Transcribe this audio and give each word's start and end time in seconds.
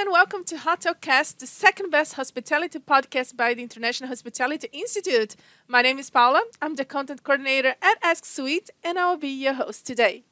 and 0.00 0.10
welcome 0.10 0.42
to 0.42 0.56
Hotelcast, 0.56 1.36
the 1.40 1.46
second 1.46 1.90
best 1.90 2.14
hospitality 2.14 2.78
podcast 2.78 3.36
by 3.36 3.52
the 3.52 3.62
International 3.62 4.08
Hospitality 4.08 4.66
Institute. 4.72 5.36
My 5.68 5.82
name 5.82 5.98
is 5.98 6.08
Paula. 6.08 6.40
I'm 6.62 6.76
the 6.76 6.86
content 6.86 7.22
coordinator 7.22 7.74
at 7.82 8.00
Asksuite, 8.00 8.70
and 8.82 8.98
I 8.98 9.10
will 9.10 9.18
be 9.18 9.28
your 9.28 9.52
host 9.52 9.86
today. 9.86 10.24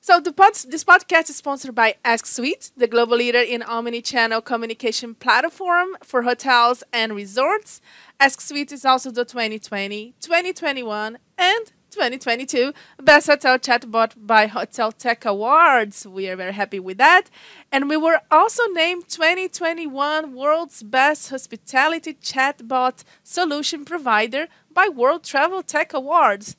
So 0.00 0.18
the 0.18 0.32
pod, 0.32 0.54
this 0.70 0.84
podcast 0.84 1.28
is 1.28 1.36
sponsored 1.36 1.74
by 1.74 1.96
Asksuite, 2.02 2.72
the 2.74 2.86
global 2.86 3.18
leader 3.18 3.42
in 3.42 3.62
omni-channel 3.62 4.40
communication 4.40 5.14
platform 5.14 5.88
for 6.02 6.22
hotels 6.22 6.82
and 6.94 7.14
resorts. 7.14 7.82
Asksuite 8.18 8.72
is 8.72 8.86
also 8.86 9.10
the 9.10 9.26
2020, 9.26 10.14
2021, 10.18 11.18
and 11.36 11.72
2022 11.98 12.72
Best 13.02 13.26
Hotel 13.26 13.58
Chatbot 13.58 14.12
by 14.16 14.46
Hotel 14.46 14.92
Tech 14.92 15.24
Awards. 15.24 16.06
We 16.06 16.28
are 16.28 16.36
very 16.36 16.52
happy 16.52 16.78
with 16.78 16.96
that. 16.98 17.24
And 17.72 17.88
we 17.88 17.96
were 17.96 18.20
also 18.30 18.62
named 18.68 19.08
2021 19.08 20.32
World's 20.32 20.84
Best 20.84 21.30
Hospitality 21.30 22.14
Chatbot 22.14 23.02
Solution 23.24 23.84
Provider 23.84 24.46
by 24.72 24.86
World 24.86 25.24
Travel 25.24 25.64
Tech 25.64 25.92
Awards. 25.92 26.54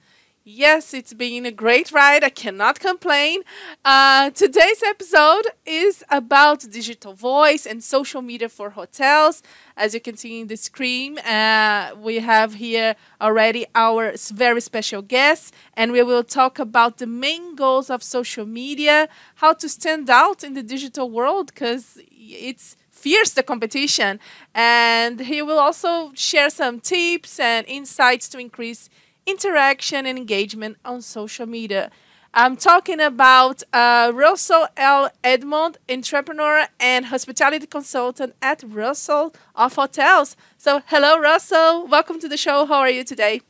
Yes, 0.51 0.95
it's 0.95 1.13
been 1.13 1.45
a 1.45 1.51
great 1.51 1.91
ride. 1.91 2.23
I 2.23 2.29
cannot 2.29 2.79
complain. 2.79 3.41
Uh, 3.85 4.31
today's 4.31 4.81
episode 4.81 5.45
is 5.63 6.03
about 6.09 6.65
digital 6.71 7.13
voice 7.13 7.67
and 7.67 7.83
social 7.83 8.23
media 8.23 8.49
for 8.49 8.71
hotels. 8.71 9.43
As 9.77 9.93
you 9.93 9.99
can 9.99 10.17
see 10.17 10.41
in 10.41 10.47
the 10.47 10.57
screen, 10.57 11.19
uh, 11.19 11.91
we 11.95 12.15
have 12.15 12.55
here 12.55 12.95
already 13.21 13.67
our 13.75 14.13
very 14.33 14.59
special 14.59 15.03
guest, 15.03 15.53
and 15.75 15.91
we 15.91 16.01
will 16.01 16.23
talk 16.23 16.57
about 16.57 16.97
the 16.97 17.05
main 17.05 17.53
goals 17.53 17.91
of 17.91 18.01
social 18.01 18.47
media, 18.47 19.07
how 19.35 19.53
to 19.53 19.69
stand 19.69 20.09
out 20.09 20.43
in 20.43 20.55
the 20.55 20.63
digital 20.63 21.11
world, 21.11 21.53
because 21.53 21.99
it's 22.11 22.75
fierce 22.89 23.29
the 23.29 23.43
competition. 23.43 24.19
And 24.55 25.19
he 25.19 25.43
will 25.43 25.59
also 25.59 26.11
share 26.15 26.49
some 26.49 26.79
tips 26.79 27.39
and 27.39 27.67
insights 27.67 28.27
to 28.29 28.39
increase 28.39 28.89
interaction 29.29 30.05
and 30.05 30.17
engagement 30.17 30.77
on 30.83 31.01
social 31.01 31.45
media. 31.45 31.91
I'm 32.33 32.55
talking 32.55 32.99
about 32.99 33.63
uh, 33.73 34.11
Russel 34.13 34.67
L. 34.77 35.09
Edmond, 35.23 35.77
entrepreneur 35.87 36.67
and 36.79 37.05
hospitality 37.05 37.67
consultant 37.67 38.35
at 38.41 38.63
Russel 38.65 39.33
of 39.55 39.75
Hotels. 39.75 40.35
So, 40.57 40.81
hello, 40.87 41.19
Russel. 41.19 41.87
Welcome 41.87 42.19
to 42.19 42.27
the 42.27 42.37
show. 42.37 42.65
How 42.65 42.79
are 42.79 42.89
you 42.89 43.03
today? 43.03 43.41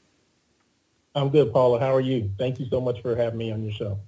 I'm 1.15 1.29
good, 1.29 1.51
Paula. 1.51 1.79
How 1.79 1.93
are 1.93 2.01
you? 2.01 2.31
Thank 2.37 2.59
you 2.59 2.67
so 2.69 2.79
much 2.79 3.01
for 3.01 3.15
having 3.15 3.39
me 3.39 3.51
on 3.51 3.63
your 3.63 3.73
show. 3.73 3.99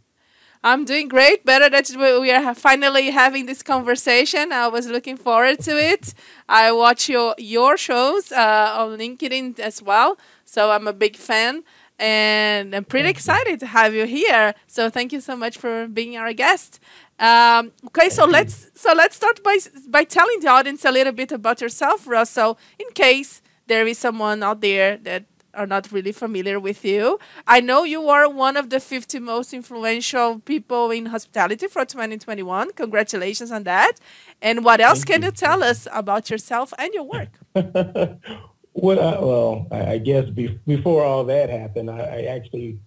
I'm 0.64 0.86
doing 0.86 1.08
great. 1.08 1.44
Better 1.44 1.70
that 1.70 1.90
we 1.98 2.32
are 2.32 2.54
finally 2.54 3.10
having 3.10 3.48
this 3.48 3.64
conversation. 3.64 4.52
I 4.52 4.68
was 4.68 4.88
looking 4.88 5.18
forward 5.18 5.60
to 5.62 5.72
it. 5.72 6.14
I 6.48 6.72
watch 6.72 7.10
your 7.10 7.34
your 7.40 7.78
shows 7.78 8.32
uh, 8.32 8.76
on 8.78 9.00
LinkedIn 9.00 9.60
as 9.60 9.82
well. 9.82 10.20
So 10.52 10.70
I'm 10.70 10.86
a 10.86 10.92
big 10.92 11.16
fan 11.16 11.64
and 11.98 12.76
I'm 12.76 12.84
pretty 12.84 13.08
excited 13.08 13.58
to 13.62 13.68
have 13.68 13.94
you 13.94 14.06
here. 14.06 14.54
So 14.68 14.90
thank 14.90 15.14
you 15.14 15.22
so 15.22 15.38
much 15.38 15.58
for 15.58 15.88
being 15.88 16.18
our 16.18 16.34
guest. 16.34 16.82
Um, 17.20 17.72
okay, 17.88 18.10
so 18.10 18.26
let's 18.26 18.70
so 18.76 18.92
let's 18.94 19.16
start 19.16 19.42
by 19.44 19.58
by 19.88 20.04
telling 20.04 20.42
the 20.42 20.50
audience 20.50 20.84
a 20.84 20.92
little 20.92 21.14
bit 21.14 21.32
about 21.32 21.62
yourself, 21.62 22.06
Russel, 22.06 22.60
in 22.78 22.88
case 22.94 23.42
there 23.68 23.88
is 23.88 23.98
someone 23.98 24.44
out 24.44 24.60
there 24.60 24.98
that 24.98 25.24
are 25.54 25.68
not 25.68 25.90
really 25.90 26.12
familiar 26.12 26.60
with 26.60 26.84
you. 26.84 27.18
I 27.48 27.62
know 27.62 27.86
you 27.86 28.10
are 28.10 28.30
one 28.30 28.58
of 28.58 28.70
the 28.70 28.82
50 28.82 29.20
most 29.20 29.54
influential 29.54 30.40
people 30.40 30.92
in 30.92 31.06
hospitality 31.06 31.68
for 31.68 31.86
2021. 31.86 32.74
Congratulations 32.74 33.52
on 33.52 33.64
that. 33.64 33.94
And 34.42 34.66
what 34.66 34.82
else 34.82 35.00
Thank 35.00 35.08
can 35.08 35.22
you. 35.22 35.28
you 35.28 35.32
tell 35.32 35.64
us 35.64 35.88
about 35.94 36.30
yourself 36.30 36.74
and 36.78 36.94
your 36.94 37.04
work? 37.04 37.30
What? 38.74 39.00
I, 39.00 39.20
well, 39.20 39.68
I, 39.72 39.94
I 39.94 39.98
guess 39.98 40.30
be, 40.30 40.60
before 40.66 41.04
all 41.04 41.24
that 41.26 41.50
happened, 41.50 41.90
I, 41.90 42.00
I 42.00 42.22
actually, 42.24 42.80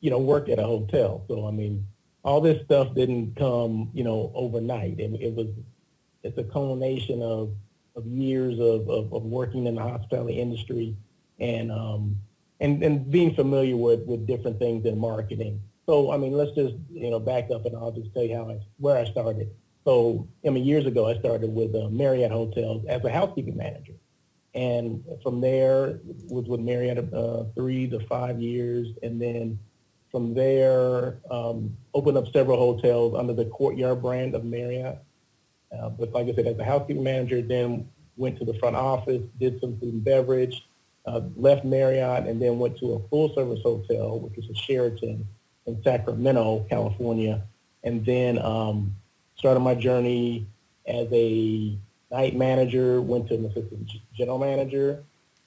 you 0.00 0.10
know, 0.10 0.18
worked 0.18 0.48
at 0.48 0.58
a 0.58 0.64
hotel. 0.64 1.24
So 1.28 1.46
I 1.46 1.50
mean, 1.50 1.86
all 2.22 2.40
this 2.40 2.64
stuff 2.64 2.94
didn't 2.94 3.36
come, 3.36 3.90
you 3.92 4.04
know, 4.04 4.30
overnight. 4.34 5.00
It, 5.00 5.12
it 5.20 5.34
was, 5.34 5.48
it's 6.22 6.38
a 6.38 6.44
culmination 6.44 7.22
of 7.22 7.52
of 7.94 8.06
years 8.06 8.58
of, 8.58 8.88
of, 8.88 9.12
of 9.12 9.22
working 9.24 9.66
in 9.66 9.74
the 9.74 9.82
hospitality 9.82 10.40
industry 10.40 10.96
and 11.38 11.70
um, 11.70 12.16
and 12.60 12.82
and 12.82 13.10
being 13.10 13.34
familiar 13.34 13.76
with 13.76 14.00
with 14.06 14.26
different 14.26 14.58
things 14.58 14.86
in 14.86 14.98
marketing. 14.98 15.60
So 15.86 16.12
I 16.12 16.16
mean, 16.16 16.32
let's 16.32 16.52
just 16.52 16.74
you 16.90 17.10
know 17.10 17.18
back 17.18 17.50
up 17.50 17.66
and 17.66 17.76
I'll 17.76 17.92
just 17.92 18.12
tell 18.14 18.22
you 18.22 18.36
how 18.36 18.50
I 18.50 18.60
where 18.78 18.96
I 18.96 19.04
started. 19.04 19.50
So 19.84 20.28
I 20.46 20.50
mean, 20.50 20.64
years 20.64 20.86
ago 20.86 21.08
I 21.08 21.18
started 21.18 21.52
with 21.52 21.74
uh, 21.74 21.88
Marriott 21.90 22.30
Hotels 22.30 22.84
as 22.88 23.04
a 23.04 23.10
housekeeping 23.10 23.56
manager. 23.56 23.94
And 24.54 25.02
from 25.22 25.40
there 25.40 25.98
was 26.28 26.46
with 26.46 26.60
Marriott 26.60 27.12
uh, 27.12 27.44
three 27.54 27.88
to 27.88 28.00
five 28.00 28.40
years. 28.40 28.88
And 29.02 29.20
then 29.20 29.58
from 30.10 30.34
there, 30.34 31.18
um, 31.30 31.74
opened 31.94 32.18
up 32.18 32.30
several 32.32 32.58
hotels 32.58 33.14
under 33.18 33.32
the 33.32 33.46
Courtyard 33.46 34.02
brand 34.02 34.34
of 34.34 34.44
Marriott. 34.44 34.98
Uh, 35.72 35.88
but 35.88 36.12
like 36.12 36.28
I 36.28 36.34
said, 36.34 36.46
as 36.46 36.58
a 36.58 36.64
housekeeping 36.64 37.02
manager, 37.02 37.40
then 37.40 37.88
went 38.16 38.38
to 38.38 38.44
the 38.44 38.54
front 38.54 38.76
office, 38.76 39.22
did 39.40 39.58
some 39.60 39.78
food 39.80 39.94
and 39.94 40.04
beverage, 40.04 40.68
uh, 41.06 41.22
left 41.34 41.64
Marriott, 41.64 42.26
and 42.26 42.40
then 42.40 42.58
went 42.58 42.76
to 42.78 42.92
a 42.92 43.08
full-service 43.08 43.60
hotel, 43.62 44.20
which 44.20 44.36
is 44.36 44.50
a 44.50 44.54
Sheraton 44.54 45.26
in 45.66 45.82
Sacramento, 45.82 46.66
California. 46.68 47.42
And 47.84 48.04
then 48.04 48.38
um, 48.38 48.94
started 49.36 49.60
my 49.60 49.74
journey 49.74 50.46
as 50.86 51.08
a 51.10 51.78
night 52.12 52.36
manager, 52.36 53.00
went 53.00 53.28
to 53.28 53.34
an 53.34 53.46
assistant 53.46 53.90
general 54.14 54.38
manager, 54.38 55.02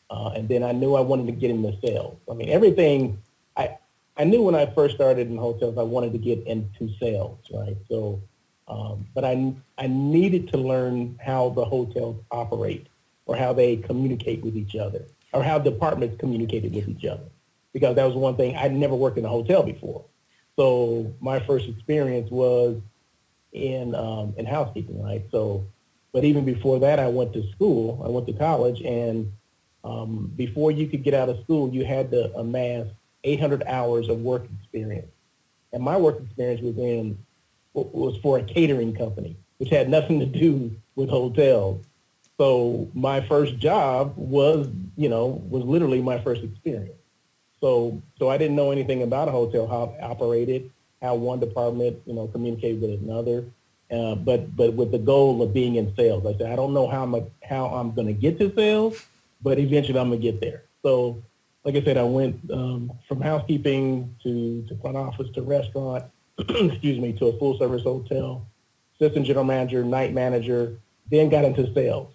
uh, 0.10 0.32
and 0.36 0.50
then 0.50 0.64
I 0.64 0.72
knew 0.72 0.96
I 0.96 1.02
wanted 1.02 1.28
to 1.28 1.32
get 1.32 1.52
into 1.52 1.78
sales. 1.86 2.18
I 2.30 2.34
mean, 2.34 2.50
everything 2.50 3.22
I 3.56 3.78
I 4.18 4.24
knew 4.24 4.42
when 4.42 4.56
I 4.56 4.66
first 4.66 4.96
started 4.96 5.30
in 5.30 5.38
hotels, 5.38 5.78
I 5.78 5.84
wanted 5.84 6.12
to 6.14 6.18
get 6.18 6.46
into 6.48 6.90
sales, 7.00 7.40
right? 7.54 7.78
So, 7.90 8.22
um, 8.68 9.06
but 9.14 9.24
I 9.24 9.54
I 9.78 9.88
needed 9.88 10.50
to 10.50 10.58
learn 10.58 11.20
how 11.24 11.50
the 11.50 11.64
hotels 11.64 12.18
operate 12.32 12.88
or 13.26 13.36
how 13.36 13.54
they 13.54 13.78
communicate 13.78 14.44
with 14.44 14.58
each 14.58 14.76
other 14.76 15.06
or 15.34 15.44
how 15.44 15.60
departments 15.60 16.18
communicated 16.20 16.74
with 16.74 16.88
each 16.88 17.06
other 17.06 17.26
because 17.74 17.96
that 17.96 18.06
was 18.06 18.16
one 18.16 18.38
thing 18.38 18.56
I'd 18.56 18.74
never 18.74 18.96
worked 18.96 19.18
in 19.18 19.26
a 19.26 19.30
hotel 19.30 19.62
before. 19.62 20.06
So 20.56 21.14
my 21.20 21.40
first 21.42 21.68
experience 21.68 22.32
was 22.32 22.82
in 23.52 23.94
um, 23.96 24.34
in 24.38 24.46
housekeeping, 24.46 25.02
right? 25.04 25.24
So 25.32 25.66
but 26.16 26.24
even 26.24 26.46
before 26.46 26.80
that, 26.80 26.98
I 26.98 27.10
went 27.10 27.34
to 27.34 27.46
school. 27.52 28.02
I 28.06 28.08
went 28.08 28.26
to 28.28 28.32
college, 28.32 28.82
and 28.84 29.34
um, 29.84 30.32
before 30.38 30.72
you 30.72 30.88
could 30.88 31.04
get 31.04 31.14
out 31.14 31.28
of 31.28 31.42
school, 31.42 31.70
you 31.74 31.84
had 31.84 32.10
to 32.12 32.34
amass 32.38 32.88
800 33.26 33.64
hours 33.68 34.08
of 34.08 34.22
work 34.22 34.46
experience. 34.62 35.12
And 35.74 35.84
my 35.84 35.98
work 35.98 36.22
experience 36.24 36.62
was 36.62 36.78
in 36.78 37.18
was 37.74 38.16
for 38.24 38.38
a 38.40 38.44
catering 38.44 38.96
company, 38.96 39.36
which 39.58 39.68
had 39.68 39.90
nothing 39.90 40.22
to 40.22 40.26
do 40.26 40.74
with 40.96 41.10
hotels. 41.10 41.84
So 42.38 42.90
my 42.94 43.20
first 43.20 43.58
job 43.58 44.14
was, 44.16 44.70
you 44.96 45.10
know, 45.10 45.44
was 45.50 45.66
literally 45.66 46.02
my 46.02 46.18
first 46.20 46.44
experience. 46.44 46.96
So 47.60 48.02
so 48.18 48.30
I 48.30 48.38
didn't 48.38 48.56
know 48.56 48.72
anything 48.72 49.04
about 49.04 49.28
a 49.28 49.32
hotel, 49.32 49.68
how 49.68 49.94
it 50.00 50.02
operated, 50.02 50.72
how 51.02 51.16
one 51.16 51.42
department, 51.42 51.98
you 52.06 52.14
know, 52.14 52.28
communicated 52.28 52.80
with 52.80 53.02
another. 53.02 53.44
Uh, 53.92 54.16
but 54.16 54.56
but 54.56 54.74
with 54.74 54.92
the 54.92 54.98
goal 54.98 55.42
of 55.44 55.54
being 55.54 55.76
in 55.76 55.96
sales. 55.96 56.26
I 56.26 56.38
said 56.38 56.52
I 56.52 56.56
don't 56.56 56.74
know 56.74 56.88
how 56.88 57.04
I'm 57.04 57.16
how 57.44 57.68
I'm 57.68 57.94
going 57.94 58.08
to 58.08 58.14
get 58.14 58.40
to 58.40 58.54
sales, 58.56 59.06
but 59.42 59.60
eventually 59.60 60.00
I'm 60.00 60.10
going 60.10 60.22
to 60.22 60.32
get 60.32 60.42
there. 60.42 60.64
So, 60.82 61.22
like 61.64 61.76
I 61.76 61.84
said, 61.84 61.98
I 61.98 62.04
went 62.04 62.40
um, 62.52 62.92
from 63.08 63.22
housekeeping 63.22 64.16
to 64.24 64.66
to 64.68 64.76
front 64.78 64.98
office 64.98 65.28
to 65.36 65.44
restaurant, 65.44 66.06
excuse 66.40 67.00
me, 67.00 67.14
to 67.14 67.28
a 67.28 67.38
full 67.38 67.60
service 67.60 67.84
hotel, 67.84 68.46
assistant 69.00 69.28
general 69.28 69.46
manager, 69.46 69.84
night 69.84 70.14
manager, 70.14 70.80
then 71.12 71.30
got 71.30 71.46
into 71.46 71.72
sales. 71.76 72.12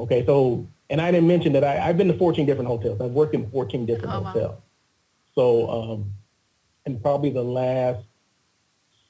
Okay, 0.00 0.24
so 0.24 0.66
and 0.92 1.00
I 1.00 1.10
didn't 1.10 1.28
mention 1.28 1.52
that 1.54 1.64
I, 1.64 1.74
have 1.74 1.96
been 1.96 2.08
to 2.08 2.18
14 2.18 2.44
different 2.44 2.68
hotels. 2.68 3.00
I've 3.00 3.12
worked 3.12 3.34
in 3.34 3.50
14 3.50 3.86
different 3.86 4.12
oh, 4.14 4.22
hotels. 4.22 4.50
Wow. 4.50 4.62
So, 5.34 5.70
um, 5.70 6.12
and 6.84 7.00
probably 7.00 7.30
the 7.30 7.42
last 7.42 8.04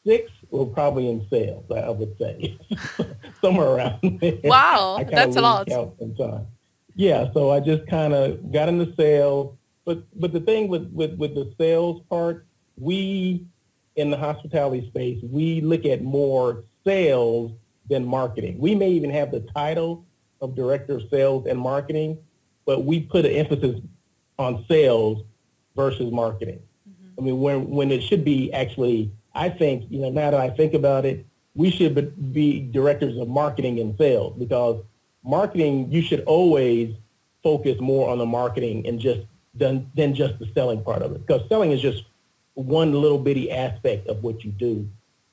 six 0.06 0.30
were 0.50 0.66
probably 0.66 1.08
in 1.08 1.26
sales, 1.30 1.64
I 1.70 1.90
would 1.90 2.16
say, 2.18 2.58
somewhere 3.40 3.68
around 3.68 4.18
there. 4.20 4.38
Wow, 4.44 5.04
that's 5.08 5.36
a 5.36 5.40
lot. 5.40 5.68
Sometimes. 5.70 6.46
Yeah, 6.94 7.32
so 7.32 7.50
I 7.50 7.60
just 7.60 7.86
kind 7.86 8.12
of 8.12 8.52
got 8.52 8.68
into 8.68 8.94
sales, 8.96 9.56
but 9.84 10.02
but 10.18 10.32
the 10.32 10.40
thing 10.40 10.68
with, 10.68 10.90
with 10.92 11.14
with 11.16 11.34
the 11.34 11.52
sales 11.58 12.02
part, 12.10 12.46
we 12.78 13.46
in 13.96 14.10
the 14.10 14.16
hospitality 14.16 14.86
space, 14.88 15.22
we 15.22 15.60
look 15.60 15.84
at 15.84 16.02
more 16.02 16.64
sales 16.84 17.52
than 17.88 18.04
marketing. 18.04 18.58
We 18.58 18.74
may 18.74 18.90
even 18.90 19.10
have 19.10 19.30
the 19.30 19.40
title 19.40 20.04
of 20.40 20.54
director 20.54 20.96
of 20.96 21.04
sales 21.10 21.46
and 21.46 21.58
marketing, 21.58 22.18
but 22.64 22.84
we 22.84 23.00
put 23.00 23.24
an 23.24 23.32
emphasis 23.32 23.80
on 24.38 24.64
sales 24.68 25.22
versus 25.76 26.12
marketing. 26.12 26.60
Mm-hmm. 26.88 27.20
I 27.20 27.24
mean, 27.24 27.40
when 27.40 27.70
when 27.70 27.90
it 27.90 28.02
should 28.02 28.24
be 28.24 28.52
actually, 28.52 29.12
I 29.34 29.48
think 29.48 29.86
you 29.90 30.00
know 30.00 30.10
now 30.10 30.30
that 30.30 30.40
I 30.40 30.50
think 30.50 30.74
about 30.74 31.04
it, 31.04 31.24
we 31.54 31.70
should 31.70 32.32
be 32.32 32.60
directors 32.60 33.16
of 33.18 33.28
marketing 33.28 33.78
and 33.80 33.96
sales 33.96 34.34
because 34.38 34.82
marketing 35.24 35.90
you 35.90 36.02
should 36.02 36.20
always 36.24 36.94
focus 37.42 37.80
more 37.80 38.10
on 38.10 38.18
the 38.18 38.26
marketing 38.26 38.86
and 38.86 38.98
just 38.98 39.20
than 39.54 39.90
than 39.94 40.14
just 40.14 40.38
the 40.38 40.48
selling 40.54 40.82
part 40.82 41.02
of 41.02 41.12
it 41.12 41.26
because 41.26 41.46
selling 41.48 41.72
is 41.72 41.80
just 41.80 42.04
one 42.54 42.92
little 42.92 43.18
bitty 43.18 43.50
aspect 43.50 44.06
of 44.08 44.22
what 44.22 44.44
you 44.44 44.50
do, 44.50 44.88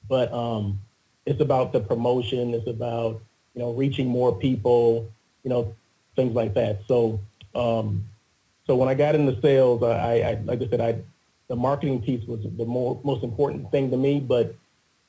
but 0.07 0.31
um, 0.31 0.79
it's 1.25 1.41
about 1.41 1.73
the 1.73 1.79
promotion. 1.79 2.53
It's 2.53 2.67
about 2.67 3.21
you 3.53 3.61
know 3.61 3.73
reaching 3.73 4.07
more 4.07 4.35
people. 4.35 5.09
You 5.43 5.49
know 5.49 5.75
things 6.15 6.35
like 6.35 6.53
that. 6.53 6.81
So 6.87 7.19
um, 7.55 8.05
so 8.67 8.75
when 8.75 8.89
I 8.89 8.93
got 8.93 9.15
into 9.15 9.39
sales, 9.41 9.81
I, 9.83 10.19
I 10.19 10.41
like 10.45 10.61
I 10.61 10.67
said, 10.69 10.81
I 10.81 11.01
the 11.49 11.55
marketing 11.55 12.01
piece 12.01 12.25
was 12.25 12.39
the 12.57 12.65
more, 12.65 13.01
most 13.03 13.23
important 13.23 13.69
thing 13.71 13.91
to 13.91 13.97
me. 13.97 14.19
But 14.21 14.55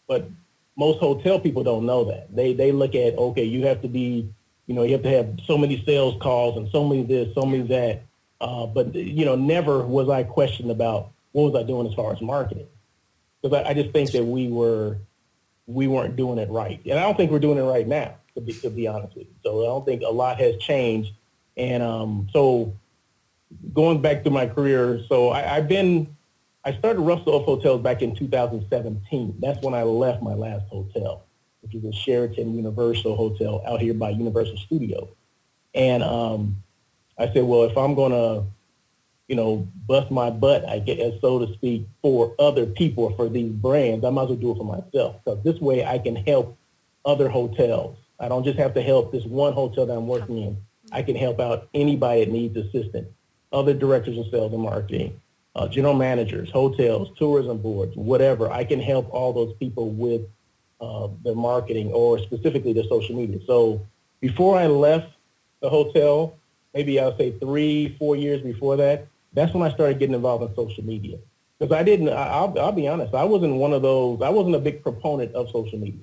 but 0.08 0.28
most 0.76 0.98
hotel 0.98 1.38
people 1.38 1.62
don't 1.62 1.86
know 1.86 2.04
that. 2.04 2.34
They 2.34 2.54
they 2.54 2.72
look 2.72 2.94
at 2.96 3.16
okay, 3.16 3.44
you 3.44 3.66
have 3.66 3.82
to 3.82 3.88
be, 3.88 4.28
you 4.66 4.74
know, 4.74 4.82
you 4.82 4.92
have 4.92 5.02
to 5.02 5.10
have 5.10 5.38
so 5.46 5.56
many 5.56 5.84
sales 5.84 6.20
calls 6.20 6.56
and 6.56 6.68
so 6.70 6.84
many 6.84 7.04
this, 7.04 7.32
so 7.34 7.42
many 7.42 7.62
that. 7.68 8.02
Uh, 8.40 8.66
but 8.66 8.94
you 8.94 9.24
know, 9.24 9.36
never 9.36 9.86
was 9.86 10.08
I 10.08 10.24
questioned 10.24 10.70
about 10.70 11.10
what 11.32 11.52
was 11.52 11.62
I 11.62 11.66
doing 11.66 11.86
as 11.86 11.94
far 11.94 12.12
as 12.12 12.20
marketing, 12.22 12.66
because 13.40 13.62
I, 13.62 13.70
I 13.70 13.74
just 13.74 13.90
think 13.90 14.10
that 14.12 14.24
we 14.24 14.48
were 14.48 14.96
we 15.66 15.86
weren't 15.86 16.16
doing 16.16 16.38
it 16.38 16.48
right, 16.48 16.80
and 16.86 16.98
I 16.98 17.02
don't 17.02 17.16
think 17.16 17.30
we're 17.30 17.38
doing 17.38 17.58
it 17.58 17.62
right 17.62 17.86
now. 17.86 18.14
To 18.36 18.40
be 18.40 18.54
to 18.54 18.70
be 18.70 18.86
honest 18.86 19.14
with 19.14 19.26
you, 19.26 19.34
so 19.44 19.62
I 19.62 19.66
don't 19.66 19.84
think 19.84 20.02
a 20.02 20.08
lot 20.08 20.40
has 20.40 20.56
changed. 20.56 21.12
And 21.56 21.82
um, 21.82 22.28
so 22.32 22.74
going 23.74 24.00
back 24.00 24.24
to 24.24 24.30
my 24.30 24.46
career, 24.46 25.02
so 25.08 25.28
I, 25.28 25.56
I've 25.56 25.68
been 25.68 26.16
I 26.64 26.74
started 26.74 27.00
Russel 27.00 27.36
of 27.36 27.44
Hotels 27.44 27.82
back 27.82 28.02
in 28.02 28.14
2017. 28.14 29.36
That's 29.40 29.62
when 29.64 29.72
I 29.72 29.82
left 29.82 30.22
my 30.22 30.34
last 30.34 30.66
hotel, 30.68 31.24
which 31.62 31.74
is 31.74 31.84
a 31.84 31.92
Sheraton 31.92 32.54
Universal 32.54 33.16
Hotel 33.16 33.62
out 33.66 33.80
here 33.80 33.94
by 33.94 34.10
Universal 34.10 34.58
Studios. 34.58 35.08
And 35.74 36.02
um, 36.02 36.62
I 37.18 37.32
said, 37.32 37.44
well, 37.44 37.64
if 37.64 37.78
I'm 37.78 37.94
going 37.94 38.12
to, 38.12 38.44
you 39.28 39.36
know, 39.36 39.66
bust 39.86 40.10
my 40.10 40.28
butt, 40.28 40.68
I 40.68 40.80
guess, 40.80 41.14
so 41.22 41.38
to 41.38 41.52
speak, 41.54 41.86
for 42.02 42.34
other 42.38 42.66
people, 42.66 43.14
for 43.16 43.30
these 43.30 43.50
brands, 43.50 44.04
I 44.04 44.10
might 44.10 44.24
as 44.24 44.28
well 44.30 44.38
do 44.38 44.50
it 44.50 44.56
for 44.58 44.64
myself. 44.64 45.16
Because 45.24 45.42
this 45.42 45.60
way 45.60 45.84
I 45.86 45.98
can 45.98 46.16
help 46.16 46.58
other 47.06 47.30
hotels. 47.30 47.96
I 48.18 48.28
don't 48.28 48.44
just 48.44 48.58
have 48.58 48.74
to 48.74 48.82
help 48.82 49.12
this 49.12 49.24
one 49.24 49.54
hotel 49.54 49.86
that 49.86 49.96
I'm 49.96 50.08
working 50.08 50.36
in. 50.36 50.58
I 50.92 51.02
can 51.02 51.16
help 51.16 51.40
out 51.40 51.68
anybody 51.72 52.24
that 52.24 52.30
needs 52.30 52.54
assistance, 52.56 53.08
other 53.50 53.72
directors 53.72 54.18
of 54.18 54.26
sales 54.30 54.52
and 54.52 54.62
marketing, 54.62 55.18
uh, 55.56 55.68
general 55.68 55.94
managers, 55.94 56.50
hotels, 56.50 57.08
tourism 57.18 57.58
boards, 57.58 57.96
whatever. 57.96 58.50
I 58.50 58.64
can 58.64 58.80
help 58.80 59.12
all 59.12 59.32
those 59.32 59.54
people 59.54 59.90
with 59.90 60.22
uh, 60.80 61.08
their 61.24 61.34
marketing 61.34 61.92
or 61.92 62.18
specifically 62.18 62.72
their 62.72 62.84
social 62.84 63.16
media. 63.16 63.40
So 63.46 63.86
before 64.20 64.58
I 64.58 64.66
left 64.66 65.12
the 65.60 65.68
hotel, 65.68 66.36
maybe 66.72 67.00
I'll 67.00 67.16
say 67.16 67.32
three, 67.38 67.96
four 67.98 68.16
years 68.16 68.42
before 68.42 68.76
that, 68.76 69.06
that's 69.32 69.52
when 69.52 69.68
I 69.68 69.72
started 69.72 69.98
getting 69.98 70.14
involved 70.14 70.48
in 70.48 70.54
social 70.54 70.84
media. 70.84 71.18
Because 71.58 71.76
I 71.76 71.82
didn't, 71.82 72.08
I'll, 72.08 72.58
I'll 72.58 72.72
be 72.72 72.88
honest, 72.88 73.14
I 73.14 73.24
wasn't 73.24 73.54
one 73.56 73.72
of 73.72 73.82
those, 73.82 74.22
I 74.22 74.30
wasn't 74.30 74.54
a 74.54 74.60
big 74.60 74.82
proponent 74.82 75.34
of 75.34 75.50
social 75.50 75.78
media 75.78 76.00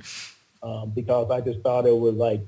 um, 0.62 0.92
because 0.92 1.32
I 1.32 1.42
just 1.42 1.62
thought 1.62 1.88
it 1.88 1.98
was 1.98 2.14
like, 2.14 2.42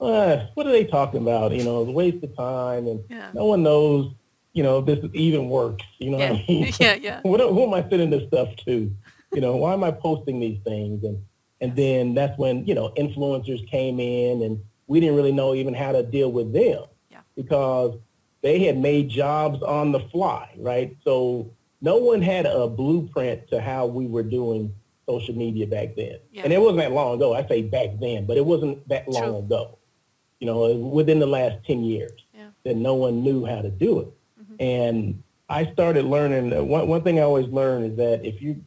uh, 0.00 0.46
what 0.54 0.66
are 0.66 0.72
they 0.72 0.84
talking 0.84 1.22
about? 1.22 1.52
You 1.52 1.64
know, 1.64 1.82
it's 1.82 1.88
a 1.88 1.92
waste 1.92 2.24
of 2.24 2.36
time 2.36 2.86
and 2.86 3.04
yeah. 3.08 3.30
no 3.34 3.46
one 3.46 3.62
knows 3.62 4.12
you 4.52 4.62
know, 4.62 4.80
this 4.80 4.98
even 5.14 5.48
works. 5.48 5.84
You 5.98 6.10
know 6.10 6.18
yeah. 6.18 6.32
what 6.32 6.40
I 6.40 6.44
mean? 6.48 6.72
yeah, 6.80 6.94
yeah. 6.94 7.20
what, 7.22 7.40
who 7.40 7.62
am 7.62 7.74
I 7.74 7.88
sending 7.88 8.10
this 8.10 8.26
stuff 8.28 8.48
to? 8.66 8.94
You 9.34 9.40
know, 9.40 9.56
why 9.56 9.72
am 9.72 9.84
I 9.84 9.90
posting 9.90 10.40
these 10.40 10.58
things? 10.64 11.04
And 11.04 11.22
and 11.60 11.74
then 11.76 12.14
that's 12.14 12.38
when 12.38 12.64
you 12.66 12.74
know 12.74 12.92
influencers 12.96 13.68
came 13.70 14.00
in, 14.00 14.42
and 14.42 14.60
we 14.86 15.00
didn't 15.00 15.16
really 15.16 15.32
know 15.32 15.54
even 15.54 15.74
how 15.74 15.92
to 15.92 16.02
deal 16.02 16.32
with 16.32 16.52
them 16.52 16.84
yeah. 17.10 17.20
because 17.36 17.96
they 18.42 18.64
had 18.64 18.78
made 18.78 19.08
jobs 19.08 19.62
on 19.62 19.92
the 19.92 20.00
fly, 20.00 20.50
right? 20.58 20.96
So 21.04 21.50
no 21.80 21.96
one 21.96 22.22
had 22.22 22.46
a 22.46 22.68
blueprint 22.68 23.48
to 23.48 23.60
how 23.60 23.86
we 23.86 24.06
were 24.06 24.22
doing 24.22 24.74
social 25.08 25.34
media 25.34 25.66
back 25.66 25.96
then. 25.96 26.18
Yeah. 26.32 26.42
And 26.44 26.52
it 26.52 26.60
wasn't 26.60 26.78
that 26.78 26.92
long 26.92 27.16
ago. 27.16 27.34
I 27.34 27.46
say 27.46 27.62
back 27.62 27.88
then, 28.00 28.26
but 28.26 28.36
it 28.36 28.44
wasn't 28.44 28.86
that 28.88 29.08
long 29.08 29.22
True. 29.22 29.38
ago. 29.38 29.78
You 30.40 30.46
know, 30.46 30.74
within 30.74 31.18
the 31.18 31.26
last 31.26 31.66
10 31.66 31.82
years 31.82 32.12
yeah. 32.32 32.48
that 32.64 32.76
no 32.76 32.94
one 32.94 33.22
knew 33.22 33.44
how 33.44 33.60
to 33.60 33.70
do 33.70 34.00
it. 34.00 34.08
And 34.58 35.22
I 35.48 35.70
started 35.72 36.04
learning. 36.04 36.50
One 36.68 36.88
one 36.88 37.02
thing 37.02 37.18
I 37.18 37.22
always 37.22 37.48
learn 37.48 37.84
is 37.84 37.96
that 37.96 38.24
if 38.24 38.42
you, 38.42 38.62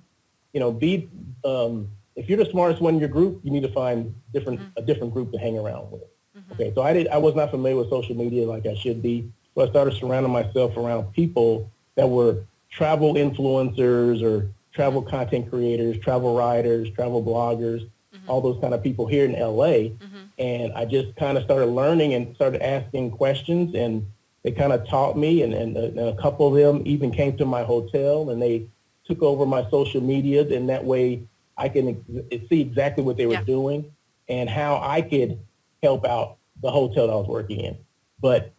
you 0.53 0.59
know, 0.59 0.71
be 0.71 1.09
um, 1.43 1.89
if 2.15 2.29
you're 2.29 2.43
the 2.43 2.49
smartest 2.49 2.81
one 2.81 2.95
in 2.95 2.99
your 2.99 3.09
group, 3.09 3.41
you 3.43 3.51
need 3.51 3.63
to 3.63 3.71
find 3.71 4.13
different 4.33 4.59
mm-hmm. 4.59 4.77
a 4.77 4.81
different 4.81 5.13
group 5.13 5.31
to 5.31 5.38
hang 5.38 5.57
around 5.57 5.91
with. 5.91 6.03
Mm-hmm. 6.38 6.53
Okay, 6.53 6.71
so 6.73 6.81
I 6.81 6.93
did. 6.93 7.07
I 7.09 7.17
was 7.17 7.35
not 7.35 7.51
familiar 7.51 7.77
with 7.77 7.89
social 7.89 8.15
media 8.15 8.45
like 8.47 8.65
I 8.65 8.75
should 8.75 9.01
be. 9.01 9.31
So 9.55 9.61
I 9.61 9.69
started 9.69 9.95
surrounding 9.95 10.31
myself 10.31 10.77
around 10.77 11.11
people 11.13 11.69
that 11.95 12.07
were 12.07 12.44
travel 12.69 13.15
influencers 13.15 14.23
or 14.23 14.49
travel 14.73 15.01
content 15.01 15.49
creators, 15.49 15.97
travel 15.99 16.35
writers, 16.35 16.89
travel 16.91 17.23
bloggers, 17.23 17.81
mm-hmm. 17.81 18.29
all 18.29 18.41
those 18.41 18.59
kind 18.61 18.73
of 18.73 18.81
people 18.81 19.07
here 19.07 19.25
in 19.25 19.33
LA. 19.33 19.91
Mm-hmm. 19.91 20.17
And 20.39 20.73
I 20.73 20.85
just 20.85 21.15
kind 21.17 21.37
of 21.37 21.44
started 21.44 21.67
learning 21.67 22.13
and 22.13 22.33
started 22.35 22.61
asking 22.61 23.11
questions 23.11 23.75
and 23.75 24.07
they 24.43 24.51
kind 24.51 24.73
of 24.73 24.88
taught 24.88 25.17
me, 25.17 25.43
and, 25.43 25.53
and, 25.53 25.77
and, 25.77 25.99
a 25.99 26.15
couple 26.15 26.47
of 26.47 26.53
them 26.55 26.81
even 26.85 27.11
came 27.11 27.38
to 27.38 27.45
my 27.45 27.63
hotel, 27.63 28.29
and 28.29 28.41
they 28.41 28.67
took 29.05 29.21
over 29.21 29.45
my 29.45 29.69
social 29.69 30.01
media, 30.01 30.47
and 30.47 30.69
that 30.69 30.83
way 30.83 31.23
I 31.57 31.69
can 31.69 32.03
ex- 32.31 32.49
see 32.49 32.61
exactly 32.61 33.03
what 33.03 33.17
they 33.17 33.27
were 33.27 33.33
yeah. 33.33 33.43
doing 33.43 33.91
and 34.27 34.49
how 34.49 34.79
I 34.81 35.01
could 35.01 35.39
help 35.83 36.05
out 36.05 36.38
the 36.61 36.71
hotel 36.71 37.07
that 37.07 37.13
I 37.13 37.15
was 37.17 37.27
working 37.27 37.59
in. 37.59 37.77
But 38.19 38.51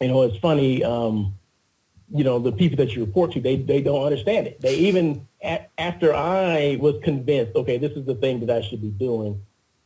you 0.00 0.08
know, 0.08 0.22
it's 0.22 0.36
funny. 0.38 0.84
Um, 0.84 1.34
you 2.12 2.24
know, 2.24 2.38
the 2.38 2.52
people 2.52 2.76
that 2.78 2.94
you 2.94 3.04
report 3.04 3.32
to, 3.32 3.40
they 3.40 3.56
they 3.56 3.80
don't 3.80 4.02
understand 4.02 4.46
it. 4.46 4.60
They 4.60 4.76
even 4.76 5.26
a- 5.42 5.66
after 5.78 6.14
I 6.14 6.76
was 6.80 6.96
convinced, 7.02 7.54
okay, 7.56 7.78
this 7.78 7.92
is 7.92 8.04
the 8.04 8.14
thing 8.14 8.40
that 8.46 8.50
I 8.50 8.62
should 8.62 8.82
be 8.82 8.90
doing. 8.90 9.42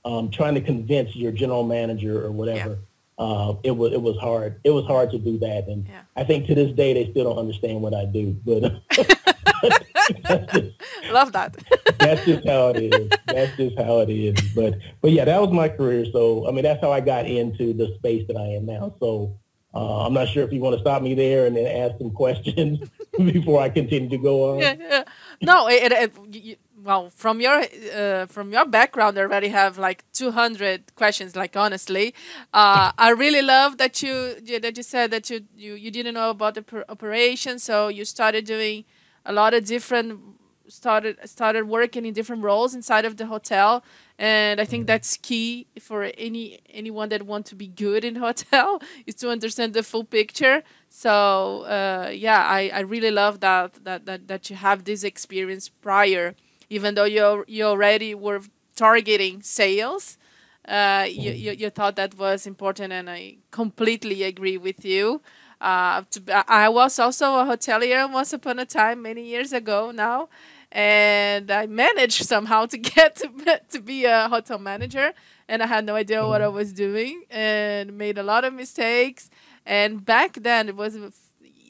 Um, 0.06 0.30
trying 0.30 0.54
to 0.54 0.60
convince 0.60 1.16
your 1.16 1.32
general 1.32 1.64
manager 1.64 2.22
or 2.22 2.30
whatever. 2.30 2.70
Yeah 2.70 2.76
uh, 3.18 3.54
it 3.62 3.70
was 3.72 3.92
it 3.92 4.02
was 4.02 4.16
hard. 4.18 4.60
It 4.64 4.70
was 4.70 4.84
hard 4.86 5.10
to 5.12 5.18
do 5.18 5.38
that, 5.38 5.68
and 5.68 5.86
yeah. 5.86 6.02
I 6.16 6.24
think 6.24 6.46
to 6.46 6.54
this 6.54 6.72
day 6.72 6.94
they 6.94 7.10
still 7.10 7.24
don't 7.24 7.38
understand 7.38 7.80
what 7.80 7.94
I 7.94 8.06
do. 8.06 8.36
But 8.44 8.82
just, 8.90 9.14
love 11.12 11.32
that. 11.32 11.56
that's 11.98 12.24
just 12.24 12.46
how 12.46 12.68
it 12.70 12.82
is. 12.82 13.10
That's 13.26 13.56
just 13.56 13.78
how 13.78 14.00
it 14.00 14.10
is. 14.10 14.40
But 14.54 14.74
but 15.00 15.12
yeah, 15.12 15.24
that 15.26 15.40
was 15.40 15.52
my 15.52 15.68
career. 15.68 16.04
So 16.12 16.48
I 16.48 16.50
mean, 16.50 16.64
that's 16.64 16.80
how 16.80 16.90
I 16.90 17.00
got 17.00 17.26
into 17.26 17.72
the 17.72 17.94
space 17.98 18.26
that 18.28 18.36
I 18.36 18.46
am 18.54 18.66
now. 18.66 18.94
So. 19.00 19.38
Uh, 19.76 20.06
I'm 20.06 20.14
not 20.14 20.28
sure 20.28 20.44
if 20.44 20.52
you 20.52 20.60
want 20.60 20.76
to 20.76 20.80
stop 20.80 21.02
me 21.02 21.14
there 21.14 21.46
and 21.46 21.56
then 21.56 21.66
ask 21.66 21.98
some 21.98 22.12
questions 22.12 22.78
before 23.18 23.60
I 23.60 23.68
continue 23.68 24.08
to 24.08 24.18
go 24.18 24.52
on. 24.52 24.60
Yeah, 24.60 24.76
yeah. 24.78 25.02
No, 25.42 25.66
it, 25.66 25.90
it, 25.90 26.12
it, 26.30 26.58
well 26.84 27.10
from 27.10 27.40
your 27.40 27.64
uh, 27.96 28.26
from 28.26 28.52
your 28.52 28.66
background 28.66 29.18
I 29.18 29.22
already 29.22 29.48
have 29.48 29.78
like 29.78 30.04
200 30.12 30.94
questions 30.94 31.34
like 31.34 31.56
honestly. 31.56 32.14
Uh, 32.52 32.92
i 32.98 33.10
really 33.10 33.42
love 33.42 33.78
that 33.78 34.02
you 34.02 34.34
that 34.60 34.76
you 34.76 34.82
said 34.82 35.10
that 35.10 35.30
you 35.30 35.40
you, 35.56 35.74
you 35.74 35.90
didn't 35.90 36.14
know 36.14 36.30
about 36.30 36.54
the 36.54 36.84
operation 36.88 37.58
so 37.58 37.88
you 37.88 38.04
started 38.04 38.44
doing 38.44 38.84
a 39.24 39.32
lot 39.32 39.54
of 39.54 39.64
different 39.64 40.20
started 40.68 41.16
started 41.24 41.68
working 41.68 42.06
in 42.06 42.14
different 42.14 42.42
roles 42.42 42.74
inside 42.74 43.04
of 43.04 43.16
the 43.16 43.26
hotel 43.26 43.84
and 44.18 44.60
i 44.60 44.64
think 44.64 44.82
mm-hmm. 44.82 44.86
that's 44.86 45.16
key 45.18 45.66
for 45.78 46.10
any 46.16 46.58
anyone 46.70 47.08
that 47.08 47.22
want 47.24 47.44
to 47.46 47.54
be 47.54 47.66
good 47.66 48.04
in 48.04 48.16
hotel 48.16 48.80
is 49.06 49.14
to 49.14 49.28
understand 49.30 49.74
the 49.74 49.82
full 49.82 50.04
picture. 50.04 50.62
So 50.88 51.62
uh, 51.62 52.10
yeah 52.12 52.42
I, 52.46 52.70
I 52.72 52.80
really 52.80 53.10
love 53.10 53.40
that, 53.40 53.84
that 53.84 54.06
that 54.06 54.28
that 54.28 54.50
you 54.50 54.56
have 54.56 54.84
this 54.84 55.02
experience 55.04 55.68
prior 55.68 56.34
even 56.70 56.94
though 56.94 57.04
you 57.04 57.44
you 57.46 57.64
already 57.64 58.14
were 58.14 58.40
targeting 58.76 59.42
sales. 59.42 60.18
Uh, 60.66 61.04
you, 61.06 61.30
mm-hmm. 61.30 61.38
you, 61.38 61.52
you 61.52 61.70
thought 61.70 61.96
that 61.96 62.16
was 62.16 62.46
important, 62.46 62.92
and 62.92 63.10
I 63.10 63.36
completely 63.50 64.22
agree 64.22 64.56
with 64.56 64.84
you. 64.84 65.20
Uh, 65.60 66.02
to, 66.10 66.44
I 66.50 66.68
was 66.68 66.98
also 66.98 67.38
a 67.38 67.44
hotelier 67.44 68.10
once 68.10 68.32
upon 68.32 68.58
a 68.58 68.64
time, 68.64 69.02
many 69.02 69.26
years 69.26 69.52
ago 69.52 69.90
now, 69.90 70.28
and 70.72 71.50
I 71.50 71.66
managed 71.66 72.24
somehow 72.24 72.66
to 72.66 72.78
get 72.94 73.16
to, 73.16 73.60
to 73.72 73.80
be 73.80 74.06
a 74.06 74.28
hotel 74.28 74.58
manager, 74.58 75.12
and 75.48 75.62
I 75.62 75.66
had 75.66 75.84
no 75.84 75.96
idea 75.96 76.26
what 76.26 76.40
I 76.40 76.46
mm-hmm. 76.46 76.56
was 76.56 76.72
doing, 76.72 77.24
and 77.30 77.98
made 77.98 78.16
a 78.16 78.22
lot 78.22 78.44
of 78.44 78.54
mistakes. 78.54 79.30
And 79.66 80.04
back 80.04 80.34
then, 80.34 80.68
it 80.70 80.76
was 80.76 80.96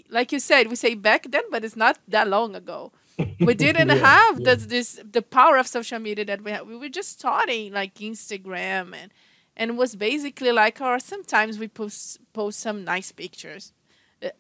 like 0.09 0.31
you 0.31 0.39
said, 0.39 0.69
we 0.69 0.77
say 0.77 0.95
back 0.95 1.27
then, 1.31 1.43
but 1.51 1.65
it's 1.65 1.75
not 1.75 1.99
that 2.07 2.29
long 2.29 2.55
ago 2.55 2.93
we 3.41 3.55
didn't 3.67 3.89
yeah, 3.89 3.95
have 3.95 4.41
yeah. 4.41 4.55
this 4.55 4.67
this 4.67 5.01
the 5.11 5.23
power 5.23 5.57
of 5.57 5.67
social 5.67 5.99
media 5.99 6.25
that 6.25 6.43
we 6.43 6.51
had. 6.51 6.67
We 6.67 6.77
were 6.77 6.89
just 6.89 7.21
starting 7.21 7.73
like 7.73 7.95
Instagram 7.97 8.95
and 8.95 9.13
and 9.57 9.73
it 9.73 9.77
was 9.77 9.97
basically 9.97 10.53
like 10.53 10.81
or 10.81 10.99
sometimes 10.99 11.59
we 11.59 11.69
post 11.69 12.19
post 12.33 12.61
some 12.61 12.85
nice 12.85 13.13
pictures. 13.13 13.73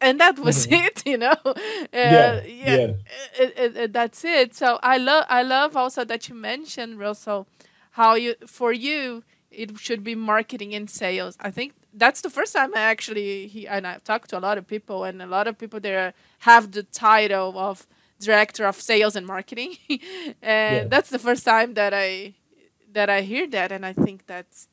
and 0.00 0.18
that 0.18 0.38
was 0.38 0.66
mm-hmm. 0.66 0.86
it 0.86 1.06
you 1.12 1.18
know 1.18 1.36
uh, 1.44 1.52
yeah, 1.92 2.42
yeah, 2.42 2.76
yeah. 2.76 2.92
It, 3.38 3.54
it, 3.56 3.76
it, 3.76 3.92
that's 3.92 4.24
it 4.24 4.54
so 4.54 4.78
i 4.82 4.96
love 4.96 5.24
i 5.28 5.42
love 5.42 5.76
also 5.76 6.04
that 6.04 6.28
you 6.28 6.34
mentioned 6.34 6.98
Russel 6.98 7.46
how 7.92 8.14
you 8.14 8.34
for 8.46 8.72
you 8.72 9.24
it 9.50 9.78
should 9.78 10.02
be 10.02 10.14
marketing 10.14 10.74
and 10.74 10.88
sales 10.88 11.36
i 11.40 11.50
think 11.50 11.74
that's 11.92 12.22
the 12.22 12.30
first 12.30 12.54
time 12.54 12.70
i 12.74 12.80
actually 12.80 13.46
he, 13.46 13.68
and 13.68 13.86
i've 13.86 14.04
talked 14.04 14.30
to 14.30 14.38
a 14.38 14.40
lot 14.40 14.56
of 14.58 14.66
people 14.66 15.04
and 15.04 15.20
a 15.20 15.26
lot 15.26 15.46
of 15.46 15.58
people 15.58 15.80
there 15.80 16.14
have 16.40 16.72
the 16.72 16.82
title 16.82 17.58
of 17.58 17.86
director 18.20 18.66
of 18.66 18.80
sales 18.80 19.16
and 19.16 19.26
marketing. 19.26 19.76
And 20.42 20.76
yeah. 20.76 20.84
that's 20.88 21.10
the 21.10 21.18
first 21.18 21.44
time 21.44 21.74
that 21.74 21.92
i 21.94 22.34
that 22.92 23.10
i 23.10 23.22
hear 23.22 23.46
that 23.48 23.72
and 23.72 23.84
i 23.84 23.92
think 23.92 24.26
that's 24.26 24.68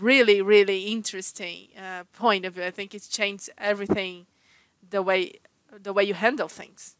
really 0.00 0.40
really 0.40 0.86
interesting 0.86 1.68
uh, 1.78 2.04
point 2.12 2.44
of 2.44 2.54
view. 2.54 2.64
I 2.64 2.70
think 2.70 2.94
it's 2.94 3.08
changed 3.08 3.50
everything 3.58 4.26
the 4.90 5.02
way 5.02 5.34
the 5.82 5.92
way 5.92 6.04
you 6.04 6.14
handle 6.14 6.48
things 6.48 6.96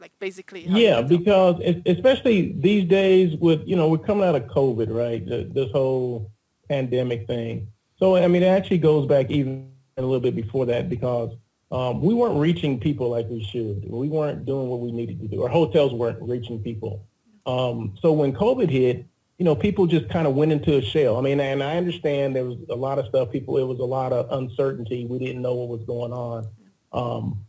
like 0.00 0.12
basically 0.18 0.64
yeah 0.66 1.00
because 1.00 1.60
especially 1.86 2.52
these 2.58 2.88
days 2.88 3.36
with 3.38 3.60
you 3.66 3.76
know 3.76 3.88
we're 3.88 3.98
coming 3.98 4.24
out 4.24 4.34
of 4.34 4.44
covid 4.44 4.88
right? 4.90 5.24
This 5.54 5.70
whole 5.72 6.30
pandemic 6.68 7.26
thing. 7.26 7.68
So 7.98 8.16
i 8.16 8.26
mean 8.28 8.42
it 8.42 8.46
actually 8.46 8.78
goes 8.78 9.06
back 9.06 9.30
even 9.30 9.70
a 9.96 10.02
little 10.02 10.20
bit 10.20 10.34
before 10.34 10.66
that 10.66 10.88
because 10.88 11.30
um, 11.72 12.00
we 12.00 12.14
weren't 12.14 12.38
reaching 12.38 12.78
people 12.78 13.08
like 13.08 13.26
we 13.28 13.42
should 13.42 13.84
we 13.90 14.08
weren't 14.08 14.46
doing 14.46 14.68
what 14.68 14.80
we 14.80 14.92
needed 14.92 15.20
to 15.20 15.26
do 15.26 15.42
our 15.42 15.48
hotels 15.48 15.92
weren't 15.92 16.22
reaching 16.22 16.62
people 16.62 17.04
um, 17.46 17.96
so 18.00 18.12
when 18.12 18.32
covid 18.32 18.70
hit 18.70 19.06
you 19.42 19.44
know, 19.44 19.56
people 19.56 19.88
just 19.88 20.08
kind 20.08 20.28
of 20.28 20.36
went 20.36 20.52
into 20.52 20.76
a 20.76 20.80
shell. 20.80 21.16
I 21.16 21.20
mean, 21.20 21.40
and 21.40 21.64
I 21.64 21.76
understand 21.76 22.36
there 22.36 22.44
was 22.44 22.58
a 22.70 22.76
lot 22.76 23.00
of 23.00 23.06
stuff. 23.06 23.32
People, 23.32 23.58
it 23.58 23.64
was 23.64 23.80
a 23.80 23.84
lot 23.84 24.12
of 24.12 24.30
uncertainty. 24.30 25.04
We 25.04 25.18
didn't 25.18 25.42
know 25.42 25.54
what 25.54 25.68
was 25.68 25.84
going 25.84 26.12
on. 26.12 26.46
Um, 26.92 27.44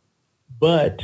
but, 0.59 1.03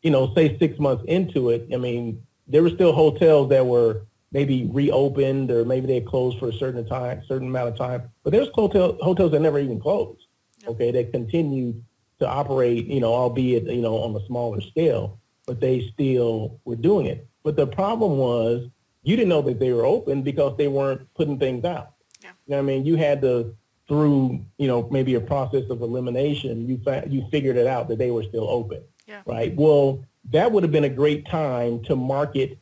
you 0.00 0.10
know, 0.10 0.32
say 0.34 0.58
six 0.58 0.78
months 0.78 1.04
into 1.06 1.50
it, 1.50 1.68
I 1.70 1.76
mean, 1.76 2.22
there 2.48 2.62
were 2.62 2.70
still 2.70 2.94
hotels 2.94 3.50
that 3.50 3.66
were 3.66 4.06
maybe 4.30 4.70
reopened 4.72 5.50
or 5.50 5.66
maybe 5.66 5.86
they 5.86 6.00
closed 6.00 6.38
for 6.38 6.48
a 6.48 6.52
certain 6.54 6.86
time, 6.86 7.22
certain 7.26 7.48
amount 7.48 7.68
of 7.68 7.76
time. 7.76 8.10
But 8.24 8.32
there's 8.32 8.48
hotel, 8.54 8.96
hotels 9.02 9.32
that 9.32 9.40
never 9.40 9.58
even 9.58 9.80
closed. 9.80 10.24
Okay, 10.66 10.92
that 10.92 11.12
continued 11.12 11.84
to 12.22 12.28
operate, 12.28 12.86
you 12.86 13.00
know, 13.00 13.12
albeit 13.12 13.64
you 13.64 13.82
know 13.82 13.98
on 13.98 14.16
a 14.16 14.24
smaller 14.26 14.60
scale, 14.60 15.20
but 15.46 15.60
they 15.60 15.90
still 15.92 16.60
were 16.64 16.76
doing 16.76 17.06
it. 17.06 17.26
But 17.42 17.56
the 17.56 17.66
problem 17.66 18.18
was 18.18 18.68
you 19.02 19.16
didn't 19.16 19.28
know 19.28 19.42
that 19.42 19.58
they 19.58 19.72
were 19.72 19.84
open 19.84 20.22
because 20.22 20.56
they 20.56 20.68
weren't 20.68 21.12
putting 21.14 21.38
things 21.38 21.64
out. 21.64 21.94
Yeah. 22.22 22.30
You 22.46 22.52
know 22.52 22.58
I 22.58 22.62
mean? 22.62 22.86
You 22.86 22.96
had 22.96 23.20
to, 23.22 23.54
through, 23.88 24.44
you 24.58 24.68
know, 24.68 24.88
maybe 24.90 25.14
a 25.14 25.20
process 25.20 25.68
of 25.70 25.82
elimination, 25.82 26.66
you 26.68 26.80
fa- 26.84 27.04
you 27.08 27.26
figured 27.30 27.56
it 27.56 27.66
out 27.66 27.88
that 27.88 27.98
they 27.98 28.10
were 28.10 28.22
still 28.22 28.48
open. 28.48 28.82
Yeah. 29.06 29.22
Right. 29.26 29.54
Well, 29.56 30.04
that 30.30 30.52
would 30.52 30.62
have 30.62 30.72
been 30.72 30.84
a 30.84 30.88
great 30.88 31.26
time 31.26 31.82
to 31.84 31.96
market 31.96 32.58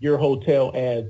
your 0.00 0.18
hotel 0.18 0.72
as 0.74 1.04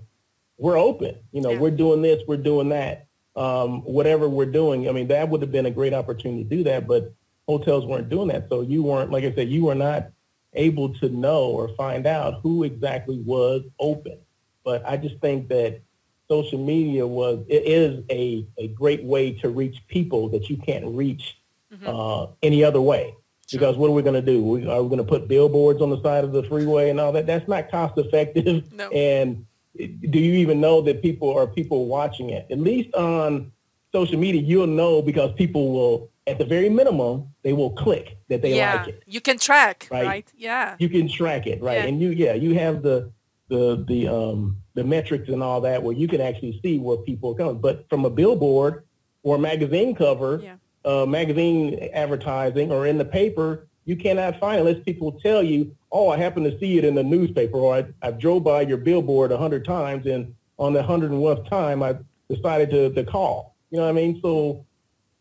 we're 0.59 0.78
open. 0.78 1.16
You 1.33 1.40
know, 1.40 1.50
yeah. 1.50 1.59
we're 1.59 1.71
doing 1.71 2.02
this, 2.02 2.23
we're 2.28 2.37
doing 2.37 2.68
that. 2.68 3.07
Um, 3.37 3.83
whatever 3.83 4.28
we're 4.28 4.47
doing. 4.47 4.88
I 4.88 4.92
mean, 4.92 5.09
that 5.09 5.28
would 5.28 5.40
have 5.42 5.52
been 5.52 5.66
a 5.66 5.71
great 5.71 5.95
opportunity 5.95 6.42
to 6.42 6.57
do 6.57 6.64
that, 6.64 6.88
but 6.88 7.14
hotels 7.49 7.87
weren't 7.87 8.09
doing 8.09 8.28
that. 8.28 8.49
So 8.49 8.61
you 8.61 8.83
weren't, 8.83 9.11
like 9.11 9.25
I 9.25 9.33
said, 9.33 9.49
you 9.49 9.64
were 9.64 9.75
not 9.75 10.11
able 10.52 10.95
to 10.95 11.09
know 11.09 11.47
or 11.47 11.69
find 11.71 12.07
out 12.07 12.40
who 12.43 12.62
exactly 12.62 13.21
was 13.25 13.62
open. 13.81 14.19
But 14.64 14.87
I 14.87 14.99
just 14.99 15.19
think 15.21 15.49
that 15.49 15.81
social 16.28 16.62
media 16.62 17.07
was 17.07 17.45
it 17.49 17.64
is 17.64 18.05
a, 18.11 18.47
a 18.59 18.69
great 18.69 19.02
way 19.02 19.33
to 19.33 19.49
reach 19.49 19.83
people 19.88 20.28
that 20.28 20.50
you 20.50 20.59
can't 20.59 20.85
reach 20.87 21.38
mm-hmm. 21.73 21.88
uh, 21.88 22.26
any 22.43 22.62
other 22.62 22.83
way. 22.83 23.14
Sure. 23.49 23.59
Because 23.59 23.76
what 23.76 23.88
are 23.88 23.93
we 23.93 24.02
going 24.02 24.14
to 24.14 24.21
do? 24.23 24.43
We, 24.43 24.69
are 24.69 24.83
we 24.83 24.90
going 24.90 24.99
to 24.99 25.11
put 25.11 25.26
billboards 25.26 25.81
on 25.81 25.88
the 25.88 26.02
side 26.02 26.23
of 26.23 26.33
the 26.33 26.43
freeway 26.43 26.90
and 26.90 27.00
all 27.00 27.12
that? 27.12 27.26
That's 27.26 27.49
not 27.49 27.71
cost 27.71 27.97
effective. 27.97 28.64
No. 28.78 28.88
And 28.90 29.47
do 29.76 30.19
you 30.19 30.35
even 30.35 30.61
know 30.61 30.83
that 30.83 31.02
people 31.02 31.37
are 31.37 31.47
people 31.47 31.87
watching 31.87 32.31
it? 32.31 32.47
At 32.50 32.59
least 32.59 32.95
on 32.95 33.52
social 33.93 34.19
media, 34.19 34.43
you'll 34.43 34.67
know 34.67 35.00
because 35.02 35.33
people 35.35 35.73
will, 35.73 36.11
at 36.28 36.38
the 36.38 36.44
very 36.44 36.68
minimum, 36.68 37.35
they 37.42 37.52
will 37.52 37.70
click 37.70 38.18
that 38.28 38.42
they 38.42 38.56
yeah. 38.56 38.75
like 38.75 38.88
it. 38.88 39.02
You 39.06 39.20
can 39.20 39.38
track, 39.38 39.88
right? 39.90 40.06
right? 40.06 40.32
Yeah. 40.37 40.76
You 40.78 40.88
can 40.88 41.08
track 41.08 41.47
it, 41.47 41.62
right? 41.62 41.78
Yeah. 41.78 41.87
And 41.87 42.00
you, 42.00 42.11
yeah, 42.11 42.35
you 42.35 42.54
have 42.54 42.82
the 42.82 43.11
the 43.49 43.85
the 43.88 44.08
um, 44.08 44.58
the 44.75 44.85
metrics 44.85 45.28
and 45.28 45.42
all 45.42 45.61
that, 45.62 45.82
where 45.82 45.97
you 45.97 46.06
can 46.06 46.20
actually 46.20 46.61
see 46.62 46.78
where 46.78 46.99
people 46.99 47.32
are 47.32 47.35
coming. 47.35 47.61
But 47.61 47.88
from 47.88 48.04
a 48.04 48.11
billboard 48.11 48.85
or 49.23 49.37
a 49.37 49.38
magazine 49.38 49.94
cover, 49.94 50.40
yeah. 50.42 50.56
uh, 50.85 51.06
magazine 51.06 51.88
advertising, 51.94 52.70
or 52.70 52.87
in 52.87 52.99
the 52.99 53.04
paper, 53.04 53.66
you 53.87 53.97
cannot 53.97 54.38
find 54.38 54.58
it 54.58 54.66
unless 54.66 54.85
people 54.85 55.12
tell 55.12 55.42
you, 55.42 55.75
"Oh, 55.90 56.11
I 56.11 56.18
happen 56.18 56.44
to 56.44 56.58
see 56.58 56.76
it 56.76 56.85
in 56.85 56.94
the 56.94 57.02
newspaper," 57.02 57.56
or 57.56 57.76
"I, 57.76 57.87
I 58.02 58.11
drove 58.11 58.44
by 58.44 58.62
your 58.62 58.78
billboard 58.78 59.32
a 59.32 59.38
hundred 59.38 59.64
times, 59.64 60.06
and 60.06 60.35
on 60.58 60.75
the 60.75 60.82
hundred 60.82 61.11
and 61.11 61.20
one 61.20 61.42
time, 61.44 61.82
I 61.82 61.97
decided 62.28 62.70
to 62.70 62.92
to 62.92 63.04
call." 63.04 63.56
You 63.70 63.78
know 63.78 63.85
what 63.85 63.90
I 63.90 63.92
mean? 63.92 64.20
So 64.23 64.66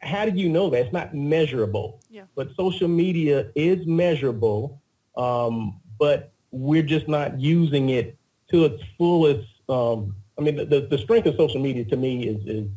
how 0.01 0.25
do 0.25 0.39
you 0.39 0.49
know 0.49 0.69
that? 0.69 0.79
It's 0.79 0.93
not 0.93 1.13
measurable. 1.13 1.99
Yeah. 2.09 2.23
But 2.35 2.49
social 2.55 2.87
media 2.87 3.51
is 3.55 3.85
measurable, 3.85 4.81
um, 5.15 5.79
but 5.99 6.31
we're 6.51 6.83
just 6.83 7.07
not 7.07 7.39
using 7.39 7.89
it 7.89 8.17
to 8.51 8.65
its 8.65 8.83
fullest. 8.97 9.47
Um, 9.69 10.15
I 10.37 10.43
mean, 10.43 10.55
the, 10.55 10.87
the 10.89 10.97
strength 10.97 11.27
of 11.27 11.35
social 11.35 11.61
media 11.61 11.83
to 11.85 11.97
me 11.97 12.27
is 12.27 12.45
is, 12.45 12.69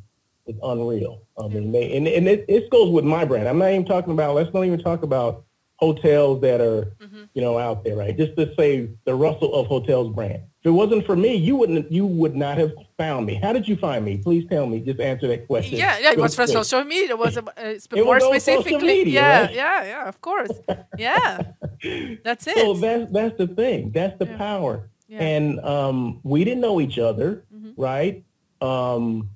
is 0.46 0.56
unreal. 0.62 1.22
I 1.38 1.48
mean, 1.48 1.72
they, 1.72 1.96
and 1.96 2.08
and 2.08 2.26
it, 2.26 2.44
it 2.48 2.70
goes 2.70 2.90
with 2.90 3.04
my 3.04 3.24
brand. 3.24 3.48
I'm 3.48 3.58
not 3.58 3.70
even 3.70 3.84
talking 3.84 4.12
about. 4.12 4.34
Let's 4.34 4.52
not 4.54 4.64
even 4.64 4.82
talk 4.82 5.02
about 5.02 5.44
hotels 5.80 6.42
that 6.42 6.60
are 6.60 6.92
mm-hmm. 7.00 7.25
you 7.34 7.42
know 7.42 7.58
out 7.58 7.84
there, 7.84 7.96
right? 7.96 8.16
Just 8.16 8.37
to 8.37 8.54
say 8.54 8.90
the 9.04 9.14
Russel 9.14 9.54
of 9.54 9.66
Hotels 9.66 10.14
brand. 10.14 10.42
If 10.60 10.66
it 10.66 10.70
wasn't 10.70 11.06
for 11.06 11.16
me, 11.16 11.34
you 11.34 11.56
wouldn't 11.56 11.90
you 11.90 12.04
would 12.04 12.37
not 12.37 12.58
have 12.58 12.72
found 12.99 13.25
me. 13.25 13.34
How 13.34 13.52
did 13.52 13.66
you 13.66 13.76
find 13.76 14.04
me? 14.04 14.18
Please 14.18 14.46
tell 14.50 14.66
me. 14.66 14.80
Just 14.80 15.00
answer 15.00 15.26
that 15.28 15.46
question. 15.46 15.78
Yeah, 15.78 15.99
yeah. 15.99 16.12
It 16.12 16.18
was 16.18 16.34
for 16.34 16.46
social 16.46 16.84
media. 16.84 17.10
It 17.10 17.18
was 17.18 17.38
uh, 17.38 17.42
it 17.56 18.04
more 18.04 18.16
was 18.16 18.25
specifically. 18.25 19.04
Media, 19.04 19.12
yeah, 19.12 19.40
right? 19.40 19.54
yeah, 19.54 19.84
yeah. 19.84 20.08
Of 20.08 20.20
course. 20.20 20.50
Yeah, 20.99 21.40
that's 22.25 22.46
it. 22.46 22.58
So 22.58 22.75
that's 22.75 23.10
that's 23.10 23.38
the 23.38 23.46
thing. 23.46 23.90
That's 23.92 24.18
the 24.18 24.26
yeah. 24.26 24.37
power. 24.37 24.90
Yeah. 25.08 25.22
And 25.22 25.60
um, 25.60 26.20
we 26.25 26.44
didn't 26.44 26.60
know 26.60 26.78
each 26.78 26.99
other, 26.99 27.44
mm-hmm. 27.52 27.80
right? 27.80 28.22
Um, 28.60 29.30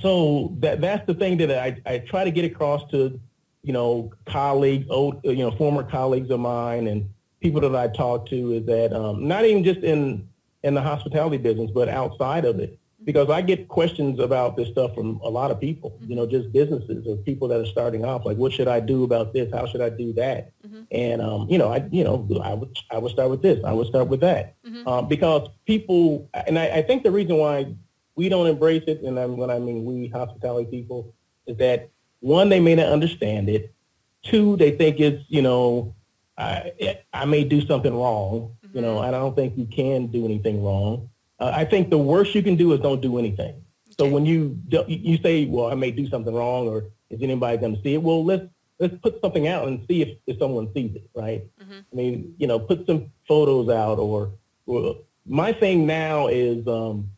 so 0.00 0.56
that 0.60 0.80
that's 0.80 1.06
the 1.06 1.14
thing 1.14 1.36
that 1.38 1.50
I, 1.50 1.80
I 1.84 1.98
try 1.98 2.24
to 2.24 2.30
get 2.30 2.44
across 2.44 2.88
to, 2.92 3.20
you 3.62 3.72
know, 3.72 4.12
colleagues, 4.26 4.86
old, 4.90 5.20
you 5.24 5.36
know, 5.36 5.50
former 5.50 5.82
colleagues 5.82 6.30
of 6.30 6.40
mine 6.40 6.86
and 6.86 7.08
people 7.40 7.60
that 7.60 7.74
I 7.74 7.88
talk 7.88 8.28
to 8.30 8.52
is 8.52 8.66
that 8.66 8.92
um, 8.92 9.26
not 9.26 9.44
even 9.44 9.64
just 9.64 9.80
in 9.80 10.28
in 10.62 10.74
the 10.74 10.82
hospitality 10.82 11.38
business, 11.38 11.70
but 11.70 11.88
outside 11.88 12.44
of 12.44 12.60
it, 12.60 12.78
because 13.04 13.30
I 13.30 13.40
get 13.40 13.68
questions 13.68 14.20
about 14.20 14.56
this 14.56 14.68
stuff 14.68 14.94
from 14.94 15.20
a 15.24 15.28
lot 15.28 15.50
of 15.50 15.58
people, 15.58 15.90
mm-hmm. 15.90 16.10
you 16.10 16.16
know, 16.16 16.26
just 16.26 16.52
businesses 16.52 17.06
or 17.06 17.16
people 17.16 17.48
that 17.48 17.60
are 17.60 17.66
starting 17.66 18.04
off, 18.04 18.26
like, 18.26 18.36
what 18.36 18.52
should 18.52 18.68
I 18.68 18.80
do 18.80 19.04
about 19.04 19.32
this? 19.32 19.50
How 19.52 19.66
should 19.66 19.80
I 19.80 19.88
do 19.88 20.12
that? 20.14 20.52
Mm-hmm. 20.66 20.82
And, 20.90 21.22
um, 21.22 21.48
you 21.48 21.56
know, 21.56 21.72
I, 21.72 21.88
you 21.90 22.04
know, 22.04 22.28
I 22.42 22.54
would, 22.54 22.76
I 22.90 22.98
would 22.98 23.12
start 23.12 23.30
with 23.30 23.42
this. 23.42 23.64
I 23.64 23.72
would 23.72 23.86
start 23.86 24.08
with 24.08 24.20
that 24.20 24.56
mm-hmm. 24.64 24.86
um, 24.86 25.08
because 25.08 25.48
people, 25.66 26.28
and 26.34 26.58
I, 26.58 26.68
I, 26.68 26.82
think 26.82 27.02
the 27.02 27.10
reason 27.10 27.36
why 27.36 27.74
we 28.16 28.28
don't 28.28 28.46
embrace 28.46 28.84
it, 28.86 29.02
and 29.02 29.18
I'm, 29.18 29.36
when 29.38 29.50
I 29.50 29.58
mean 29.58 29.84
we 29.84 30.08
hospitality 30.08 30.70
people, 30.70 31.14
is 31.46 31.56
that 31.56 31.88
one, 32.20 32.48
they 32.48 32.60
may 32.60 32.74
not 32.74 32.86
understand 32.86 33.48
it. 33.48 33.74
Two, 34.22 34.56
they 34.56 34.70
think 34.72 35.00
it's, 35.00 35.24
you 35.28 35.42
know, 35.42 35.94
I, 36.36 36.98
I 37.12 37.24
may 37.24 37.44
do 37.44 37.64
something 37.66 37.94
wrong. 37.94 38.56
You 38.72 38.82
know, 38.82 38.96
mm-hmm. 38.96 39.08
I 39.08 39.10
don't 39.10 39.34
think 39.34 39.58
you 39.58 39.66
can 39.66 40.06
do 40.06 40.24
anything 40.24 40.62
wrong. 40.62 41.10
Uh, 41.40 41.52
I 41.54 41.64
think 41.64 41.90
the 41.90 41.98
worst 41.98 42.34
you 42.34 42.42
can 42.42 42.56
do 42.56 42.72
is 42.72 42.80
don't 42.80 43.00
do 43.00 43.18
anything. 43.18 43.64
So 43.98 44.06
when 44.08 44.24
you 44.24 44.58
you 44.86 45.18
say, 45.18 45.46
well, 45.46 45.66
I 45.70 45.74
may 45.74 45.90
do 45.90 46.08
something 46.08 46.32
wrong, 46.32 46.68
or 46.68 46.84
is 47.10 47.20
anybody 47.20 47.58
going 47.58 47.76
to 47.76 47.82
see 47.82 47.94
it? 47.94 48.02
Well, 48.02 48.24
let's 48.24 48.46
let's 48.78 48.96
put 49.02 49.20
something 49.20 49.48
out 49.48 49.68
and 49.68 49.84
see 49.88 50.02
if, 50.02 50.18
if 50.26 50.38
someone 50.38 50.72
sees 50.72 50.94
it, 50.94 51.10
right? 51.14 51.44
Mm-hmm. 51.60 51.80
I 51.92 51.96
mean, 51.96 52.34
you 52.38 52.46
know, 52.46 52.58
put 52.58 52.86
some 52.86 53.10
photos 53.28 53.68
out, 53.68 53.98
or, 53.98 54.30
or 54.66 54.96
my 55.26 55.52
thing 55.52 55.86
now 55.86 56.28
is 56.28 56.66
um, 56.66 57.10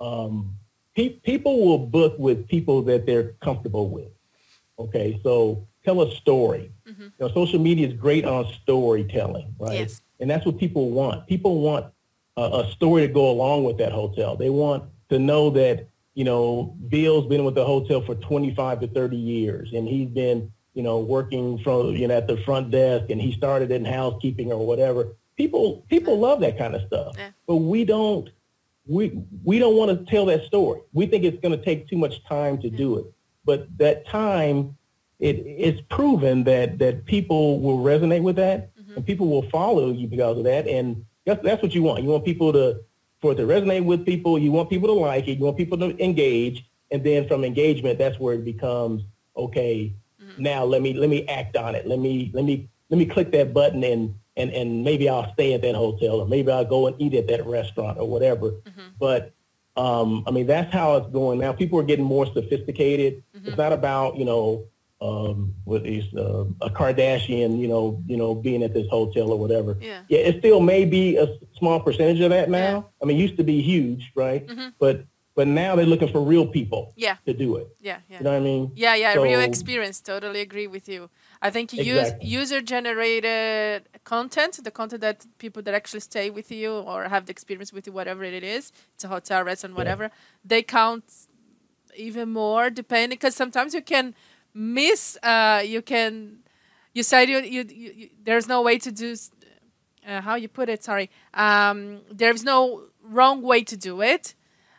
um, 0.00 0.56
pe- 0.94 1.18
people 1.20 1.66
will 1.66 1.78
book 1.78 2.14
with 2.18 2.48
people 2.48 2.82
that 2.82 3.04
they're 3.06 3.32
comfortable 3.42 3.90
with. 3.90 4.08
Okay, 4.78 5.20
so 5.22 5.66
tell 5.84 6.02
a 6.02 6.10
story. 6.16 6.70
Mm-hmm. 6.86 7.02
You 7.02 7.12
know, 7.20 7.28
social 7.32 7.58
media 7.58 7.88
is 7.88 7.94
great 7.94 8.24
on 8.24 8.46
storytelling, 8.62 9.54
right? 9.58 9.80
Yes. 9.80 10.02
And 10.20 10.30
that's 10.30 10.44
what 10.44 10.58
people 10.58 10.90
want. 10.90 11.26
People 11.26 11.60
want 11.60 11.86
a, 12.36 12.42
a 12.42 12.70
story 12.72 13.06
to 13.06 13.12
go 13.12 13.30
along 13.30 13.64
with 13.64 13.78
that 13.78 13.92
hotel. 13.92 14.36
They 14.36 14.50
want 14.50 14.84
to 15.10 15.18
know 15.18 15.50
that, 15.50 15.88
you 16.14 16.24
know, 16.24 16.74
Bill's 16.88 17.26
been 17.26 17.44
with 17.44 17.54
the 17.54 17.64
hotel 17.64 18.02
for 18.02 18.14
25 18.14 18.80
to 18.80 18.88
30 18.88 19.16
years 19.16 19.72
and 19.72 19.86
he's 19.86 20.08
been, 20.08 20.52
you 20.74 20.82
know, 20.82 20.98
working 20.98 21.58
from, 21.58 21.90
you 21.94 22.08
know, 22.08 22.16
at 22.16 22.26
the 22.26 22.36
front 22.38 22.70
desk 22.70 23.10
and 23.10 23.20
he 23.20 23.32
started 23.32 23.70
in 23.70 23.84
housekeeping 23.84 24.52
or 24.52 24.66
whatever. 24.66 25.08
People, 25.36 25.84
people 25.88 26.18
love 26.18 26.40
that 26.40 26.56
kind 26.56 26.74
of 26.74 26.82
stuff, 26.86 27.14
yeah. 27.18 27.28
but 27.46 27.56
we 27.56 27.84
don't, 27.84 28.30
we, 28.86 29.18
we 29.44 29.58
don't 29.58 29.76
want 29.76 29.90
to 29.90 30.10
tell 30.10 30.26
that 30.26 30.44
story. 30.44 30.80
We 30.92 31.06
think 31.06 31.24
it's 31.24 31.40
going 31.40 31.58
to 31.58 31.62
take 31.62 31.88
too 31.88 31.98
much 31.98 32.24
time 32.24 32.58
to 32.58 32.70
do 32.70 32.98
it, 32.98 33.12
but 33.46 33.66
that 33.78 34.06
time 34.06 34.76
it 35.18 35.36
it's 35.46 35.80
proven 35.88 36.44
that 36.44 36.78
that 36.78 37.06
people 37.06 37.60
will 37.60 37.78
resonate 37.78 38.22
with 38.22 38.36
that 38.36 38.74
mm-hmm. 38.76 38.96
and 38.96 39.06
people 39.06 39.28
will 39.28 39.48
follow 39.50 39.90
you 39.90 40.06
because 40.06 40.38
of 40.38 40.44
that. 40.44 40.66
And 40.66 41.04
that's 41.24 41.42
that's 41.42 41.62
what 41.62 41.74
you 41.74 41.82
want. 41.82 42.02
You 42.02 42.10
want 42.10 42.24
people 42.24 42.52
to 42.52 42.80
for 43.20 43.32
it 43.32 43.36
to 43.36 43.44
resonate 43.44 43.84
with 43.84 44.04
people. 44.04 44.38
You 44.38 44.52
want 44.52 44.68
people 44.68 44.88
to 44.88 44.94
like 44.94 45.28
it. 45.28 45.38
You 45.38 45.44
want 45.44 45.56
people 45.56 45.78
to 45.78 46.02
engage. 46.02 46.66
And 46.90 47.02
then 47.02 47.26
from 47.26 47.44
engagement, 47.44 47.98
that's 47.98 48.18
where 48.20 48.34
it 48.34 48.44
becomes 48.44 49.02
okay. 49.36 49.94
Mm-hmm. 50.22 50.42
Now 50.42 50.64
let 50.64 50.82
me 50.82 50.92
let 50.92 51.08
me 51.08 51.26
act 51.28 51.56
on 51.56 51.74
it. 51.74 51.86
Let 51.86 51.98
me 51.98 52.30
let 52.34 52.44
me 52.44 52.68
let 52.90 52.98
me 52.98 53.06
click 53.06 53.32
that 53.32 53.54
button 53.54 53.82
and 53.84 54.14
and 54.36 54.50
and 54.50 54.84
maybe 54.84 55.08
I'll 55.08 55.32
stay 55.32 55.54
at 55.54 55.62
that 55.62 55.74
hotel 55.74 56.20
or 56.20 56.28
maybe 56.28 56.52
I'll 56.52 56.64
go 56.64 56.86
and 56.88 57.00
eat 57.00 57.14
at 57.14 57.26
that 57.28 57.46
restaurant 57.46 57.98
or 57.98 58.06
whatever. 58.06 58.50
Mm-hmm. 58.50 58.88
But 59.00 59.32
um, 59.76 60.24
I 60.26 60.30
mean 60.30 60.46
that's 60.46 60.72
how 60.72 60.96
it's 60.96 61.10
going 61.12 61.38
now. 61.38 61.52
People 61.52 61.78
are 61.78 61.84
getting 61.84 62.04
more 62.04 62.26
sophisticated. 62.26 63.22
Mm-hmm. 63.36 63.48
It's 63.48 63.56
not 63.56 63.72
about 63.72 64.16
you 64.16 64.24
know 64.24 64.66
um, 65.00 65.54
with 65.64 65.84
these 65.84 66.04
uh, 66.14 66.44
a 66.62 66.70
Kardashian, 66.70 67.58
you 67.58 67.68
know, 67.68 68.02
you 68.06 68.16
know, 68.16 68.34
being 68.34 68.62
at 68.62 68.72
this 68.72 68.88
hotel 68.88 69.30
or 69.30 69.38
whatever. 69.38 69.76
Yeah. 69.80 70.02
Yeah, 70.08 70.20
it 70.20 70.38
still 70.38 70.60
may 70.60 70.84
be 70.84 71.16
a 71.16 71.28
small 71.58 71.80
percentage 71.80 72.20
of 72.20 72.30
that 72.30 72.48
now. 72.48 72.58
Yeah. 72.58 72.82
I 73.02 73.04
mean, 73.04 73.18
it 73.18 73.20
used 73.20 73.36
to 73.36 73.44
be 73.44 73.60
huge, 73.60 74.10
right? 74.14 74.46
Mm-hmm. 74.46 74.68
But 74.78 75.04
but 75.34 75.46
now 75.46 75.76
they're 75.76 75.84
looking 75.84 76.08
for 76.08 76.22
real 76.22 76.46
people. 76.46 76.94
Yeah. 76.96 77.16
To 77.26 77.34
do 77.34 77.56
it. 77.56 77.68
Yeah, 77.78 77.98
yeah. 78.08 78.18
You 78.18 78.24
know 78.24 78.30
what 78.30 78.36
I 78.38 78.40
mean? 78.40 78.72
Yeah, 78.74 78.94
yeah. 78.94 79.14
So, 79.14 79.22
real 79.22 79.40
experience. 79.40 80.00
Totally 80.00 80.40
agree 80.40 80.66
with 80.66 80.88
you. 80.88 81.10
I 81.42 81.50
think 81.50 81.74
exactly. 81.74 82.26
user 82.26 82.62
generated 82.62 83.86
content, 84.06 84.52
the 84.62 84.70
content 84.70 85.02
that 85.02 85.26
people 85.38 85.60
that 85.62 85.74
actually 85.74 86.00
stay 86.00 86.30
with 86.30 86.48
you 86.50 86.70
or 86.72 87.08
have 87.14 87.26
the 87.26 87.32
experience 87.32 87.72
with 87.72 87.86
you, 87.86 87.92
whatever 87.92 88.24
it 88.24 88.44
is, 88.44 88.72
it's 88.94 89.04
a 89.04 89.08
hotel, 89.08 89.42
restaurant, 89.42 89.76
whatever, 89.76 90.04
yeah. 90.04 90.10
they 90.44 90.62
count 90.62 91.04
even 91.96 92.30
more 92.30 92.70
depending 92.70 93.16
because 93.16 93.34
sometimes 93.34 93.74
you 93.74 93.82
can 93.82 94.14
miss 94.54 95.18
uh, 95.22 95.62
you 95.64 95.82
can 95.82 96.38
you 96.94 97.02
said 97.02 97.28
you, 97.28 97.38
you, 97.38 97.62
you 97.68 98.08
there's 98.22 98.48
no 98.48 98.62
way 98.62 98.78
to 98.78 98.92
do 98.92 99.14
uh, 100.06 100.20
how 100.20 100.34
you 100.34 100.48
put 100.48 100.68
it 100.68 100.84
sorry 100.84 101.10
um, 101.34 102.00
there's 102.10 102.44
no 102.44 102.82
wrong 103.02 103.42
way 103.42 103.62
to 103.62 103.76
do 103.76 104.00
it 104.02 104.34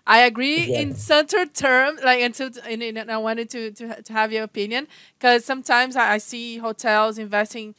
I 0.07 0.19
agree 0.19 0.61
yeah. 0.63 0.79
in 0.79 0.95
center 0.95 1.45
term, 1.45 1.99
like 2.01 2.21
until 2.21 2.49
and, 2.65 2.81
and 2.81 3.11
I 3.11 3.17
wanted 3.17 3.49
to, 3.49 3.71
to 3.71 4.01
to 4.01 4.13
have 4.13 4.31
your 4.31 4.43
opinion 4.43 4.87
because 5.19 5.43
sometimes 5.43 5.97
I, 5.97 6.13
I, 6.13 6.17
see 6.17 6.59
hotels 6.59 7.17
investing. 7.17 7.75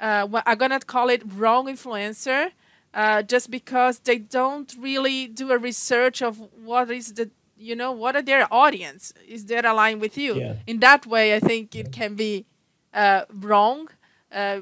Uh, 0.00 0.40
I'm 0.46 0.58
gonna 0.58 0.80
call 0.80 1.08
it 1.08 1.22
wrong 1.34 1.66
influencer, 1.66 2.50
uh, 2.94 3.22
just 3.22 3.50
because 3.50 4.00
they 4.00 4.18
don't 4.18 4.74
really 4.78 5.26
do 5.26 5.50
a 5.50 5.58
research 5.58 6.22
of 6.22 6.38
what 6.64 6.90
is 6.90 7.14
the 7.14 7.30
you 7.56 7.74
know 7.74 7.90
what 7.90 8.14
are 8.14 8.22
their 8.22 8.46
audience 8.52 9.12
is 9.26 9.46
that 9.46 9.64
aligned 9.64 10.00
with 10.00 10.16
you 10.16 10.36
yeah. 10.36 10.54
in 10.68 10.78
that 10.78 11.04
way 11.06 11.34
i 11.34 11.40
think 11.40 11.74
it 11.74 11.90
can 11.90 12.14
be 12.14 12.46
uh, 12.94 13.22
wrong 13.34 13.88
uh, 14.30 14.60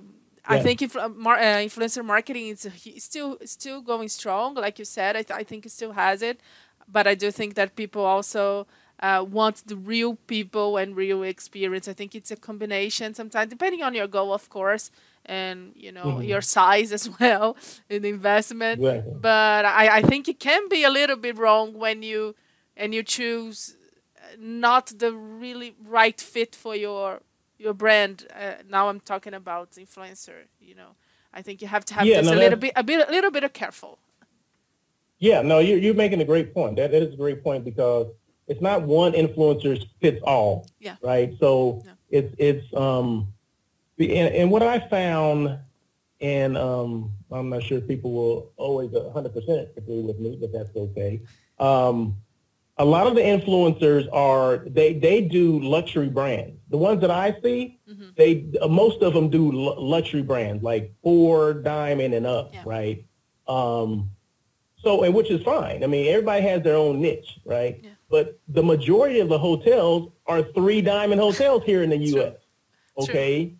I 0.48 0.60
think 0.60 0.82
if, 0.82 0.96
uh, 0.96 1.08
mar- 1.08 1.38
uh, 1.38 1.58
influencer 1.66 2.04
marketing 2.04 2.46
is 2.48 2.68
still 3.02 3.38
still 3.44 3.80
going 3.80 4.08
strong, 4.08 4.54
like 4.54 4.78
you 4.78 4.84
said. 4.84 5.16
I, 5.16 5.22
th- 5.22 5.38
I 5.38 5.42
think 5.42 5.66
it 5.66 5.72
still 5.72 5.92
has 5.92 6.22
it, 6.22 6.40
but 6.86 7.06
I 7.06 7.14
do 7.14 7.30
think 7.30 7.54
that 7.54 7.74
people 7.74 8.04
also 8.04 8.66
uh, 9.00 9.24
want 9.28 9.66
the 9.66 9.76
real 9.76 10.14
people 10.26 10.76
and 10.76 10.96
real 10.96 11.22
experience. 11.22 11.88
I 11.88 11.92
think 11.94 12.14
it's 12.14 12.30
a 12.30 12.36
combination 12.36 13.14
sometimes, 13.14 13.50
depending 13.50 13.82
on 13.82 13.94
your 13.94 14.06
goal, 14.06 14.32
of 14.32 14.48
course, 14.48 14.90
and 15.26 15.72
you 15.74 15.92
know 15.92 16.06
mm-hmm. 16.06 16.22
your 16.22 16.40
size 16.40 16.92
as 16.92 17.10
well 17.20 17.56
in 17.90 18.02
the 18.02 18.08
investment. 18.08 18.80
But 18.80 19.64
I, 19.64 19.98
I 19.98 20.02
think 20.02 20.28
it 20.28 20.40
can 20.40 20.68
be 20.68 20.84
a 20.84 20.90
little 20.90 21.16
bit 21.16 21.36
wrong 21.38 21.74
when 21.74 22.02
you 22.02 22.34
and 22.76 22.94
you 22.94 23.02
choose 23.02 23.76
not 24.38 24.92
the 24.98 25.12
really 25.12 25.74
right 25.84 26.20
fit 26.20 26.54
for 26.54 26.74
your 26.74 27.20
your 27.58 27.74
brand. 27.74 28.26
Uh, 28.34 28.54
now 28.68 28.88
I'm 28.88 29.00
talking 29.00 29.34
about 29.34 29.72
influencer. 29.72 30.44
You 30.60 30.74
know, 30.74 30.90
I 31.32 31.42
think 31.42 31.62
you 31.62 31.68
have 31.68 31.84
to 31.86 31.94
have 31.94 32.06
yeah, 32.06 32.20
this 32.20 32.30
no, 32.30 32.36
a 32.36 32.38
little 32.38 32.58
bit, 32.58 32.72
a 32.76 32.82
bit, 32.82 33.08
a 33.08 33.10
little 33.10 33.30
bit 33.30 33.44
of 33.44 33.52
careful. 33.52 33.98
Yeah, 35.18 35.42
no, 35.42 35.58
you're 35.58 35.78
you're 35.78 35.94
making 35.94 36.20
a 36.20 36.24
great 36.24 36.52
point. 36.52 36.76
That, 36.76 36.90
that 36.90 37.02
is 37.02 37.14
a 37.14 37.16
great 37.16 37.42
point 37.42 37.64
because 37.64 38.08
it's 38.48 38.60
not 38.60 38.82
one 38.82 39.12
influencer 39.12 39.82
fits 40.00 40.22
all. 40.22 40.66
Yeah. 40.78 40.96
Right. 41.02 41.34
So 41.40 41.82
it's 42.10 42.34
it's 42.38 42.66
um, 42.74 43.28
and, 43.98 44.34
and 44.34 44.50
what 44.50 44.62
I 44.62 44.78
found, 44.88 45.58
and 46.20 46.56
um, 46.56 47.12
I'm 47.30 47.48
not 47.48 47.62
sure 47.62 47.80
people 47.80 48.12
will 48.12 48.52
always 48.56 48.90
100% 48.90 49.76
agree 49.76 50.00
with 50.02 50.18
me, 50.18 50.38
but 50.40 50.52
that's 50.52 50.74
okay. 50.76 51.20
Um, 51.58 52.16
a 52.78 52.84
lot 52.84 53.06
of 53.06 53.14
the 53.14 53.22
influencers 53.22 54.06
are 54.12 54.58
they 54.66 54.92
they 54.92 55.22
do 55.22 55.58
luxury 55.60 56.08
brands. 56.08 56.60
The 56.68 56.76
ones 56.76 57.00
that 57.00 57.10
I 57.10 57.34
see, 57.42 57.78
mm-hmm. 57.88 58.08
they 58.16 58.50
uh, 58.60 58.68
most 58.68 59.02
of 59.02 59.14
them 59.14 59.30
do 59.30 59.50
l- 59.50 59.82
luxury 59.82 60.22
brands 60.22 60.62
like 60.62 60.92
four 61.02 61.54
diamond 61.54 62.12
and 62.12 62.26
up, 62.26 62.52
yeah. 62.52 62.62
right? 62.66 63.04
Um, 63.48 64.10
so 64.78 65.04
and 65.04 65.14
which 65.14 65.30
is 65.30 65.42
fine. 65.42 65.82
I 65.84 65.86
mean, 65.86 66.08
everybody 66.08 66.42
has 66.42 66.62
their 66.62 66.76
own 66.76 67.00
niche, 67.00 67.38
right? 67.46 67.80
Yeah. 67.82 67.90
But 68.10 68.38
the 68.48 68.62
majority 68.62 69.20
of 69.20 69.28
the 69.28 69.38
hotels 69.38 70.12
are 70.26 70.42
three 70.42 70.82
diamond 70.82 71.20
hotels 71.20 71.64
here 71.64 71.82
in 71.82 71.90
the 71.90 71.96
U.S. 71.96 72.34
Okay, 72.98 73.46
True. 73.46 73.56